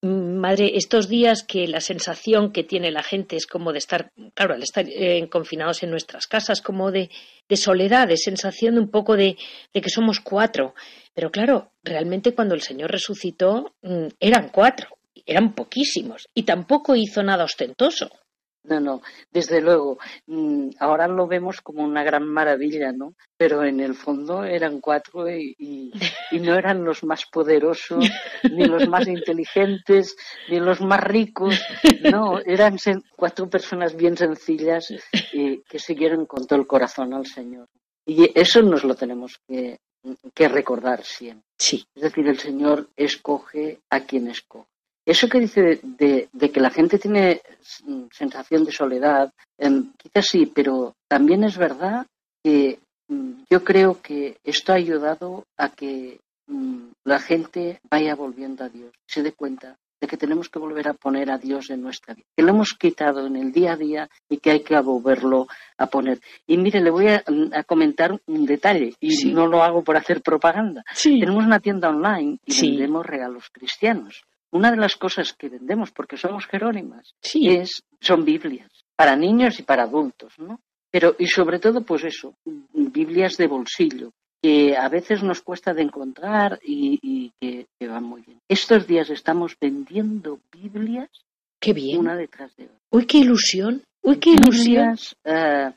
Mm, 0.02 0.38
madre, 0.38 0.72
estos 0.76 1.10
días 1.10 1.44
que 1.44 1.68
la 1.68 1.82
sensación 1.82 2.54
que 2.54 2.64
tiene 2.64 2.90
la 2.90 3.04
gente 3.04 3.36
es 3.36 3.48
como 3.48 3.74
de 3.74 3.80
estar, 3.80 4.14
claro, 4.34 4.54
al 4.54 4.64
estar 4.64 4.86
eh, 4.88 5.28
confinados 5.30 5.84
en 5.84 5.90
nuestras 5.90 6.26
casas, 6.26 6.62
como 6.62 6.90
de, 6.90 7.10
de 7.50 7.58
soledad, 7.58 8.08
de 8.08 8.16
sensación 8.16 8.78
un 8.78 8.90
poco 8.90 9.18
de, 9.18 9.36
de, 9.74 9.82
que 9.82 9.90
somos 9.90 10.22
cuatro. 10.22 10.74
Pero 11.14 11.32
claro, 11.32 11.72
realmente 11.84 12.34
cuando 12.34 12.56
el 12.56 12.62
Señor 12.62 12.92
resucitó 12.92 13.74
mm, 13.82 14.08
eran 14.22 14.50
cuatro, 14.54 14.88
eran 15.26 15.54
poquísimos, 15.54 16.30
y 16.34 16.44
tampoco 16.44 16.96
hizo 16.96 17.22
nada 17.24 17.44
ostentoso. 17.44 18.10
No, 18.68 18.80
no, 18.80 19.02
desde 19.32 19.62
luego. 19.62 20.00
Mm, 20.26 20.70
ahora 20.80 21.08
lo 21.08 21.28
vemos 21.28 21.62
como 21.62 21.84
una 21.84 22.04
gran 22.04 22.28
maravilla, 22.28 22.92
¿no? 22.92 23.14
Pero 23.38 23.64
en 23.64 23.80
el 23.80 23.94
fondo 23.94 24.44
eran 24.44 24.80
cuatro 24.82 25.30
y, 25.30 25.92
no 26.32 26.56
eran 26.56 26.84
los 26.84 27.04
más 27.04 27.26
poderosos, 27.26 28.10
ni 28.52 28.66
los 28.66 28.88
más 28.88 29.08
inteligentes, 29.08 30.16
ni 30.50 30.60
los 30.60 30.82
más 30.82 31.02
ricos. 31.02 31.62
No, 32.12 32.40
eran 32.40 32.78
cuatro 33.16 33.50
personas 33.50 33.96
bien 33.96 34.18
sencillas 34.18 34.94
y 35.34 35.62
que 35.64 35.80
siguieron 35.80 36.26
con 36.26 36.46
todo 36.46 36.60
el 36.60 36.68
corazón 36.68 37.14
al 37.14 37.26
Señor. 37.26 37.68
Y 38.06 38.32
eso 38.40 38.62
nos 38.62 38.84
lo 38.84 38.96
tenemos 38.96 39.40
que, 39.48 39.80
que 40.34 40.48
recordar 40.48 41.04
siempre. 41.04 41.46
Sí. 41.58 41.86
Es 41.96 42.04
decir, 42.04 42.28
el 42.28 42.40
Señor 42.40 42.90
escoge 42.96 43.80
a 43.90 44.02
quien 44.02 44.28
escoge. 44.28 44.70
Eso 45.06 45.30
que 45.30 45.40
dice 45.40 45.80
de, 45.84 46.52
que 46.52 46.60
la 46.60 46.72
gente 46.72 46.98
tiene 46.98 47.42
sensación 48.12 48.66
de 48.66 48.72
soledad, 48.72 49.32
em, 49.58 49.92
quizás 49.98 50.26
sí, 50.26 50.48
pero 50.48 50.96
también 51.08 51.44
es 51.44 51.58
verdad 51.58 52.08
que 52.44 52.80
mm, 53.08 53.44
yo 53.50 53.64
creo 53.64 54.02
que 54.02 54.38
esto 54.44 54.72
ha 54.72 54.78
ayudado 54.78 55.46
a 55.58 55.70
que 55.70 56.20
mm, 56.48 56.88
la 57.04 57.20
gente 57.20 57.80
vaya 57.90 58.16
volviendo 58.16 58.64
a 58.64 58.70
Dios, 58.70 58.94
se 59.06 59.22
dé 59.22 59.34
cuenta 59.34 59.78
de 60.02 60.08
que 60.08 60.18
tenemos 60.18 60.50
que 60.50 60.60
volver 60.60 60.88
a 60.88 60.94
poner 60.96 61.30
a 61.30 61.38
Dios 61.38 61.70
en 61.70 61.84
nuestra 61.84 62.16
vida, 62.16 62.26
que 62.36 62.44
lo 62.44 62.50
hemos 62.50 62.74
quitado 62.74 63.28
en 63.28 63.36
el 63.36 63.52
día 63.52 63.74
a 63.74 63.78
día 63.78 64.10
y 64.28 64.38
que 64.38 64.52
hay 64.52 64.64
que 64.64 64.78
volverlo 64.82 65.48
a 65.78 65.86
poner. 65.86 66.20
Y 66.48 66.58
mire, 66.58 66.82
le 66.82 66.90
voy 66.90 67.08
a, 67.10 67.24
comentar 67.64 68.20
un 68.26 68.46
detalle, 68.46 68.96
y 69.00 69.32
no 69.32 69.48
lo 69.48 69.64
hago 69.64 69.84
por 69.84 69.98
hacer 69.98 70.22
propaganda. 70.22 70.84
Tenemos 71.02 71.46
una 71.46 71.60
tienda 71.60 71.90
online 71.90 72.40
y 72.46 72.72
vendemos 72.72 73.06
regalos 73.06 73.50
cristianos 73.52 74.26
una 74.56 74.72
de 74.72 74.78
las 74.78 74.96
cosas 74.96 75.34
que 75.34 75.50
vendemos, 75.50 75.92
porque 75.92 76.16
somos 76.16 76.46
jerónimas, 76.46 77.14
es, 77.34 77.84
son 78.00 78.24
Biblias, 78.24 78.72
para 78.96 79.16
niños 79.16 79.60
y 79.60 79.64
para 79.64 79.84
adultos, 79.84 80.34
¿no? 80.38 80.62
Pero, 80.90 81.14
y 81.20 81.28
sobre 81.28 81.60
todo, 81.60 81.82
pues 81.82 82.06
eso, 82.06 82.36
Biblias 82.46 83.36
de 83.36 83.48
bolsillo, 83.48 84.14
que 84.42 84.78
a 84.78 84.88
veces 84.88 85.24
nos 85.24 85.42
cuesta 85.42 85.74
de 85.74 85.82
encontrar 85.82 86.58
y, 86.64 87.34
que, 87.38 87.68
van 87.86 88.06
muy 88.06 88.22
bien. 88.22 88.40
Estos 88.48 88.88
días 88.88 89.10
estamos 89.10 89.58
vendiendo 89.60 90.40
Biblias 90.52 91.10
qué 91.60 91.74
bien. 91.74 92.00
una 92.00 92.16
detrás 92.16 92.56
de 92.56 92.66
otra. 92.66 92.78
Uy, 92.92 93.06
qué 93.06 93.18
ilusión. 93.18 93.84
Uy, 94.04 94.18
qué 94.20 94.32
ilusión. 94.32 94.96
Uh, 95.26 95.74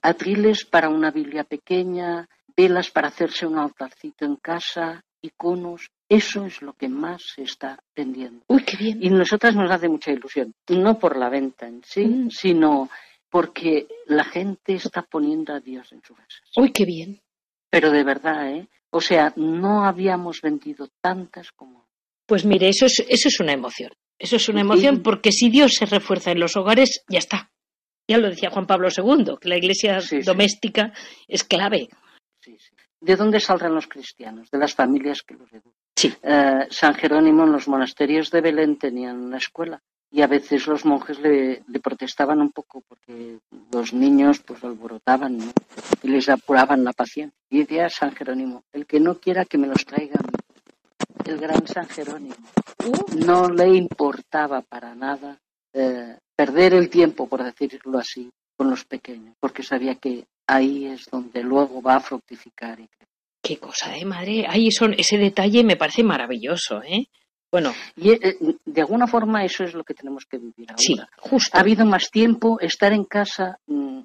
atriles 0.00 0.64
para 0.64 0.88
una 0.88 1.10
Biblia 1.10 1.42
pequeña, 1.42 2.28
velas 2.56 2.90
para 2.90 3.08
hacerse 3.08 3.46
un 3.46 3.58
altarcito 3.58 4.24
en 4.24 4.36
casa, 4.36 5.02
iconos. 5.22 5.90
Eso 6.12 6.44
es 6.44 6.60
lo 6.60 6.74
que 6.74 6.90
más 6.90 7.22
se 7.34 7.44
está 7.44 7.82
vendiendo. 7.96 8.44
Uy, 8.48 8.64
qué 8.64 8.76
bien. 8.76 9.02
Y 9.02 9.08
nosotras 9.08 9.56
nos 9.56 9.70
hace 9.70 9.88
mucha 9.88 10.12
ilusión, 10.12 10.52
no 10.68 10.98
por 10.98 11.16
la 11.16 11.30
venta 11.30 11.66
en 11.66 11.82
sí, 11.82 12.04
mm. 12.04 12.30
sino 12.30 12.90
porque 13.30 13.86
la 14.08 14.24
gente 14.24 14.74
está 14.74 15.00
poniendo 15.00 15.54
a 15.54 15.60
Dios 15.60 15.90
en 15.90 16.02
su 16.06 16.14
casa. 16.14 16.36
Uy, 16.56 16.70
qué 16.70 16.84
bien. 16.84 17.22
Pero 17.70 17.90
de 17.90 18.04
verdad, 18.04 18.46
¿eh? 18.50 18.68
O 18.90 19.00
sea, 19.00 19.32
no 19.36 19.86
habíamos 19.86 20.42
vendido 20.42 20.86
tantas 21.00 21.50
como. 21.52 21.86
Pues 22.26 22.44
mire, 22.44 22.68
eso 22.68 22.84
es, 22.84 23.02
eso 23.08 23.28
es 23.28 23.40
una 23.40 23.54
emoción. 23.54 23.92
Eso 24.18 24.36
es 24.36 24.46
una 24.50 24.60
emoción 24.60 25.02
porque 25.02 25.32
si 25.32 25.48
Dios 25.48 25.76
se 25.76 25.86
refuerza 25.86 26.30
en 26.30 26.40
los 26.40 26.58
hogares, 26.58 27.04
ya 27.08 27.20
está. 27.20 27.50
Ya 28.06 28.18
lo 28.18 28.28
decía 28.28 28.50
Juan 28.50 28.66
Pablo 28.66 28.88
II, 28.94 29.36
que 29.40 29.48
la 29.48 29.56
iglesia 29.56 29.98
doméstica 30.26 30.92
es 31.26 31.42
clave. 31.42 31.88
¿De 33.02 33.16
dónde 33.16 33.40
saldrán 33.40 33.74
los 33.74 33.88
cristianos? 33.88 34.48
De 34.48 34.58
las 34.58 34.74
familias 34.74 35.22
que 35.22 35.34
los 35.34 35.52
educan. 35.52 35.72
Sí. 35.96 36.14
Eh, 36.22 36.68
San 36.70 36.94
Jerónimo 36.94 37.42
en 37.42 37.50
los 37.50 37.66
monasterios 37.66 38.30
de 38.30 38.40
Belén 38.40 38.78
tenían 38.78 39.18
una 39.18 39.38
escuela 39.38 39.82
y 40.08 40.22
a 40.22 40.28
veces 40.28 40.68
los 40.68 40.84
monjes 40.84 41.18
le, 41.18 41.64
protestaban 41.82 42.40
un 42.40 42.52
poco 42.52 42.80
porque 42.86 43.38
los 43.72 43.92
niños 43.92 44.40
pues 44.46 44.62
alborotaban 44.62 45.38
y 46.02 46.08
les 46.08 46.28
apuraban 46.28 46.84
la 46.84 46.92
paciencia. 46.92 47.36
Y 47.50 47.60
decía 47.60 47.88
San 47.88 48.14
Jerónimo, 48.14 48.62
el 48.72 48.86
que 48.86 49.00
no 49.00 49.18
quiera 49.18 49.46
que 49.46 49.58
me 49.58 49.66
los 49.66 49.84
traigan, 49.84 50.22
el 51.24 51.38
gran 51.38 51.66
San 51.66 51.88
Jerónimo, 51.88 52.36
no 53.26 53.48
le 53.48 53.68
importaba 53.74 54.60
para 54.60 54.94
nada 54.94 55.40
eh, 55.72 56.18
perder 56.36 56.74
el 56.74 56.88
tiempo, 56.88 57.26
por 57.26 57.42
decirlo 57.42 57.98
así, 57.98 58.30
con 58.56 58.70
los 58.70 58.84
pequeños, 58.84 59.34
porque 59.40 59.64
sabía 59.64 59.96
que 59.96 60.26
ahí 60.46 60.86
es 60.86 61.06
donde 61.10 61.42
luego 61.42 61.82
va 61.82 61.96
a 61.96 62.00
fructificar. 62.00 62.78
Qué 63.42 63.58
cosa, 63.58 63.96
¿eh, 63.96 64.04
madre? 64.04 64.46
Ahí 64.48 64.70
son, 64.70 64.94
ese 64.96 65.18
detalle 65.18 65.64
me 65.64 65.76
parece 65.76 66.02
maravilloso, 66.02 66.82
¿eh? 66.82 67.08
Bueno. 67.50 67.74
Y 67.96 68.12
eh, 68.12 68.38
de 68.64 68.80
alguna 68.80 69.06
forma 69.06 69.44
eso 69.44 69.64
es 69.64 69.74
lo 69.74 69.84
que 69.84 69.94
tenemos 69.94 70.24
que 70.24 70.38
vivir 70.38 70.70
ahora. 70.70 70.82
Sí, 70.82 70.96
justo. 71.18 71.56
Ha 71.56 71.60
habido 71.60 71.84
más 71.84 72.10
tiempo, 72.10 72.58
estar 72.60 72.92
en 72.92 73.04
casa 73.04 73.58
mm, 73.66 74.00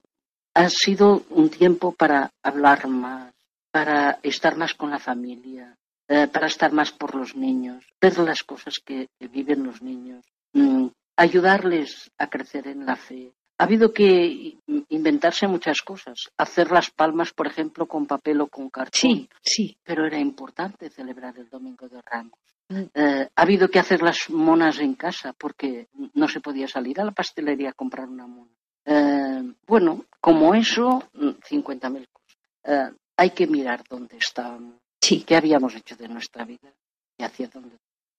ha 0.58 0.70
sido 0.70 1.24
un 1.30 1.50
tiempo 1.50 1.94
para 1.94 2.32
hablar 2.42 2.88
más, 2.88 3.32
para 3.72 4.20
estar 4.24 4.58
más 4.58 4.74
con 4.74 4.90
la 4.90 4.98
familia, 4.98 5.78
eh, 6.08 6.28
para 6.28 6.48
estar 6.48 6.72
más 6.72 6.92
por 6.92 7.14
los 7.14 7.36
niños, 7.36 7.86
ver 8.02 8.18
las 8.18 8.42
cosas 8.42 8.74
que, 8.84 9.08
viven 9.20 9.64
los 9.64 9.84
niños, 9.84 10.26
mm, 10.54 10.88
ayudarles 11.16 12.10
a 12.18 12.28
crecer 12.28 12.68
en 12.68 12.88
la 12.88 12.96
fe, 12.96 13.34
ha 13.58 13.64
habido 13.64 13.91
que 13.91 14.58
inventarse 14.89 15.47
muchas 15.47 15.82
cosas. 15.82 16.30
Hacer 16.38 16.72
las 16.72 16.91
palmas, 16.91 17.34
por 17.34 17.47
ejemplo, 17.47 17.88
con 17.88 18.05
papel 18.05 18.41
o 18.41 18.47
con 18.47 18.70
cartón. 18.70 18.93
Sí, 18.93 19.30
sí. 19.41 19.78
Pero 19.84 20.05
era 20.05 20.20
importante 20.20 20.89
celebrar 20.89 21.38
el 21.38 21.49
Domingo 21.49 21.88
de 21.89 22.01
Ramos. 22.01 22.39
Mm. 22.70 22.84
Eh, 22.93 23.30
ha 23.36 23.41
habido 23.41 23.70
que 23.70 23.80
hacer 23.80 24.01
las 24.03 24.30
monas 24.30 24.80
en 24.80 24.93
casa 24.93 25.34
porque 25.34 25.88
no 26.14 26.28
se 26.28 26.39
podía 26.39 26.68
salir 26.68 26.99
a 26.99 27.05
la 27.05 27.12
pastelería 27.12 27.70
a 27.70 27.74
comprar 27.74 28.08
una 28.08 28.28
mona. 28.28 28.51
Eh, 28.86 29.53
bueno, 29.66 30.05
como 30.22 30.53
eso, 30.53 31.03
50.000 31.14 31.89
mm, 31.89 32.03
cosas. 32.12 32.38
Eh, 32.64 32.91
hay 33.18 33.32
que 33.32 33.47
mirar 33.47 33.84
dónde 33.89 34.18
estábamos. 34.18 34.76
Sí. 35.01 35.24
¿Qué 35.24 35.36
habíamos 35.36 35.74
hecho 35.76 35.95
de 35.95 36.08
nuestra 36.08 36.45
vida? 36.45 36.72
Y 37.18 37.24
hacia 37.24 37.47
dónde. 37.47 37.78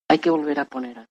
Hay 0.08 0.18
que 0.18 0.30
volver 0.30 0.58
a 0.58 0.64
poner 0.64 0.98
a 0.98 1.08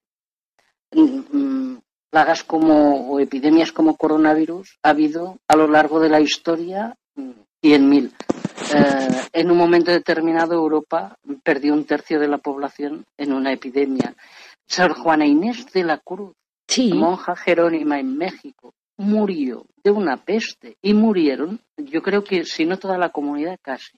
mm, 0.91 1.77
plagas 2.09 2.43
como 2.43 3.11
o 3.11 3.19
epidemias 3.19 3.71
como 3.71 3.97
coronavirus 3.97 4.77
ha 4.83 4.89
habido 4.89 5.37
a 5.47 5.55
lo 5.55 5.67
largo 5.67 5.99
de 5.99 6.09
la 6.09 6.21
historia 6.21 6.95
100.000. 7.15 8.11
Eh, 8.73 9.21
en 9.33 9.51
un 9.51 9.57
momento 9.57 9.91
determinado 9.91 10.53
Europa 10.53 11.17
perdió 11.43 11.73
un 11.73 11.85
tercio 11.85 12.19
de 12.19 12.27
la 12.27 12.37
población 12.37 13.05
en 13.17 13.33
una 13.33 13.53
epidemia. 13.53 14.15
Sor 14.65 14.93
Juana 14.93 15.25
Inés 15.25 15.71
de 15.71 15.83
la 15.83 15.97
Cruz, 15.97 16.35
monja 16.93 17.35
jerónima 17.35 17.99
en 17.99 18.17
México, 18.17 18.73
murió 18.97 19.65
de 19.83 19.91
una 19.91 20.17
peste 20.17 20.77
y 20.81 20.93
murieron, 20.93 21.61
yo 21.77 22.01
creo 22.01 22.23
que 22.23 22.43
si 22.43 22.65
no 22.65 22.77
toda 22.77 22.97
la 22.97 23.09
comunidad 23.09 23.57
casi. 23.61 23.97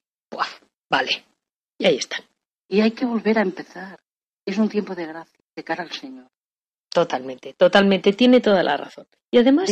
vale, 0.90 1.26
y 1.78 1.86
ahí 1.86 1.96
están. 1.96 2.22
Y 2.68 2.82
hay 2.82 2.92
que 2.92 3.06
volver 3.06 3.40
a 3.40 3.42
empezar. 3.42 4.00
Es 4.46 4.58
un 4.58 4.70
tiempo 4.70 4.94
de 4.94 5.08
gracia, 5.08 5.40
de 5.56 5.64
cara 5.64 5.84
al 5.84 5.92
Señor. 5.92 6.28
Totalmente, 7.00 7.54
totalmente, 7.54 8.12
tiene 8.12 8.42
toda 8.42 8.62
la 8.62 8.76
razón. 8.76 9.08
Y 9.32 9.38
además, 9.38 9.70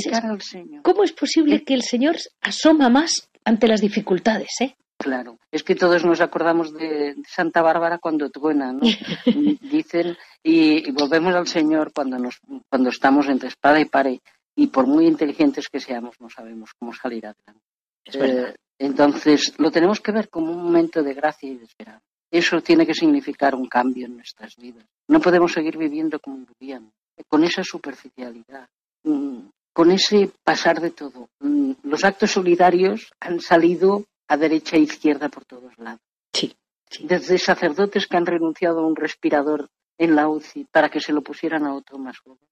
¿cómo 0.82 1.04
es 1.04 1.12
posible 1.12 1.66
que 1.66 1.74
el 1.74 1.82
Señor 1.82 2.16
asoma 2.40 2.88
más 2.88 3.30
ante 3.44 3.68
las 3.68 3.82
dificultades? 3.82 4.48
Eh? 4.62 4.78
Claro, 4.98 5.38
es 5.52 5.62
que 5.64 5.76
todos 5.76 6.06
nos 6.06 6.22
acordamos 6.22 6.72
de 6.72 7.16
Santa 7.28 7.62
Bárbara 7.62 7.98
cuando 7.98 8.30
truena, 8.30 8.72
¿no? 8.72 8.80
Dicen, 9.62 10.16
y, 10.42 10.90
volvemos 10.92 11.36
al 11.36 11.48
Señor 11.48 11.92
cuando, 11.94 12.18
nos, 12.18 12.40
cuando 12.70 12.92
estamos 12.92 13.28
entre 13.28 13.50
espada 13.50 13.82
y 13.82 13.86
pared. 13.86 14.20
y 14.56 14.68
por 14.68 14.88
muy 14.88 15.06
inteligentes 15.06 15.68
que 15.68 15.82
seamos, 15.82 16.16
no 16.22 16.30
sabemos 16.30 16.70
cómo 16.80 16.94
salir 16.94 17.26
adelante. 17.26 17.66
Eh, 18.06 18.56
entonces, 18.80 19.54
lo 19.58 19.70
tenemos 19.70 20.00
que 20.00 20.14
ver 20.14 20.30
como 20.30 20.54
un 20.54 20.64
momento 20.64 21.04
de 21.04 21.14
gracia 21.14 21.50
y 21.50 21.58
de 21.58 21.66
esperanza. 21.66 22.06
Eso 22.32 22.62
tiene 22.62 22.86
que 22.86 22.94
significar 22.94 23.54
un 23.54 23.68
cambio 23.68 24.06
en 24.06 24.16
nuestras 24.16 24.56
vidas. 24.56 24.86
No 25.10 25.20
podemos 25.20 25.52
seguir 25.52 25.78
viviendo 25.78 26.20
como 26.20 26.46
vivíamos, 26.60 26.94
con 27.28 27.44
esa 27.44 27.64
superficialidad, 27.64 28.68
mm, 29.04 29.40
con 29.74 29.92
ese 29.92 30.32
pasar 30.44 30.82
de 30.82 30.92
todo. 30.92 31.30
Mm, 31.40 31.74
los 31.84 32.04
actos 32.04 32.32
solidarios 32.32 33.12
han 33.20 33.40
salido 33.40 34.06
a 34.28 34.38
derecha 34.38 34.76
e 34.76 34.82
izquierda 34.82 35.30
por 35.30 35.46
todos 35.46 35.78
lados. 35.78 36.02
Sí, 36.34 36.56
Desde 37.02 37.38
sacerdotes 37.38 38.08
que 38.08 38.18
han 38.18 38.26
renunciado 38.26 38.80
a 38.80 38.88
un 38.88 38.96
respirador 38.96 39.70
en 39.98 40.16
la 40.16 40.30
UCI 40.30 40.66
para 40.72 40.90
que 40.90 41.02
se 41.02 41.12
lo 41.12 41.22
pusieran 41.22 41.66
a 41.66 41.74
otro 41.74 41.98
más 41.98 42.18
joven, 42.20 42.48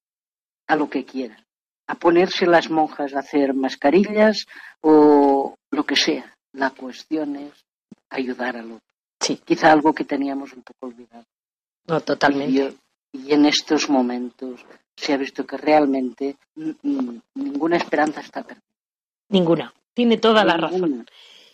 a 0.67 0.75
lo 0.75 0.89
que 0.89 1.05
quieran, 1.05 1.45
a 1.87 1.95
ponerse 1.95 2.45
las 2.45 2.69
monjas 2.69 3.13
a 3.13 3.19
hacer 3.19 3.53
mascarillas 3.53 4.45
o 4.81 5.55
lo 5.71 5.83
que 5.85 5.95
sea. 5.95 6.35
La 6.53 6.71
cuestión 6.71 7.35
es 7.35 7.65
ayudar 8.09 8.57
al 8.57 8.73
otro. 8.73 8.95
Sí. 9.19 9.41
Quizá 9.43 9.71
algo 9.71 9.93
que 9.93 10.05
teníamos 10.05 10.53
un 10.53 10.63
poco 10.63 10.87
olvidado. 10.87 11.25
No, 11.87 12.01
totalmente. 12.01 12.75
Y 13.23 13.33
en 13.33 13.45
estos 13.45 13.89
momentos 13.89 14.65
se 14.95 15.13
ha 15.13 15.17
visto 15.17 15.45
que 15.45 15.57
realmente 15.57 16.37
ninguna 17.33 17.77
esperanza 17.77 18.21
está 18.21 18.43
perdida. 18.43 18.65
Ninguna. 19.29 19.73
Tiene 19.93 20.17
toda 20.17 20.43
la 20.43 20.57
razón. 20.57 21.05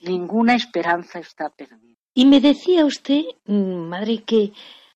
Ninguna 0.02 0.56
esperanza 0.56 1.20
está 1.20 1.50
perdida. 1.50 1.96
Y 2.14 2.26
me 2.26 2.42
decía 2.42 2.86
usted, 2.86 3.24
mm, 3.46 3.88
madre, 3.88 4.24
que 4.24 4.52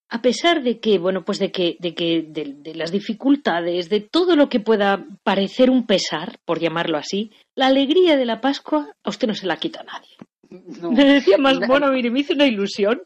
a 0.09 0.21
pesar 0.21 0.63
de 0.63 0.79
que, 0.79 0.99
bueno, 0.99 1.23
pues 1.23 1.39
de 1.39 1.51
que, 1.51 1.77
de 1.79 1.93
que, 1.93 2.25
de, 2.27 2.55
de 2.57 2.75
las 2.75 2.91
dificultades, 2.91 3.89
de 3.89 4.01
todo 4.01 4.35
lo 4.35 4.49
que 4.49 4.59
pueda 4.59 5.05
parecer 5.23 5.69
un 5.69 5.85
pesar, 5.85 6.39
por 6.45 6.59
llamarlo 6.59 6.97
así, 6.97 7.31
la 7.55 7.67
alegría 7.67 8.17
de 8.17 8.25
la 8.25 8.41
Pascua 8.41 8.95
a 9.03 9.09
usted 9.09 9.27
no 9.27 9.33
se 9.33 9.47
la 9.47 9.57
quita 9.57 9.83
nadie. 9.83 10.15
No. 10.81 10.91
Me 10.91 11.05
decía 11.05 11.37
más 11.37 11.59
Na- 11.59 11.67
bueno, 11.67 11.91
mire, 11.91 12.09
me 12.11 12.19
hizo 12.19 12.33
una 12.33 12.45
ilusión. 12.45 13.01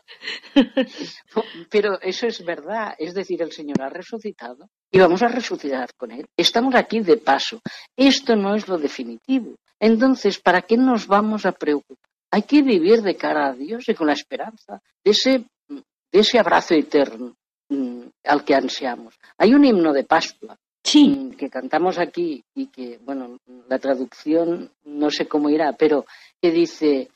Pero 1.70 2.00
eso 2.02 2.28
es 2.28 2.44
verdad, 2.44 2.96
es 2.98 3.14
decir, 3.14 3.42
el 3.42 3.52
Señor 3.52 3.82
ha 3.82 3.90
resucitado 3.90 4.70
y 4.92 5.00
vamos 5.00 5.22
a 5.22 5.28
resucitar 5.28 5.94
con 5.96 6.12
Él. 6.12 6.26
Estamos 6.36 6.76
aquí 6.76 7.00
de 7.02 7.18
paso. 7.18 7.62
Esto 7.96 8.36
no 8.36 8.56
es 8.56 8.68
lo 8.68 8.78
definitivo. 8.78 9.56
Entonces, 9.80 10.40
¿para 10.40 10.62
qué 10.64 10.78
nos 10.78 11.08
vamos 11.08 11.46
a 11.46 11.52
preocupar? 11.52 12.10
Hay 12.32 12.44
que 12.44 12.62
vivir 12.62 13.02
de 13.02 13.16
cara 13.16 13.48
a 13.50 13.54
Dios 13.54 13.88
y 13.90 13.96
con 13.96 14.08
la 14.08 14.14
esperanza 14.14 14.82
de 15.04 15.12
ese, 15.12 15.46
de 15.68 16.20
ese 16.20 16.38
abrazo 16.38 16.76
eterno 16.76 17.36
mm, 17.70 18.02
al 18.26 18.44
que 18.44 18.56
ansiamos. 18.56 19.16
Hay 19.38 19.54
un 19.54 19.66
himno 19.66 19.94
de 19.94 20.04
Pascua 20.04 20.58
Sí, 20.84 21.10
mm, 21.10 21.32
que 21.32 21.50
cantamos 21.50 21.98
aquí 22.00 22.44
y 22.56 22.68
que, 22.68 23.00
bueno, 23.04 23.38
la 23.68 23.80
traducción 23.80 24.72
no 24.86 25.12
sé 25.12 25.28
cómo 25.28 25.50
irá, 25.50 25.74
pero 25.74 26.06
que 26.42 26.52
dice, 26.52 27.10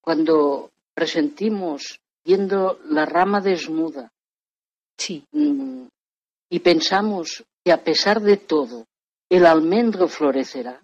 cuando 0.00 0.70
presentimos 0.94 2.00
viendo 2.24 2.78
la 2.86 3.04
rama 3.04 3.40
desnuda 3.40 4.12
sí, 4.96 5.24
mm, 5.32 5.86
y 6.50 6.60
pensamos 6.60 7.44
que 7.64 7.72
a 7.72 7.82
pesar 7.82 8.20
de 8.20 8.36
todo 8.36 8.86
el 9.28 9.46
almendro 9.46 10.06
florecerá, 10.06 10.80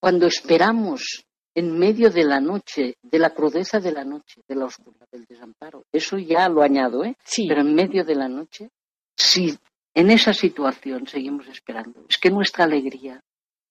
cuando 0.00 0.26
esperamos 0.26 1.24
en 1.54 1.78
medio 1.78 2.10
de 2.10 2.24
la 2.24 2.40
noche, 2.40 2.96
de 3.02 3.18
la 3.18 3.30
crudeza 3.30 3.80
de 3.80 3.92
la 3.92 4.04
noche, 4.04 4.40
de 4.48 4.54
la 4.54 4.66
oscuridad, 4.66 5.06
del 5.10 5.26
desamparo, 5.26 5.84
eso 5.92 6.16
ya 6.16 6.48
lo 6.48 6.62
añado, 6.62 7.04
¿eh? 7.04 7.16
sí. 7.24 7.46
pero 7.48 7.60
en 7.60 7.74
medio 7.74 8.04
de 8.04 8.14
la 8.14 8.28
noche, 8.28 8.70
si 9.16 9.58
en 9.94 10.10
esa 10.10 10.32
situación 10.32 11.06
seguimos 11.06 11.48
esperando, 11.48 12.04
es 12.08 12.18
que 12.18 12.30
nuestra 12.30 12.64
alegría 12.64 13.20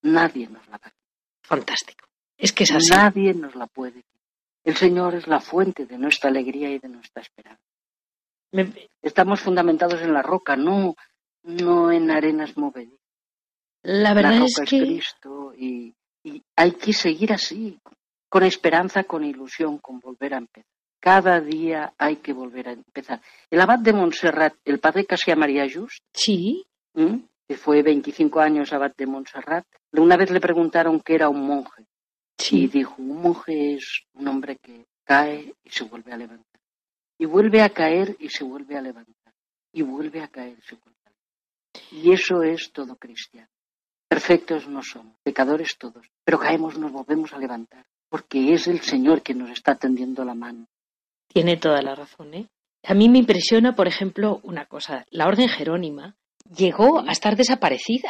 nadie 0.03 0.47
nos 0.47 0.67
la 0.67 0.77
va 0.77 0.87
a 0.87 0.93
Fantástico. 1.41 2.08
Es 2.39 2.53
que 2.53 2.63
es 2.63 2.71
así. 2.71 2.89
nadie 2.89 3.33
nos 3.33 3.53
la 3.55 3.67
puede. 3.67 4.03
El 4.63 4.75
Señor 4.75 5.15
es 5.15 5.27
la 5.27 5.39
fuente 5.39 5.85
de 5.85 5.97
nuestra 5.97 6.29
alegría 6.29 6.69
y 6.71 6.79
de 6.79 6.89
nuestra 6.89 7.21
esperanza. 7.21 7.61
Me- 8.51 8.89
Estamos 9.01 9.39
fundamentados 9.41 10.01
en 10.01 10.13
la 10.13 10.21
roca, 10.21 10.55
no, 10.55 10.95
no 11.43 11.91
en 11.91 12.09
arenas 12.11 12.57
movedizas. 12.57 12.97
la 13.83 14.09
La 14.09 14.13
verdad 14.13 14.31
roca 14.39 14.45
es 14.45 14.59
es, 14.59 14.69
que 14.69 14.79
Cristo 14.79 15.53
y, 15.55 15.93
y 16.23 16.41
hay 16.55 16.71
que 16.73 16.93
seguir 16.93 17.31
así, 17.33 17.77
con 18.29 18.43
esperanza, 18.43 19.03
con 19.03 19.23
ilusión, 19.23 19.77
con 19.77 19.99
volver 19.99 20.33
a 20.33 20.37
empezar. 20.37 20.65
Cada 21.01 21.39
día 21.39 21.93
hay 21.97 22.17
que 22.17 22.33
volver 22.33 22.67
a 22.67 22.71
empezar. 22.73 23.21
El 23.49 23.61
abad 23.61 23.79
de 23.79 23.93
Montserrat, 23.93 24.55
el 24.65 24.79
padre 24.79 25.05
Casia 25.05 25.35
María 25.35 25.65
Just, 25.73 26.03
sí, 26.13 26.65
que 27.47 27.55
fue 27.55 27.81
25 27.81 28.39
años 28.41 28.73
abad 28.73 28.91
de 28.97 29.05
Montserrat, 29.07 29.65
una 29.93 30.17
vez 30.17 30.29
le 30.29 30.41
preguntaron 30.41 30.99
qué 30.99 31.15
era 31.15 31.29
un 31.29 31.41
monje 31.47 31.85
sí, 32.39 32.67
dijo, 32.67 32.95
un 32.97 33.21
monje 33.21 33.75
es 33.75 34.03
un 34.13 34.27
hombre 34.27 34.57
que 34.57 34.87
cae 35.03 35.53
y 35.63 35.69
se 35.69 35.83
vuelve 35.83 36.13
a 36.13 36.17
levantar. 36.17 36.61
Y 37.17 37.25
vuelve 37.25 37.61
a 37.61 37.69
caer 37.69 38.15
y 38.19 38.29
se 38.29 38.43
vuelve 38.43 38.77
a 38.77 38.81
levantar. 38.81 39.33
Y 39.73 39.81
vuelve 39.81 40.21
a 40.21 40.29
caer 40.29 40.57
y 40.57 40.61
se 40.61 40.75
vuelve 40.75 40.99
a 41.05 41.09
levantar. 41.09 41.91
Y 41.91 42.11
eso 42.11 42.41
es 42.41 42.71
todo 42.71 42.95
cristiano. 42.95 43.49
Perfectos 44.07 44.67
no 44.67 44.81
somos, 44.81 45.15
pecadores 45.21 45.77
todos, 45.77 46.07
pero 46.23 46.39
caemos, 46.39 46.79
nos 46.79 46.91
volvemos 46.91 47.31
a 47.31 47.37
levantar, 47.37 47.85
porque 48.09 48.53
es 48.53 48.67
el 48.67 48.81
Señor 48.81 49.21
que 49.21 49.35
nos 49.35 49.51
está 49.51 49.75
tendiendo 49.75 50.25
la 50.25 50.33
mano. 50.33 50.67
tiene 51.27 51.57
toda 51.57 51.79
la 51.83 51.93
razón, 51.93 52.33
¿eh? 52.33 52.49
A 52.83 52.95
mí 52.95 53.07
me 53.07 53.19
impresiona, 53.19 53.75
por 53.75 53.87
ejemplo, 53.87 54.39
una 54.43 54.65
cosa. 54.65 55.05
La 55.11 55.27
Orden 55.27 55.47
Jerónima 55.47 56.15
llegó 56.55 57.01
a 57.01 57.11
estar 57.11 57.35
desaparecida. 57.35 58.09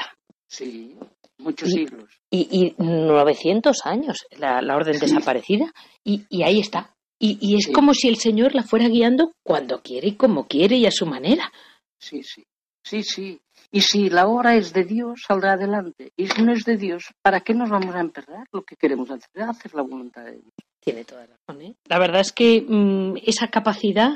Sí, 0.50 0.98
muchos 1.38 1.70
Y- 1.70 1.72
siglos. 1.74 2.10
Y, 2.32 2.76
y 2.78 2.84
900 2.84 3.86
años 3.86 4.26
la, 4.38 4.62
la 4.62 4.76
Orden 4.76 4.96
Sí. 4.96 5.02
desaparecida. 5.02 5.72
Y, 6.04 6.26
y 6.30 6.44
ahí 6.44 6.60
está. 6.60 6.96
Y, 7.20 7.38
y 7.42 7.56
es 7.58 7.66
Sí. 7.66 7.72
como 7.72 7.94
si 7.94 8.08
el 8.08 8.18
Señor 8.18 8.56
la 8.56 8.64
fuera 8.64 8.88
guiando 8.88 9.32
cuando 9.44 9.82
quiere 9.82 10.08
y 10.10 10.16
como 10.16 10.48
quiere 10.48 10.78
y 10.78 10.86
a 10.86 10.92
su 10.92 11.06
manera. 11.06 11.52
Sí, 12.00 12.24
sí, 12.24 12.44
sí, 12.84 13.04
sí. 13.04 13.40
Y 13.72 13.82
si 13.82 14.10
la 14.10 14.28
obra 14.28 14.56
es 14.56 14.74
de 14.74 14.84
Dios, 14.84 15.22
saldrá 15.28 15.54
adelante. 15.54 16.12
Y 16.18 16.28
si 16.28 16.42
no 16.42 16.54
es 16.54 16.64
de 16.64 16.78
Dios, 16.78 17.04
¿para 17.22 17.42
qué 17.42 17.54
nos 17.54 17.70
vamos 17.70 17.94
a 17.94 18.00
emperrar? 18.00 18.48
Lo 18.52 18.64
que 18.64 18.76
queremos 18.76 19.12
hacer 19.12 19.30
es 19.36 19.44
hacer 19.44 19.76
la 19.76 19.84
voluntad 19.84 20.24
de 20.24 20.32
Dios. 20.34 20.54
Tiene 20.80 21.04
toda 21.04 21.28
la 21.28 21.36
razón, 21.48 21.62
¿eh? 21.62 21.76
La 21.88 22.00
verdad 22.00 22.22
es 22.22 22.32
que 22.32 22.66
mm, 22.68 23.18
esa 23.26 23.50
capacidad, 23.50 24.14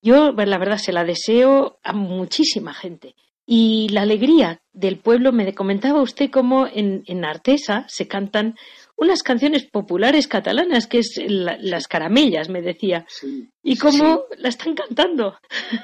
yo 0.00 0.32
la 0.32 0.58
verdad 0.58 0.78
se 0.78 0.92
la 0.92 1.04
deseo 1.04 1.78
a 1.82 1.92
muchísima 1.92 2.72
gente. 2.72 3.14
Y 3.46 3.88
la 3.90 4.02
alegría 4.02 4.60
del 4.72 4.98
pueblo, 4.98 5.30
me 5.32 5.54
comentaba 5.54 6.00
usted 6.02 6.30
cómo 6.30 6.66
en, 6.66 7.02
en 7.06 7.24
Artesa 7.24 7.84
se 7.88 8.08
cantan 8.08 8.56
unas 8.96 9.22
canciones 9.22 9.64
populares 9.66 10.26
catalanas, 10.28 10.86
que 10.86 10.98
es 11.00 11.20
la- 11.26 11.58
las 11.60 11.86
caramellas, 11.88 12.48
me 12.48 12.62
decía. 12.62 13.04
Sí. 13.08 13.48
Y 13.62 13.74
sí, 13.74 13.80
cómo 13.80 14.22
la 14.38 14.48
están 14.48 14.74
cantando. 14.74 15.36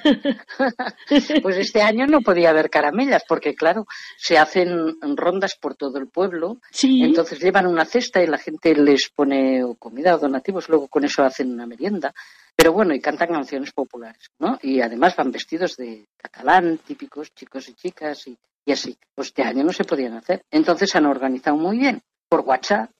Pues 1.42 1.56
este 1.56 1.82
año 1.82 2.06
no 2.06 2.20
podía 2.20 2.50
haber 2.50 2.70
caramelas, 2.70 3.22
porque 3.28 3.54
claro, 3.54 3.86
se 4.16 4.38
hacen 4.38 4.96
rondas 5.16 5.56
por 5.60 5.74
todo 5.74 5.98
el 5.98 6.08
pueblo, 6.08 6.58
Sí, 6.70 7.02
entonces 7.02 7.40
llevan 7.40 7.66
una 7.66 7.84
cesta 7.84 8.22
y 8.22 8.26
la 8.26 8.38
gente 8.38 8.74
les 8.74 9.10
pone 9.14 9.64
o 9.64 9.74
comida 9.74 10.14
o 10.14 10.18
donativos, 10.18 10.68
luego 10.68 10.88
con 10.88 11.04
eso 11.04 11.22
hacen 11.22 11.52
una 11.52 11.66
merienda. 11.66 12.14
Pero 12.60 12.74
bueno, 12.74 12.94
y 12.94 13.00
cantan 13.00 13.28
canciones 13.28 13.72
populares, 13.72 14.30
¿no? 14.38 14.58
Y 14.60 14.82
además 14.82 15.16
van 15.16 15.30
vestidos 15.30 15.78
de 15.78 16.06
catalán, 16.14 16.76
típicos 16.76 17.32
chicos 17.32 17.66
y 17.70 17.72
chicas 17.72 18.26
y, 18.26 18.36
y 18.66 18.72
así. 18.72 18.98
Pues 19.14 19.28
este 19.28 19.42
año 19.42 19.64
no 19.64 19.72
se 19.72 19.84
podían 19.84 20.12
hacer. 20.12 20.44
Entonces 20.50 20.90
se 20.90 20.98
han 20.98 21.06
organizado 21.06 21.56
muy 21.56 21.78
bien. 21.78 22.02
Por 22.28 22.40
WhatsApp 22.40 22.90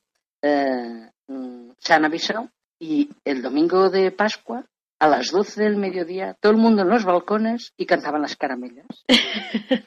eh, 0.41 1.11
mm, 1.27 1.73
se 1.79 1.93
han 1.93 2.07
avisado 2.07 2.49
y 2.79 3.11
el 3.23 3.43
domingo 3.43 3.91
de 3.91 4.11
Pascua 4.13 4.65
a 4.99 5.07
las 5.07 5.31
12 5.31 5.63
del 5.63 5.77
mediodía, 5.77 6.39
todo 6.41 6.53
el 6.53 6.59
mundo 6.59 6.81
en 6.81 6.89
los 6.89 7.05
balcones 7.05 7.75
y 7.77 7.85
cantaban 7.85 8.23
las 8.23 8.37
caramelas. 8.37 9.05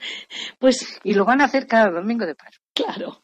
pues 0.59 0.99
Y 1.03 1.15
lo 1.15 1.25
van 1.25 1.41
a 1.41 1.45
hacer 1.45 1.65
cada 1.65 1.89
domingo 1.89 2.27
de 2.27 2.35
Pascua. 2.35 2.67
claro. 2.75 3.23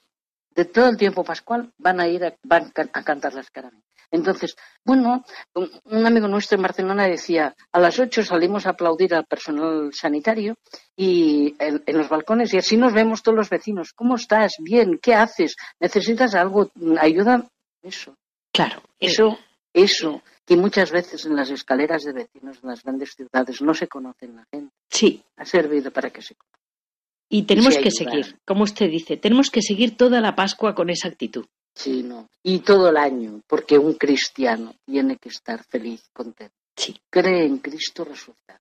De 0.55 0.65
todo 0.65 0.89
el 0.89 0.97
tiempo 0.97 1.23
pascual 1.23 1.71
van 1.77 1.99
a 1.99 2.07
ir 2.07 2.25
a, 2.25 2.35
van 2.41 2.73
a 2.75 3.03
cantar 3.03 3.35
las 3.35 3.51
caramelas. 3.51 3.88
Entonces, 4.11 4.55
bueno, 4.83 5.23
un, 5.53 6.05
amigo 6.05 6.27
nuestro 6.27 6.57
en 6.57 6.63
Barcelona 6.63 7.07
decía, 7.07 7.55
a 7.71 7.79
las 7.79 7.99
8 7.99 8.23
salimos 8.23 8.65
a 8.65 8.71
aplaudir 8.71 9.13
al 9.13 9.25
personal 9.25 9.91
sanitario 9.93 10.57
y 10.95 11.55
en, 11.59 11.83
en 11.85 11.97
los 11.97 12.09
balcones 12.09 12.53
y 12.53 12.57
así 12.57 12.75
nos 12.77 12.93
vemos 12.93 13.21
todos 13.21 13.37
los 13.37 13.49
vecinos. 13.49 13.93
¿Cómo 13.93 14.15
estás? 14.15 14.55
Bien, 14.59 14.99
¿qué 15.01 15.13
haces? 15.13 15.55
¿Necesitas 15.79 16.33
algo? 16.35 16.71
¿Ayuda? 16.99 17.47
Eso. 17.81 18.15
Claro. 18.51 18.81
Eso, 18.99 19.37
eso, 19.73 20.23
que 20.45 20.57
muchas 20.57 20.91
veces 20.91 21.25
en 21.25 21.35
las 21.35 21.51
escaleras 21.51 22.03
de 22.03 22.13
vecinos 22.13 22.59
en 22.63 22.69
las 22.69 22.83
grandes 22.83 23.13
ciudades 23.13 23.61
no 23.61 23.73
se 23.73 23.87
conocen 23.87 24.35
la 24.35 24.45
gente, 24.51 24.73
Sí, 24.89 25.23
ha 25.37 25.45
servido 25.45 25.91
para 25.91 26.09
que 26.09 26.21
se 26.21 26.35
y 27.31 27.43
tenemos 27.43 27.77
que 27.77 27.91
seguir, 27.91 28.39
como 28.43 28.63
usted 28.63 28.89
dice, 28.89 29.15
tenemos 29.15 29.51
que 29.51 29.61
seguir 29.61 29.95
toda 29.95 30.19
la 30.19 30.35
Pascua 30.35 30.73
con 30.73 30.89
esa 30.89 31.09
actitud. 31.09 31.45
Sí, 31.79 32.03
no. 32.03 32.27
Y 32.43 32.59
todo 32.59 32.89
el 32.89 32.97
año, 32.97 33.39
porque 33.47 33.77
un 33.77 33.93
cristiano 33.93 34.75
tiene 34.85 35.15
que 35.15 35.29
estar 35.29 35.63
feliz, 35.63 36.09
contento. 36.11 36.53
Sí. 36.75 36.93
Cree 37.09 37.45
en 37.45 37.59
Cristo 37.59 38.03
resucitado. 38.03 38.59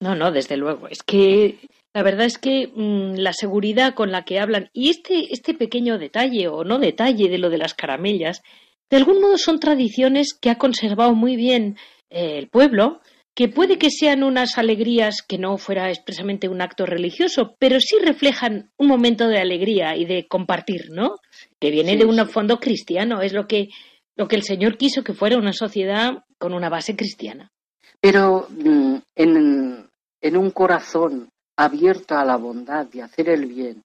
No, 0.00 0.16
no, 0.16 0.32
desde 0.32 0.56
luego. 0.56 0.88
Es 0.88 1.04
que 1.04 1.60
La 1.94 2.02
verdad 2.02 2.26
es 2.26 2.36
que 2.36 2.66
mm, 2.74 3.14
la 3.14 3.32
seguridad 3.32 3.94
con 3.94 4.10
la 4.10 4.24
que 4.24 4.40
hablan 4.40 4.70
y 4.72 4.90
este, 4.90 5.32
este 5.32 5.54
pequeño 5.54 5.98
detalle 5.98 6.48
o 6.48 6.64
no 6.64 6.80
detalle 6.80 7.28
de 7.28 7.38
lo 7.38 7.48
de 7.48 7.58
las 7.58 7.74
caramellas, 7.74 8.42
de 8.90 8.96
algún 8.96 9.20
modo 9.20 9.38
son 9.38 9.60
tradiciones 9.60 10.34
que 10.34 10.50
ha 10.50 10.58
conservado 10.58 11.14
muy 11.14 11.36
bien 11.36 11.78
eh, 12.10 12.38
el 12.38 12.48
pueblo, 12.48 13.00
que 13.36 13.48
puede 13.48 13.76
que 13.76 13.90
sean 13.90 14.22
unas 14.22 14.56
alegrías 14.56 15.20
que 15.20 15.36
no 15.36 15.58
fuera 15.58 15.90
expresamente 15.90 16.48
un 16.48 16.62
acto 16.62 16.86
religioso, 16.86 17.54
pero 17.58 17.80
sí 17.80 17.96
reflejan 18.02 18.70
un 18.78 18.88
momento 18.88 19.28
de 19.28 19.38
alegría 19.38 19.94
y 19.94 20.06
de 20.06 20.26
compartir, 20.26 20.90
¿no? 20.90 21.16
Que 21.60 21.70
viene 21.70 21.98
de 21.98 22.06
un 22.06 22.26
fondo 22.30 22.58
cristiano, 22.58 23.20
es 23.20 23.34
lo 23.34 23.46
que, 23.46 23.68
lo 24.16 24.26
que 24.26 24.36
el 24.36 24.42
Señor 24.42 24.78
quiso 24.78 25.04
que 25.04 25.12
fuera 25.12 25.36
una 25.36 25.52
sociedad 25.52 26.24
con 26.38 26.54
una 26.54 26.70
base 26.70 26.96
cristiana. 26.96 27.52
Pero 28.00 28.48
mm, 28.48 28.96
en, 29.14 29.86
en 30.22 30.36
un 30.36 30.50
corazón 30.50 31.28
abierto 31.56 32.16
a 32.16 32.24
la 32.24 32.36
bondad 32.36 32.88
y 32.90 33.00
hacer 33.00 33.28
el 33.28 33.44
bien, 33.44 33.82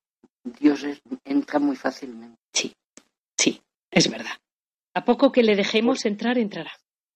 Dios 0.61 0.85
entra 1.25 1.59
muy 1.59 1.75
fácilmente. 1.75 2.37
Sí, 2.53 2.73
sí, 3.37 3.61
es 3.91 4.09
verdad. 4.09 4.37
A 4.93 5.03
poco 5.03 5.33
que 5.33 5.43
le 5.43 5.57
dejemos 5.57 6.05
entrar, 6.05 6.37
entrará. 6.37 6.71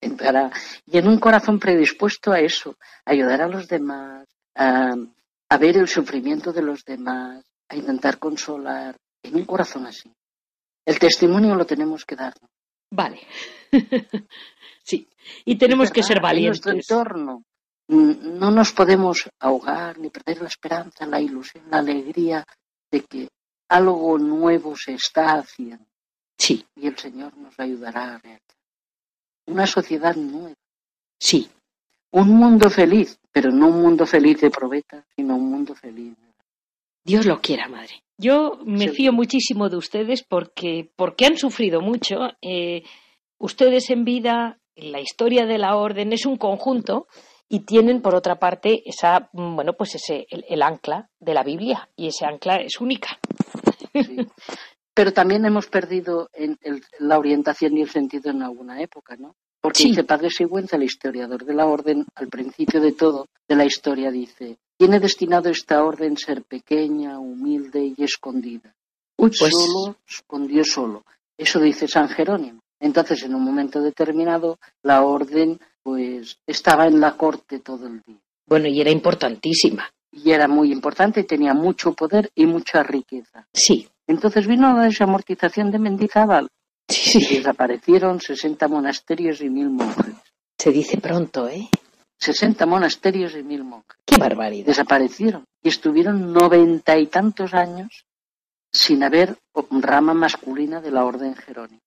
Entrará. 0.06 0.52
Y 0.86 0.98
en 0.98 1.08
un 1.08 1.20
corazón 1.20 1.60
predispuesto 1.60 2.32
a 2.32 2.40
eso, 2.40 2.78
a 3.06 3.12
ayudar 3.12 3.42
a 3.42 3.48
los 3.48 3.68
demás, 3.68 4.28
a, 4.56 4.94
a 5.50 5.58
ver 5.58 5.78
el 5.78 5.88
sufrimiento 5.88 6.54
de 6.54 6.62
los 6.62 6.84
demás, 6.84 7.44
a 7.70 7.76
intentar 7.76 8.20
consolar, 8.20 8.96
en 9.24 9.36
un 9.36 9.46
corazón 9.46 9.86
así. 9.88 10.12
El 10.86 11.00
testimonio 11.00 11.56
lo 11.56 11.66
tenemos 11.66 12.06
que 12.06 12.16
dar. 12.16 12.34
Vale. 12.92 13.22
sí. 14.84 15.08
Y 15.44 15.58
tenemos 15.58 15.90
que 15.92 16.04
ser 16.04 16.22
valientes. 16.22 16.66
En 16.66 16.74
nuestro 16.74 16.98
entorno 16.98 17.44
Mm, 17.88 18.40
no 18.40 18.50
nos 18.50 18.74
podemos 18.74 19.30
ahogar 19.40 20.00
ni 20.00 20.10
perder 20.10 20.42
la 20.42 20.48
esperanza, 20.48 21.06
la 21.06 21.22
ilusión, 21.22 21.66
la 21.70 21.80
alegría 21.80 22.44
de 22.92 23.02
que 23.02 23.28
algo 23.70 24.18
nuevo 24.18 24.76
se 24.76 24.94
está 24.94 25.34
haciendo. 25.34 25.86
Sí. 26.38 26.66
Y 26.76 26.88
el 26.88 26.98
Señor 26.98 27.38
nos 27.38 27.60
ayudará 27.60 28.16
a 28.16 28.18
realizar. 28.18 28.56
Una 29.48 29.68
sociedad 29.68 30.16
nueva. 30.16 30.54
Sí. 31.20 31.50
Un 32.12 32.30
mundo 32.30 32.70
feliz, 32.70 33.20
pero 33.32 33.52
no 33.52 33.68
un 33.68 33.82
mundo 33.82 34.06
feliz 34.06 34.40
de 34.42 34.50
probeta, 34.50 35.06
sino 35.16 35.36
un 35.36 35.50
mundo 35.50 35.76
feliz. 35.76 36.14
Dios 37.04 37.26
lo 37.26 37.40
quiera, 37.40 37.68
madre. 37.68 38.02
Yo 38.18 38.60
me 38.66 38.90
fío 38.90 39.12
muchísimo 39.12 39.70
de 39.70 39.78
ustedes 39.78 40.24
porque, 40.24 40.90
porque 40.96 41.26
han 41.26 41.38
sufrido 41.38 41.82
mucho. 41.82 42.16
Eh, 42.42 42.84
ustedes 43.38 43.90
en 43.90 44.06
vida, 44.06 44.58
la 44.76 45.02
historia 45.02 45.46
de 45.46 45.58
la 45.58 45.76
orden 45.76 46.14
es 46.14 46.26
un 46.26 46.38
conjunto 46.38 47.08
y 47.48 47.62
tienen 47.62 48.02
por 48.02 48.16
otra 48.16 48.40
parte 48.40 48.82
esa 48.86 49.30
mm, 49.34 49.56
bueno 49.56 49.74
pues 49.74 49.96
ese 49.96 50.26
el, 50.30 50.62
ancla 50.62 51.10
de 51.20 51.34
la 51.34 51.44
Biblia 51.44 51.88
y 51.96 52.08
ese 52.08 52.26
ancla 52.26 52.56
es 52.58 52.80
única 52.80 53.20
pero 54.96 55.14
también 55.14 55.46
hemos 55.46 55.68
perdido 55.68 56.30
en 56.34 56.58
la 57.00 57.20
orientación 57.20 57.78
y 57.78 57.84
el 57.84 57.90
sentido 57.90 58.32
en 58.32 58.42
alguna 58.42 58.82
época 58.82 59.16
no 59.16 59.36
porque 59.62 59.84
dice 59.84 60.04
Padre 60.04 60.32
Sigüenza 60.32 60.78
el 60.78 60.84
historiador 60.84 61.46
de 61.46 61.54
la 61.54 61.68
orden 61.68 62.06
al 62.16 62.28
principio 62.30 62.82
de 62.82 62.94
todo 62.94 63.28
de 63.48 63.56
la 63.56 63.66
historia 63.66 64.10
dice 64.10 64.58
tiene 64.78 65.00
destinado 65.00 65.50
esta 65.50 65.84
orden 65.84 66.18
ser 66.18 66.44
pequeña 66.44 67.20
humilde 67.20 67.94
y 67.96 68.04
escondida 68.04 68.74
pues... 69.16 69.38
solo 69.38 69.98
escondió 70.08 70.64
solo 70.64 71.04
eso 71.38 71.60
dice 71.60 71.88
San 71.88 72.10
Jerónimo 72.10 72.62
entonces 72.80 73.22
en 73.24 73.36
un 73.36 73.44
momento 73.44 73.82
determinado 73.82 74.58
la 74.82 75.04
orden 75.04 75.60
pues 75.86 76.40
estaba 76.48 76.88
en 76.88 77.00
la 77.00 77.16
corte 77.16 77.60
todo 77.60 77.86
el 77.86 78.02
día. 78.02 78.18
Bueno, 78.48 78.68
y 78.68 78.82
era 78.82 78.90
importantísima. 78.90 79.88
Y 80.12 80.32
era 80.32 80.48
muy 80.48 80.72
importante, 80.72 81.24
tenía 81.26 81.54
mucho 81.54 81.94
poder 81.94 82.32
y 82.34 82.48
mucha 82.48 82.82
riqueza. 82.82 83.48
Sí. 83.54 83.88
Entonces 84.08 84.48
vino 84.48 84.74
la 84.74 84.84
desamortización 84.84 85.72
de 85.72 85.80
Mendizábal. 85.80 86.50
Sí. 86.88 87.20
Y 87.32 87.38
desaparecieron 87.38 88.22
60 88.22 88.68
monasterios 88.68 89.42
y 89.42 89.50
mil 89.50 89.70
monjes. 89.70 90.16
Se 90.58 90.72
dice 90.72 90.98
pronto, 90.98 91.48
¿eh? 91.48 91.68
60 92.20 92.66
monasterios 92.66 93.36
y 93.36 93.44
mil 93.44 93.64
monjes. 93.64 93.98
¡Qué 94.06 94.18
barbaridad! 94.18 94.68
Desaparecieron. 94.68 95.46
Y 95.62 95.70
estuvieron 95.70 96.32
noventa 96.32 96.98
y 96.98 97.08
tantos 97.08 97.54
años 97.54 98.06
sin 98.72 99.04
haber 99.04 99.38
rama 99.72 100.14
masculina 100.14 100.82
de 100.82 100.92
la 100.92 101.06
orden 101.06 101.36
jerónima. 101.36 101.82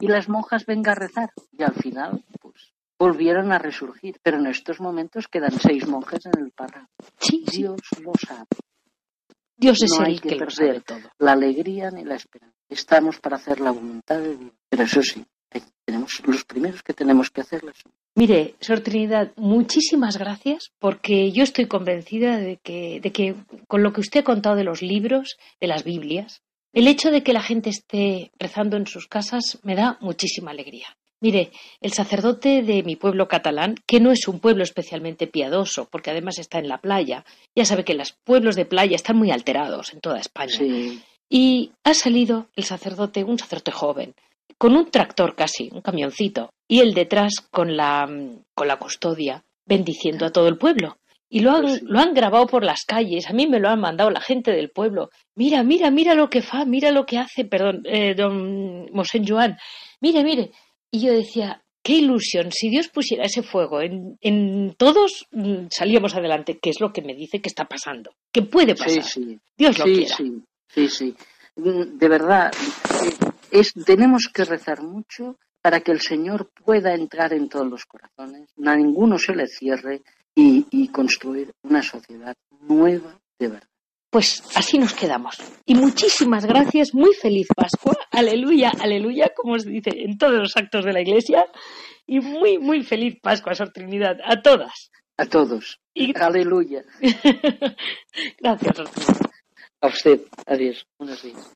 Y 0.00 0.08
las 0.08 0.28
monjas 0.28 0.66
vengan 0.66 0.92
a 0.92 1.00
rezar. 1.00 1.30
Y 1.56 1.62
al 1.62 1.74
final, 1.74 2.24
pues, 2.40 2.72
volvieron 2.98 3.52
a 3.52 3.58
resurgir, 3.58 4.18
pero 4.22 4.38
en 4.38 4.46
estos 4.46 4.80
momentos 4.80 5.28
quedan 5.28 5.52
seis 5.52 5.86
monjes 5.86 6.26
en 6.26 6.42
el 6.42 6.50
párrafo. 6.52 6.88
Sí, 7.18 7.44
Dios 7.50 7.80
lo 8.00 8.12
sabe. 8.14 8.46
Dios 9.62 9.82
es 9.82 9.98
el 9.98 10.20
que, 10.20 10.36
perder 10.36 10.82
todo. 10.82 11.08
La 11.18 11.32
alegría 11.32 11.90
ni 11.90 12.04
la 12.04 12.16
esperanza. 12.16 12.56
Estamos 12.68 13.20
para 13.20 13.36
hacer 13.36 13.60
la 13.60 13.70
voluntad 13.70 14.18
de 14.18 14.36
Dios. 14.36 14.52
Pero 14.68 14.82
eso 14.82 15.02
sí, 15.02 15.24
tenemos 15.84 16.20
los 16.26 16.44
primeros 16.44 16.82
que 16.82 16.92
tenemos 16.92 17.30
que 17.30 17.42
hacerlo. 17.42 17.72
Mire, 18.16 18.56
Sor 18.60 18.80
Trinidad, 18.80 19.32
muchísimas 19.36 20.18
gracias 20.18 20.72
porque 20.80 21.30
yo 21.30 21.44
estoy 21.44 21.66
convencida 21.66 22.38
de 22.38 22.58
que, 22.58 23.00
de 23.00 23.12
que 23.12 23.36
con 23.68 23.82
lo 23.82 23.92
que 23.92 24.00
usted 24.00 24.20
ha 24.20 24.24
contado 24.24 24.56
de 24.56 24.64
los 24.64 24.82
libros, 24.82 25.36
de 25.60 25.68
las 25.68 25.84
Biblias, 25.84 26.42
el 26.72 26.88
hecho 26.88 27.10
de 27.10 27.22
que 27.22 27.32
la 27.32 27.42
gente 27.42 27.70
esté 27.70 28.32
rezando 28.38 28.76
en 28.76 28.86
sus 28.86 29.06
casas 29.06 29.60
me 29.62 29.76
da 29.76 29.98
muchísima 30.00 30.50
alegría. 30.50 30.96
Mire, 31.22 31.52
el 31.80 31.92
sacerdote 31.92 32.62
de 32.62 32.82
mi 32.82 32.96
pueblo 32.96 33.28
catalán, 33.28 33.76
que 33.86 34.00
no 34.00 34.10
es 34.10 34.26
un 34.26 34.40
pueblo 34.40 34.64
especialmente 34.64 35.28
piadoso, 35.28 35.88
porque 35.88 36.10
además 36.10 36.40
está 36.40 36.58
en 36.58 36.66
la 36.66 36.78
playa, 36.78 37.24
ya 37.54 37.64
sabe 37.64 37.84
que 37.84 37.94
los 37.94 38.12
pueblos 38.12 38.56
de 38.56 38.64
playa 38.64 38.96
están 38.96 39.18
muy 39.18 39.30
alterados 39.30 39.94
en 39.94 40.00
toda 40.00 40.18
España. 40.18 40.58
Y 41.30 41.70
ha 41.84 41.94
salido 41.94 42.48
el 42.56 42.64
sacerdote, 42.64 43.22
un 43.22 43.38
sacerdote 43.38 43.70
joven, 43.70 44.16
con 44.58 44.74
un 44.74 44.90
tractor 44.90 45.36
casi, 45.36 45.70
un 45.72 45.80
camioncito, 45.80 46.50
y 46.66 46.80
él 46.80 46.92
detrás 46.92 47.34
con 47.52 47.76
la, 47.76 48.08
con 48.52 48.66
la 48.66 48.80
custodia, 48.80 49.44
bendiciendo 49.64 50.26
a 50.26 50.32
todo 50.32 50.48
el 50.48 50.58
pueblo. 50.58 50.96
Y 51.28 51.38
lo 51.38 51.52
han, 51.52 51.62
pues 51.62 51.82
lo 51.82 52.00
han 52.00 52.14
grabado 52.14 52.48
por 52.48 52.64
las 52.64 52.84
calles, 52.84 53.30
a 53.30 53.32
mí 53.32 53.46
me 53.46 53.60
lo 53.60 53.68
han 53.68 53.80
mandado 53.80 54.10
la 54.10 54.20
gente 54.20 54.50
del 54.50 54.70
pueblo. 54.70 55.10
Mira, 55.36 55.62
mira, 55.62 55.88
mira 55.92 56.14
lo 56.14 56.28
que 56.28 56.42
fa, 56.42 56.64
mira 56.64 56.90
lo 56.90 57.06
que 57.06 57.18
hace, 57.18 57.44
perdón, 57.44 57.82
eh, 57.84 58.16
don 58.16 58.90
Mosén 58.92 59.24
Joan. 59.24 59.56
Mire, 60.00 60.24
mire, 60.24 60.50
y 60.92 61.00
yo 61.00 61.12
decía, 61.12 61.62
qué 61.82 61.94
ilusión, 61.94 62.52
si 62.52 62.68
Dios 62.68 62.88
pusiera 62.88 63.24
ese 63.24 63.42
fuego 63.42 63.80
en, 63.80 64.74
todos, 64.76 65.26
mm, 65.32 65.66
salíamos 65.70 66.14
adelante, 66.14 66.58
que 66.60 66.70
es 66.70 66.80
lo 66.80 66.92
que 66.92 67.02
me 67.02 67.14
dice 67.14 67.40
que 67.40 67.48
está 67.48 67.64
pasando, 67.64 68.14
que 68.30 68.42
puede 68.42 68.74
pasar. 68.74 69.02
Sí, 69.02 69.40
Dios 69.56 69.78
lo 69.78 69.84
quiera. 69.86 70.16
Sí, 70.16 70.42
sí, 70.68 70.88
sí. 70.88 71.16
Mm, 71.56 71.98
de 71.98 72.08
verdad, 72.08 72.52
es, 73.50 73.72
tenemos 73.86 74.28
que 74.32 74.44
rezar 74.44 74.82
mucho 74.82 75.38
para 75.62 75.80
que 75.80 75.92
el 75.92 76.00
Señor 76.00 76.50
pueda 76.64 76.94
entrar 76.94 77.32
en 77.32 77.48
todos 77.48 77.68
los 77.68 77.86
corazones, 77.86 78.50
a 78.64 78.76
ninguno 78.76 79.18
se 79.18 79.34
le 79.34 79.46
cierre 79.46 80.02
y 80.34 80.88
construir 80.88 81.52
una 81.62 81.82
sociedad 81.82 82.34
nueva 82.60 83.18
de 83.38 83.48
verdad. 83.48 83.71
Pues 84.12 84.42
así 84.54 84.78
nos 84.78 84.92
quedamos. 84.92 85.38
Y 85.64 85.74
muchísimas 85.74 86.44
gracias, 86.44 86.92
muy 86.92 87.14
feliz 87.14 87.48
Pascua, 87.56 87.96
aleluya, 88.10 88.70
aleluya, 88.78 89.32
como 89.34 89.58
se 89.58 89.70
dice 89.70 89.90
en 89.94 90.18
todos 90.18 90.34
los 90.34 90.54
actos 90.54 90.84
de 90.84 90.92
la 90.92 91.00
Iglesia, 91.00 91.46
y 92.06 92.20
muy, 92.20 92.58
muy 92.58 92.82
feliz 92.82 93.16
Pascua, 93.22 93.54
Sor 93.54 93.72
Trinidad, 93.72 94.18
a 94.22 94.42
todas. 94.42 94.90
A 95.16 95.24
todos. 95.24 95.80
Y... 95.94 96.12
Aleluya. 96.14 96.84
gracias, 98.38 98.76
Sor 98.76 98.90
Trinidad. 98.90 99.30
A 99.80 99.86
usted. 99.86 100.20
Adiós. 100.46 100.86
Buenos 100.98 101.22
días. 101.22 101.54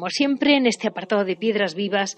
Como 0.00 0.08
siempre, 0.08 0.56
en 0.56 0.64
este 0.64 0.88
apartado 0.88 1.26
de 1.26 1.36
Piedras 1.36 1.74
Vivas, 1.74 2.16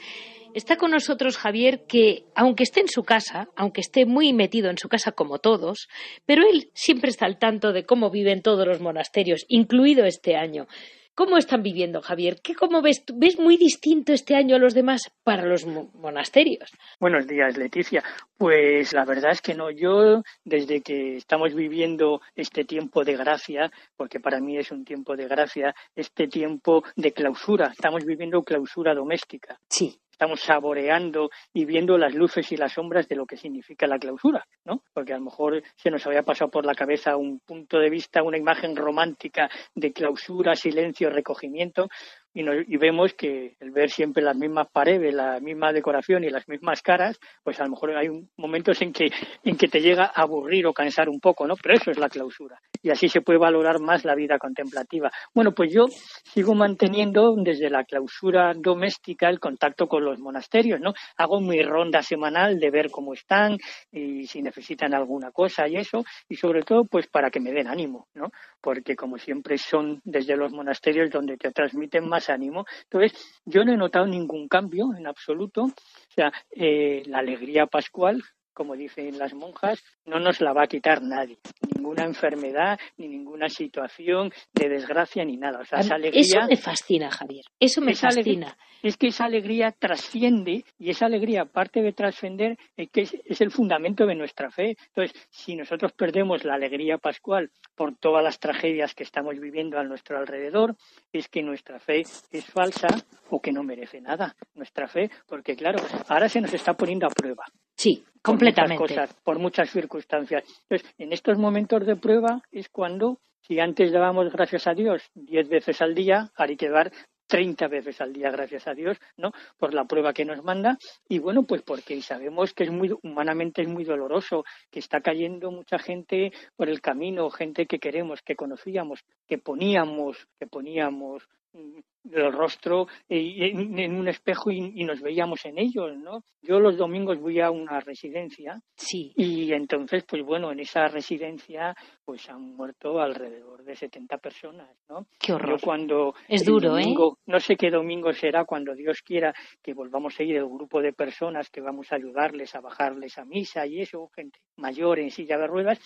está 0.55 0.77
con 0.77 0.93
nosotros 0.93 1.37
Javier, 1.37 1.83
que 1.89 2.27
aunque 2.37 2.63
esté 2.63 2.79
en 2.79 2.87
su 2.87 3.03
casa, 3.03 3.49
aunque 3.57 3.81
esté 3.81 4.07
muy 4.07 4.33
metido 4.33 4.71
en 4.71 4.79
su 4.79 4.89
casa 4.89 5.11
como 5.11 5.41
todos, 5.41 5.89
pero 6.25 6.43
él 6.49 6.71
siempre 6.75 7.11
está 7.11 7.27
al 7.27 7.41
tanto 7.41 7.73
de 7.73 7.85
cómo 7.85 8.09
viven 8.09 8.41
todos 8.41 8.69
los 8.69 8.81
monasterios, 8.81 9.45
incluido 9.49 10.05
este 10.05 10.37
año. 10.37 10.69
¿Cómo 11.15 11.37
están 11.37 11.63
viviendo, 11.63 12.01
Javier? 12.01 12.41
¿Qué, 12.43 12.55
¿Cómo 12.55 12.81
ves? 12.81 13.05
¿Ves 13.15 13.39
muy 13.39 13.59
distinto 13.59 14.15
este 14.15 14.35
año 14.35 14.57
a 14.57 14.59
los 14.59 14.73
demás 14.73 15.13
para 15.23 15.45
los 15.45 15.67
monasterios? 15.67 16.71
Buenos 16.99 17.27
días, 17.27 17.59
Leticia. 17.59 18.03
Pues 18.39 18.95
la 18.95 19.05
verdad 19.05 19.33
es 19.33 19.43
que 19.43 19.53
no. 19.53 19.71
Yo, 19.71 20.23
desde 20.43 20.81
que 20.81 21.17
estamos 21.17 21.55
viviendo 21.55 22.23
este 22.35 22.65
tiempo 22.65 23.05
de 23.05 23.17
gracia, 23.17 23.71
porque 23.95 24.21
para 24.21 24.41
mí 24.41 24.57
es 24.57 24.73
un 24.73 24.87
tiempo 24.87 25.15
de 25.15 25.29
gracia, 25.29 25.75
este 25.95 26.29
tiempo 26.29 26.83
de 26.97 27.13
clausura, 27.13 27.73
estamos 27.73 28.07
viviendo 28.07 28.43
clausura 28.43 28.95
doméstica. 28.95 29.59
Sí 29.69 29.99
estamos 30.23 30.41
saboreando 30.43 31.31
y 31.53 31.65
viendo 31.65 31.99
las 31.99 32.15
luces 32.15 32.53
y 32.53 32.57
las 32.57 32.75
sombras 32.75 33.09
de 33.09 33.17
lo 33.17 33.27
que 33.27 33.37
significa 33.37 33.89
la 33.89 33.99
clausura, 33.99 34.47
¿no? 34.65 34.85
Porque 34.95 35.13
a 35.13 35.19
lo 35.19 35.25
mejor 35.25 35.61
se 35.75 35.91
nos 35.91 36.07
había 36.07 36.23
pasado 36.23 36.49
por 36.49 36.65
la 36.65 36.77
cabeza 36.77 37.17
un 37.17 37.41
punto 37.41 37.81
de 37.81 37.91
vista, 37.91 38.23
una 38.23 38.39
imagen 38.39 38.77
romántica 38.77 39.51
de 39.75 39.93
clausura, 39.93 40.55
silencio, 40.55 41.11
recogimiento, 41.11 41.89
y, 42.35 42.77
vemos 42.77 43.13
que 43.15 43.57
el 43.61 43.71
ver 43.71 43.91
siempre 43.91 44.23
las 44.23 44.37
mismas 44.37 44.69
paredes, 44.73 45.15
la 45.15 45.39
misma 45.41 45.73
decoración 45.73 46.25
y 46.25 46.31
las 46.31 46.49
mismas 46.49 46.81
caras, 46.81 47.19
pues 47.43 47.61
a 47.61 47.65
lo 47.65 47.71
mejor 47.71 47.97
hay 47.97 48.09
momentos 48.37 48.81
en 48.81 48.93
que, 48.93 49.09
en 49.45 49.57
que 49.57 49.69
te 49.69 49.81
llega 49.81 50.05
a 50.05 50.23
aburrir 50.23 50.67
o 50.67 50.73
cansar 50.73 51.09
un 51.09 51.21
poco, 51.21 51.47
¿no? 51.47 51.55
Pero 51.57 51.75
eso 51.75 51.91
es 51.91 51.99
la 51.99 52.09
clausura. 52.09 52.59
Y 52.83 52.91
así 52.91 53.09
se 53.09 53.21
puede 53.21 53.39
valorar 53.39 53.81
más 53.81 54.05
la 54.05 54.15
vida 54.15 54.39
contemplativa. 54.39 55.11
Bueno, 55.35 55.53
pues 55.53 55.73
yo 55.73 55.87
sigo 56.25 56.55
manteniendo 56.55 57.35
desde 57.37 57.71
la 57.71 57.85
clausura 57.85 58.53
doméstica 58.57 59.29
el 59.29 59.39
contacto 59.39 59.87
con 59.87 60.05
los 60.05 60.19
monasterios, 60.19 60.81
¿no? 60.81 60.95
Hago 61.17 61.41
mi 61.41 61.63
ronda 61.63 62.03
semanal 62.03 62.59
de 62.59 62.71
ver 62.71 62.91
cómo 62.91 63.13
están 63.13 63.59
y 63.91 64.27
si 64.27 64.43
necesitan 64.43 64.95
alguna 64.95 65.31
cosa 65.31 65.69
y 65.69 65.77
eso, 65.77 66.03
y 66.29 66.37
sobre 66.37 66.63
todo, 66.63 66.85
pues 66.85 67.07
para 67.09 67.31
que 67.31 67.41
me 67.41 67.53
den 67.53 67.69
ánimo, 67.69 68.09
¿no? 68.15 68.31
Porque 68.61 68.97
como 68.97 69.19
siempre 69.19 69.59
son 69.59 70.01
desde 70.05 70.37
los 70.37 70.53
monasterios 70.53 71.11
donde 71.11 71.37
te 71.37 71.51
transmiten 71.51 72.09
más 72.09 72.22
ánimo. 72.29 72.67
Entonces, 72.85 73.13
yo 73.45 73.65
no 73.65 73.73
he 73.73 73.77
notado 73.77 74.07
ningún 74.07 74.49
cambio 74.49 74.95
en 74.97 75.07
absoluto. 75.07 75.65
O 75.65 76.15
sea, 76.15 76.33
eh, 76.51 77.03
la 77.07 77.19
alegría 77.19 77.67
pascual, 77.67 78.23
como 78.53 78.77
dicen 78.77 79.19
las 79.19 79.35
monjas, 79.35 79.83
no 80.05 80.19
nos 80.19 80.41
la 80.41 80.53
va 80.53 80.65
a 80.65 80.67
quitar 80.67 81.03
nadie. 81.03 81.39
Ninguna 81.75 82.05
enfermedad, 82.05 82.79
ni 82.97 83.09
ninguna 83.09 83.49
situación 83.49 84.33
de 84.53 84.69
desgracia, 84.69 85.25
ni 85.25 85.37
nada. 85.37 85.61
O 85.61 85.65
sea, 85.65 85.81
esa 85.81 85.95
alegría, 85.95 86.21
Eso 86.21 86.41
me 86.49 86.57
fascina, 86.57 87.11
Javier. 87.11 87.45
Eso 87.59 87.81
me 87.81 87.95
fascina. 87.95 88.57
es 88.83 88.97
que 88.97 89.09
esa 89.09 89.25
alegría 89.25 89.73
trasciende 89.73 90.65
y 90.79 90.91
esa 90.91 91.07
alegría, 91.07 91.43
aparte 91.43 91.83
de 91.83 91.93
trascender, 91.93 92.59
es 92.77 92.91
que 92.91 93.03
es, 93.03 93.41
el 93.41 93.51
fundamento 93.51 94.07
de 94.07 94.15
nuestra 94.15 94.51
fe. 94.51 94.77
Entonces, 94.89 95.29
si 95.31 95.57
nosotros 95.57 95.93
perdemos 95.93 96.45
la 96.45 96.55
alegría 96.55 96.99
pascual 96.99 97.51
por 97.75 97.97
todas 97.97 98.23
las 98.23 98.39
tragedias 98.39 98.95
que 98.95 99.05
estamos 99.05 99.39
viviendo 99.39 99.79
a 99.79 99.85
nuestro 99.85 100.19
alrededor, 100.19 100.77
es 101.13 101.29
que 101.29 101.43
nuestra 101.43 101.79
fe 101.79 102.01
es 102.01 102.47
falsa 102.47 102.89
o 103.31 103.41
que 103.41 103.53
no 103.53 103.63
merece 103.63 104.01
nada. 104.01 104.37
Nuestra 104.55 104.89
fe, 104.89 105.11
porque 105.27 105.57
claro, 105.57 105.79
ahora 106.09 106.29
se 106.29 106.41
nos 106.41 106.53
está 106.53 106.75
poniendo 106.75 107.07
a 107.07 107.11
prueba. 107.11 107.45
Sí, 107.83 108.05
completamente. 108.23 108.77
Por 108.77 108.89
muchas, 108.91 109.09
cosas, 109.09 109.23
por 109.25 109.39
muchas 109.41 109.71
circunstancias. 109.71 110.45
Entonces, 110.69 110.95
en 110.99 111.13
estos 111.13 111.37
momentos 111.37 111.85
de 111.85 111.97
prueba 111.97 112.41
es 112.53 112.69
cuando, 112.69 113.19
si 113.41 113.59
antes 113.59 113.91
dábamos 113.91 114.31
gracias 114.33 114.69
a 114.69 114.75
Dios 114.75 115.03
diez 115.15 115.49
veces 115.49 115.83
al 115.83 115.93
día, 115.93 116.31
ahora 116.37 116.51
hay 116.51 116.57
que 116.57 116.69
dar 116.69 116.93
30 117.27 117.67
veces 117.67 118.01
al 118.01 118.13
día, 118.13 118.31
gracias 118.31 118.69
a 118.69 118.75
Dios, 118.75 118.99
¿no? 119.17 119.33
Por 119.59 119.75
la 119.75 119.85
prueba 119.87 120.13
que 120.13 120.25
nos 120.25 120.45
manda 120.45 120.79
y 121.09 121.19
bueno, 121.19 121.43
pues 121.43 121.63
porque 121.63 122.01
sabemos 122.03 122.53
que 122.53 122.65
es 122.65 122.71
muy 122.71 122.95
humanamente 123.03 123.63
es 123.63 123.69
muy 123.69 123.83
doloroso, 123.83 124.45
que 124.71 124.79
está 124.79 125.01
cayendo 125.01 125.51
mucha 125.51 125.79
gente 125.81 126.31
por 126.55 126.69
el 126.69 126.81
camino, 126.81 127.31
gente 127.31 127.67
que 127.67 127.81
queremos, 127.81 128.23
que 128.23 128.37
conocíamos, 128.37 129.01
que 129.27 129.39
poníamos, 129.39 130.29
que 130.39 130.47
poníamos 130.47 131.29
el 131.55 132.33
rostro 132.33 132.89
en, 133.09 133.95
un 133.95 134.09
espejo 134.09 134.51
y, 134.51 134.85
nos 134.85 135.01
veíamos 135.01 135.45
en 135.45 135.59
ellos, 135.59 135.97
¿no? 135.97 136.25
Yo 136.43 136.59
los 136.59 136.77
domingos 136.77 137.21
voy 137.21 137.41
a 137.41 137.51
una 137.51 137.79
residencia 137.81 138.61
sí. 138.75 139.13
y 139.17 139.53
entonces, 139.53 140.05
pues 140.05 140.23
bueno, 140.23 140.51
en 140.51 140.61
esa 140.61 140.89
residencia 140.89 141.75
pues 142.05 142.29
han 142.29 142.57
muerto 142.57 143.01
alrededor 143.01 143.63
de 143.65 143.77
70 143.77 144.19
personas, 144.19 144.69
¿no? 144.89 145.07
Qué 145.19 145.33
horror. 145.33 145.61
cuando 145.61 146.15
es 146.29 146.45
duro, 146.45 146.77
¿eh? 146.79 146.95
No 147.27 147.39
sé 147.39 147.57
qué 147.57 147.71
domingo 147.71 148.13
será 148.13 148.45
cuando 148.45 148.75
Dios 148.75 149.03
quiera 149.03 149.33
que 149.63 149.75
volvamos 149.75 150.19
a 150.19 150.23
ir 150.25 150.37
el 150.37 150.49
grupo 150.49 150.81
de 150.81 150.93
personas 150.93 151.51
que 151.51 151.61
vamos 151.61 151.93
a 151.93 151.97
ayudarles 151.97 152.55
a 152.55 152.61
bajarles 152.61 153.19
a 153.19 153.25
misa 153.25 153.67
y 153.67 153.81
eso, 153.81 154.09
gente 154.15 154.41
mayor 154.57 154.99
en 154.99 155.11
silla 155.11 155.39
de 155.39 155.47
ruedas, 155.47 155.79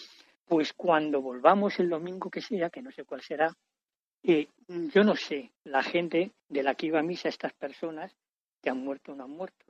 pues 0.46 0.72
cuando 0.72 1.20
volvamos 1.20 1.78
el 1.80 1.90
domingo 1.90 2.30
que 2.30 2.40
sea, 2.40 2.70
que 2.70 2.80
no 2.80 2.90
sé 2.90 3.04
cuál 3.04 3.20
será, 3.20 3.52
y 4.26 4.48
yo 4.92 5.04
no 5.04 5.14
sé, 5.14 5.52
la 5.62 5.84
gente 5.84 6.32
de 6.48 6.62
la 6.64 6.74
que 6.74 6.86
iba 6.86 6.98
a 6.98 7.02
misa, 7.04 7.28
estas 7.28 7.52
personas 7.52 8.16
que 8.60 8.70
han 8.70 8.78
muerto 8.78 9.12
o 9.12 9.14
no 9.14 9.22
han 9.22 9.30
muerto, 9.30 9.64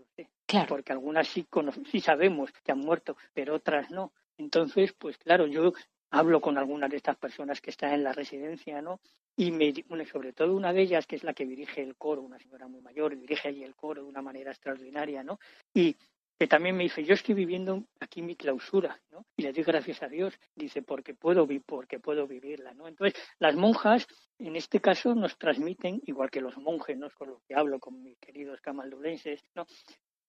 claro. 0.46 0.68
porque 0.68 0.92
algunas 0.92 1.28
sí, 1.28 1.46
sí 1.90 2.00
sabemos 2.00 2.50
que 2.64 2.72
han 2.72 2.80
muerto, 2.80 3.18
pero 3.34 3.54
otras 3.54 3.90
no. 3.90 4.12
Entonces, 4.38 4.94
pues 4.94 5.18
claro, 5.18 5.46
yo 5.46 5.74
hablo 6.10 6.40
con 6.40 6.56
algunas 6.56 6.90
de 6.90 6.96
estas 6.96 7.16
personas 7.16 7.60
que 7.60 7.68
están 7.68 7.92
en 7.92 8.04
la 8.04 8.14
residencia, 8.14 8.80
¿no? 8.80 9.00
Y 9.36 9.50
me, 9.50 9.74
bueno, 9.88 10.06
sobre 10.06 10.32
todo 10.32 10.56
una 10.56 10.72
de 10.72 10.80
ellas, 10.80 11.06
que 11.06 11.16
es 11.16 11.24
la 11.24 11.34
que 11.34 11.44
dirige 11.44 11.82
el 11.82 11.94
coro, 11.96 12.22
una 12.22 12.38
señora 12.38 12.66
muy 12.66 12.80
mayor, 12.80 13.14
dirige 13.14 13.48
allí 13.48 13.62
el 13.62 13.74
coro 13.74 14.02
de 14.02 14.08
una 14.08 14.22
manera 14.22 14.52
extraordinaria, 14.52 15.22
¿no? 15.22 15.38
Y 15.74 15.96
que 16.38 16.46
también 16.46 16.76
me 16.76 16.84
dice, 16.84 17.02
yo 17.04 17.14
estoy 17.14 17.34
viviendo 17.34 17.84
aquí 18.00 18.22
mi 18.22 18.36
clausura, 18.36 19.00
¿no? 19.10 19.24
Y 19.36 19.42
le 19.42 19.52
doy 19.52 19.64
gracias 19.64 20.02
a 20.02 20.08
Dios, 20.08 20.38
dice, 20.54 20.82
porque 20.82 21.14
puedo, 21.14 21.46
porque 21.64 21.98
puedo 21.98 22.26
vivirla, 22.26 22.74
¿no? 22.74 22.88
Entonces, 22.88 23.20
las 23.38 23.56
monjas, 23.56 24.06
en 24.38 24.56
este 24.56 24.80
caso, 24.80 25.14
nos 25.14 25.38
transmiten, 25.38 26.00
igual 26.04 26.30
que 26.30 26.40
los 26.40 26.56
monjes, 26.58 26.98
¿no? 26.98 27.08
Con 27.10 27.28
lo 27.28 27.42
que 27.48 27.54
hablo 27.54 27.80
con 27.80 28.02
mis 28.02 28.18
queridos 28.18 28.60
camaldulenses, 28.60 29.42
¿no? 29.54 29.66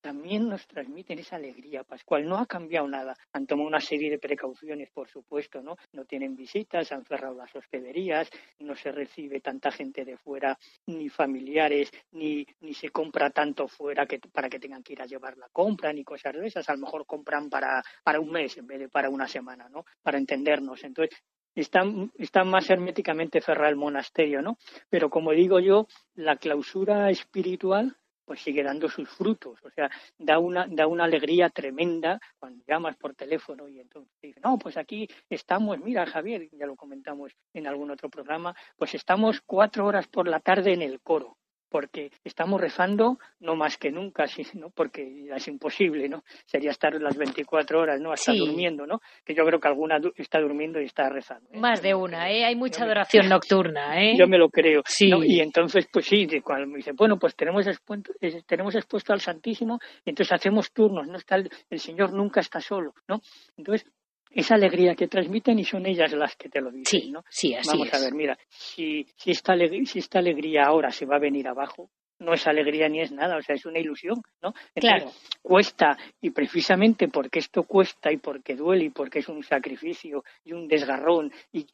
También 0.08 0.48
nos 0.48 0.66
transmiten 0.68 1.20
esa 1.20 1.36
alegría 1.36 1.84
pascual. 1.84 2.26
No 2.26 2.38
ha 2.38 2.46
cambiado 2.46 2.88
nada. 2.88 3.14
Han 3.34 3.46
tomado 3.46 3.68
una 3.68 3.82
serie 3.82 4.10
de 4.10 4.18
precauciones, 4.18 4.90
por 4.92 5.10
supuesto, 5.10 5.62
¿no? 5.62 5.76
No 5.92 6.06
tienen 6.06 6.34
visitas, 6.34 6.94
han 6.94 7.04
cerrado 7.04 7.36
las 7.36 7.54
hospederías, 7.54 8.30
no 8.60 8.74
se 8.74 8.94
recibe 8.94 9.42
tanta 9.42 9.70
gente 9.70 10.06
de 10.06 10.16
fuera, 10.16 10.58
ni 10.86 11.10
familiares, 11.10 11.92
ni, 12.12 12.48
ni 12.62 12.74
se 12.74 12.88
compra 12.88 13.32
tanto 13.32 13.68
fuera 13.68 14.06
que, 14.06 14.18
para 14.32 14.48
que 14.48 14.60
tengan 14.60 14.82
que 14.82 14.94
ir 14.94 15.02
a 15.02 15.06
llevar 15.06 15.36
la 15.36 15.50
compra, 15.50 15.92
ni 15.92 16.06
cosas 16.06 16.34
de 16.36 16.48
esas. 16.48 16.70
A 16.70 16.76
lo 16.76 16.86
mejor 16.86 17.06
compran 17.06 17.50
para, 17.50 17.84
para 18.02 18.22
un 18.22 18.32
mes 18.32 18.58
en 18.58 18.66
vez 18.66 18.80
de 18.80 18.88
para 18.88 19.10
una 19.10 19.28
semana, 19.28 19.68
¿no? 19.68 19.84
Para 20.02 20.18
entendernos. 20.18 20.86
Entonces, 20.86 21.22
está, 21.54 21.84
está, 22.18 22.46
más 22.46 22.70
herméticamente 22.70 23.42
cerrado 23.42 23.72
el 23.72 23.76
monasterio, 23.76 24.42
¿no? 24.42 24.58
Pero 24.90 25.10
como 25.10 25.34
digo 25.34 25.60
yo, 25.60 25.86
la 26.16 26.38
clausura 26.38 27.10
espiritual 27.10 27.98
pues 28.28 28.42
sigue 28.42 28.62
dando 28.62 28.90
sus 28.90 29.08
frutos. 29.10 29.58
O 29.64 29.72
sea, 29.72 29.90
da 30.18 30.38
una, 30.38 30.68
da 30.68 30.86
una 30.86 31.06
alegría 31.06 31.50
tremenda 31.50 32.20
cuando 32.38 32.62
llamas 32.68 32.98
por 32.98 33.16
teléfono 33.16 33.70
y 33.70 33.80
entonces 33.80 34.14
dices, 34.22 34.44
no, 34.44 34.60
pues 34.60 34.76
aquí 34.76 35.08
estamos, 35.30 35.80
mira 35.80 36.06
Javier, 36.06 36.50
ya 36.52 36.66
lo 36.66 36.76
comentamos 36.76 37.32
en 37.54 37.68
algún 37.68 37.90
otro 37.90 38.10
programa, 38.10 38.54
pues 38.76 38.94
estamos 38.96 39.40
cuatro 39.46 39.86
horas 39.86 40.08
por 40.10 40.28
la 40.28 40.42
tarde 40.42 40.74
en 40.74 40.82
el 40.82 41.00
coro 41.00 41.38
porque 41.70 42.12
estamos 42.24 42.60
rezando 42.60 43.18
no 43.40 43.56
más 43.56 43.78
que 43.78 43.92
nunca, 43.92 44.28
sino 44.28 44.70
porque 44.70 45.30
es 45.34 45.48
imposible, 45.48 46.10
¿no? 46.10 46.24
Sería 46.46 46.72
estar 46.72 46.94
las 47.02 47.18
24 47.18 47.80
horas, 47.80 48.00
¿no? 48.00 48.12
Hasta 48.12 48.34
durmiendo, 48.34 48.86
¿no? 48.86 49.02
Que 49.26 49.34
yo 49.34 49.44
creo 49.46 49.60
que 49.60 49.68
alguna 49.68 50.00
está 50.16 50.40
durmiendo 50.40 50.82
y 50.82 50.86
está 50.86 51.10
rezando. 51.10 51.50
¿eh? 51.52 51.60
Más 51.60 51.82
de 51.82 51.94
una, 51.94 52.30
¿eh? 52.32 52.46
Hay 52.46 52.56
mucha 52.56 52.84
adoración 52.84 53.30
nocturna, 53.30 54.02
¿eh? 54.02 54.16
Yo 54.18 54.28
me 54.28 54.38
lo 54.38 54.50
creo. 54.50 54.82
Sí. 54.86 55.10
Y 55.26 55.40
entonces, 55.40 55.88
pues 55.92 56.06
sí, 56.06 56.28
cuando 56.42 56.68
me 56.68 56.78
dice, 56.78 56.92
bueno, 56.94 57.18
pues 57.18 57.36
tenemos 57.36 57.66
expuesto, 57.68 58.14
tenemos 58.46 58.76
expuesto 58.76 59.14
al 59.14 59.22
Santísimo, 59.22 59.80
y 60.06 60.10
entonces 60.10 60.34
hacemos 60.34 60.72
turnos, 60.72 61.08
¿no? 61.08 61.18
Está 61.18 61.36
el, 61.36 61.50
el 61.70 61.80
Señor 61.80 62.14
nunca 62.14 62.40
está 62.40 62.60
solo, 62.60 62.94
¿no? 63.08 63.22
Entonces, 63.58 63.86
esa 64.32 64.56
alegría 64.56 64.96
que 64.96 65.08
transmiten 65.08 65.60
y 65.60 65.64
son 65.64 65.86
ellas 65.86 66.12
las 66.14 66.36
que 66.36 66.50
te 66.50 66.62
lo 66.62 66.72
dicen, 66.72 67.02
sí, 67.02 67.12
¿no? 67.12 67.24
Sí, 67.30 67.54
así 67.56 67.70
Vamos 67.70 67.94
a 67.94 68.00
ver, 68.00 68.14
mira, 68.14 68.38
si, 68.50 69.06
si, 69.16 69.32
esta 69.32 69.54
si 69.86 70.00
esta 70.00 70.20
alegría 70.20 70.66
ahora 70.66 70.92
se 70.92 71.06
va 71.06 71.16
a 71.18 71.20
venir 71.20 71.48
abajo, 71.48 71.90
no 72.20 72.34
es 72.34 72.48
alegría 72.48 72.90
ni 72.90 73.02
es 73.02 73.12
nada, 73.12 73.38
o 73.38 73.42
sea, 73.42 73.56
es 73.56 73.66
una 73.66 73.80
ilusión, 73.80 74.22
¿no? 74.42 74.54
claro. 74.76 75.12
Cuesta, 75.42 75.98
y 76.22 76.32
precisamente 76.32 77.08
porque 77.08 77.40
esto 77.40 77.64
cuesta 77.64 78.12
y 78.12 78.18
porque 78.18 78.56
duele 78.56 78.86
y 78.86 78.90
porque 78.90 79.20
es 79.20 79.30
un 79.30 79.44
sacrificio 79.44 80.24
y 80.44 80.54
un 80.54 80.68
desgarrón 80.68 81.32
y, 81.52 81.68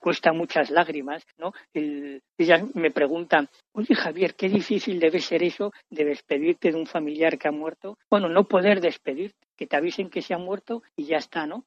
cuesta 0.00 0.32
muchas 0.32 0.70
lágrimas, 0.70 1.26
¿no? 1.38 1.52
ellas 1.72 2.62
me 2.74 2.90
preguntan, 2.90 3.48
oye 3.72 3.94
Javier, 3.94 4.34
qué 4.34 4.48
difícil 4.48 4.98
debe 4.98 5.20
ser 5.20 5.42
eso 5.42 5.72
de 5.90 6.04
despedirte 6.04 6.70
de 6.70 6.78
un 6.78 6.86
familiar 6.86 7.38
que 7.38 7.48
ha 7.48 7.52
muerto. 7.52 7.98
Bueno, 8.10 8.28
no 8.28 8.44
poder 8.44 8.80
despedirte, 8.80 9.46
que 9.56 9.66
te 9.66 9.76
avisen 9.76 10.10
que 10.10 10.22
se 10.22 10.34
ha 10.34 10.38
muerto 10.38 10.82
y 10.96 11.04
ya 11.04 11.18
está, 11.18 11.46
¿no? 11.46 11.64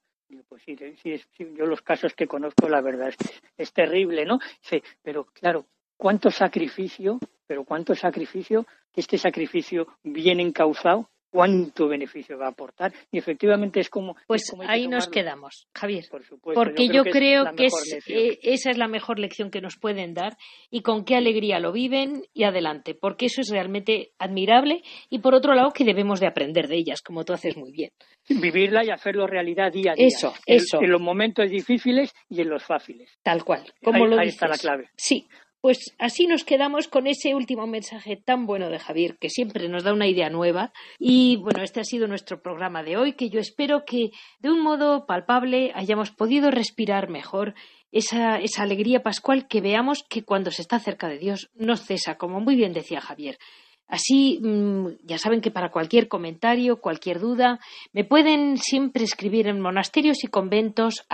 Pues 0.48 0.64
sí, 0.64 0.78
sí, 1.02 1.20
yo 1.56 1.66
los 1.66 1.82
casos 1.82 2.14
que 2.14 2.28
conozco, 2.28 2.70
la 2.70 2.82
verdad 2.82 3.10
es 3.10 3.18
es 3.58 3.74
terrible, 3.74 4.26
¿no? 4.26 4.40
Sí, 4.62 4.82
pero 5.02 5.26
claro, 5.26 5.66
¿cuánto 5.98 6.32
sacrificio, 6.32 7.20
pero 7.46 7.66
cuánto 7.66 7.96
sacrificio, 7.96 8.66
este 8.96 9.18
sacrificio 9.18 9.88
bien 10.04 10.40
encauzado 10.40 11.10
cuánto 11.30 11.88
beneficio 11.88 12.38
va 12.38 12.48
a 12.48 12.50
aportar. 12.50 12.94
Y 13.12 13.18
efectivamente 13.18 13.80
es 13.80 13.90
como. 13.90 14.16
Pues 14.28 14.52
ahí 14.68 14.88
nos 14.88 15.08
quedamos, 15.08 15.68
Javier. 15.74 16.06
porque 16.54 16.88
yo 16.88 17.04
creo, 17.04 17.46
que, 17.56 17.68
eh, 18.08 18.40
esa 18.42 18.72
es 18.72 18.78
la 18.78 18.88
mejor 18.88 19.20
lección 19.20 19.52
que 19.52 19.62
nos 19.62 19.78
pueden 19.78 20.14
dar 20.14 20.38
y 20.70 20.82
con 20.82 21.06
qué 21.06 21.16
alegría 21.16 21.60
lo 21.60 21.72
viven 21.72 22.24
y 22.34 22.44
adelante, 22.44 22.96
porque 22.96 23.28
eso 23.28 23.42
es 23.42 23.50
realmente 23.50 24.12
admirable 24.20 24.82
y 25.10 25.20
por 25.20 25.36
otro 25.36 25.54
lado 25.54 25.72
que 25.72 25.84
debemos 25.84 26.20
de 26.20 26.28
aprender 26.28 26.68
de 26.68 26.78
ellas, 26.78 27.02
como 27.02 27.26
tú 27.26 27.34
haces 27.34 27.58
muy 27.58 27.72
bien. 27.72 27.92
Vivirla 28.28 28.84
y 28.84 28.90
hacerlo 28.90 29.28
realidad 29.28 29.72
día 29.72 29.92
a 29.92 29.96
día. 29.96 30.08
Eso, 30.08 30.34
eso. 30.46 30.82
En 30.82 30.92
los 30.92 31.02
momentos 31.02 31.50
difíciles 31.50 32.14
y 32.30 32.42
en 32.42 32.50
los 32.50 32.64
fáciles. 32.64 33.18
Tal 33.24 33.44
cual. 33.44 33.64
Como 33.84 34.06
ahí, 34.06 34.10
lo 34.10 34.20
ahí 34.20 34.28
está 34.30 34.48
la 34.48 34.58
clave. 34.58 34.90
Sí, 34.96 35.28
pues 35.62 35.94
así 35.98 36.26
nos 36.26 36.44
quedamos 36.44 36.88
con 36.88 37.08
ese 37.08 37.36
último 37.36 37.68
mensaje 37.68 38.16
tan 38.16 38.46
bueno 38.46 38.70
de 38.70 38.80
Javier, 38.80 39.18
que 39.18 39.30
siempre 39.30 39.68
nos 39.68 39.84
da 39.84 39.94
una 39.94 40.08
idea 40.08 40.30
nueva. 40.30 40.72
Y 40.98 41.36
bueno, 41.38 41.64
este 41.64 41.82
ha 41.82 41.84
sido 41.84 42.08
nuestro 42.08 42.42
programa 42.42 42.84
de 42.84 42.98
hoy, 42.98 43.14
que 43.14 43.30
yo 43.30 43.40
espero 43.40 43.84
que 43.86 44.12
de 44.40 44.50
un 44.50 44.62
modo 44.62 45.06
palpable 45.06 45.72
hayamos 45.76 46.12
podido 46.12 46.50
respirar 46.50 47.10
mejor 47.10 47.56
esa, 47.92 48.40
alegría 48.58 49.02
pascual 49.02 49.48
que 49.48 49.62
veamos 49.62 50.04
que 50.08 50.24
cuando 50.24 50.52
se 50.52 50.62
está 50.62 50.80
cerca 50.80 51.08
de 51.08 51.18
Dios 51.18 51.50
no 51.56 51.76
cesa, 51.76 52.18
como 52.18 52.40
muy 52.40 52.56
bien 52.56 52.74
decía 52.74 53.02
Javier. 53.02 53.38
Así, 53.88 54.40
mm, 54.42 55.00
ya 55.04 55.18
saben 55.18 55.42
que 55.42 55.50
para 55.50 55.72
cualquier 55.72 56.08
comentario, 56.08 56.80
cualquier 56.80 57.20
duda, 57.20 57.60
me 57.92 58.06
pueden 58.06 58.58
siempre 58.58 59.04
escribir 59.04 59.48
en 59.48 59.60
monasterios 59.60 60.24
y 60.24 60.28
conventos 60.28 61.06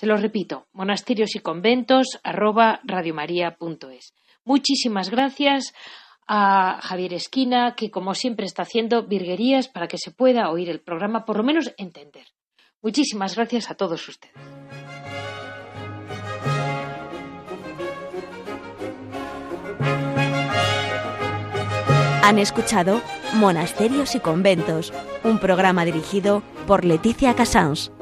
Se 0.00 0.06
lo 0.06 0.16
repito, 0.16 0.66
monasterios 0.72 1.34
y 1.34 1.40
conventos 1.40 2.18
Muchísimas 4.46 5.10
gracias 5.10 5.74
a 6.26 6.80
Javier 6.80 7.12
Esquina, 7.12 7.74
que 7.76 7.90
como 7.90 8.14
siempre 8.14 8.46
está 8.46 8.62
haciendo 8.62 9.06
virguerías 9.06 9.68
para 9.68 9.88
que 9.88 9.98
se 9.98 10.10
pueda 10.10 10.48
oír 10.48 10.70
el 10.70 10.80
programa, 10.80 11.26
por 11.26 11.36
lo 11.36 11.42
menos 11.42 11.74
entender. 11.76 12.24
Muchísimas 12.80 13.36
gracias 13.36 13.70
a 13.70 13.74
todos 13.74 14.08
ustedes. 14.08 14.34
Han 22.22 22.38
escuchado 22.38 23.02
Monasterios 23.34 24.14
y 24.14 24.20
Conventos, 24.20 24.94
un 25.24 25.38
programa 25.38 25.84
dirigido 25.84 26.42
por 26.66 26.86
Leticia 26.86 27.34
Casans. 27.34 27.92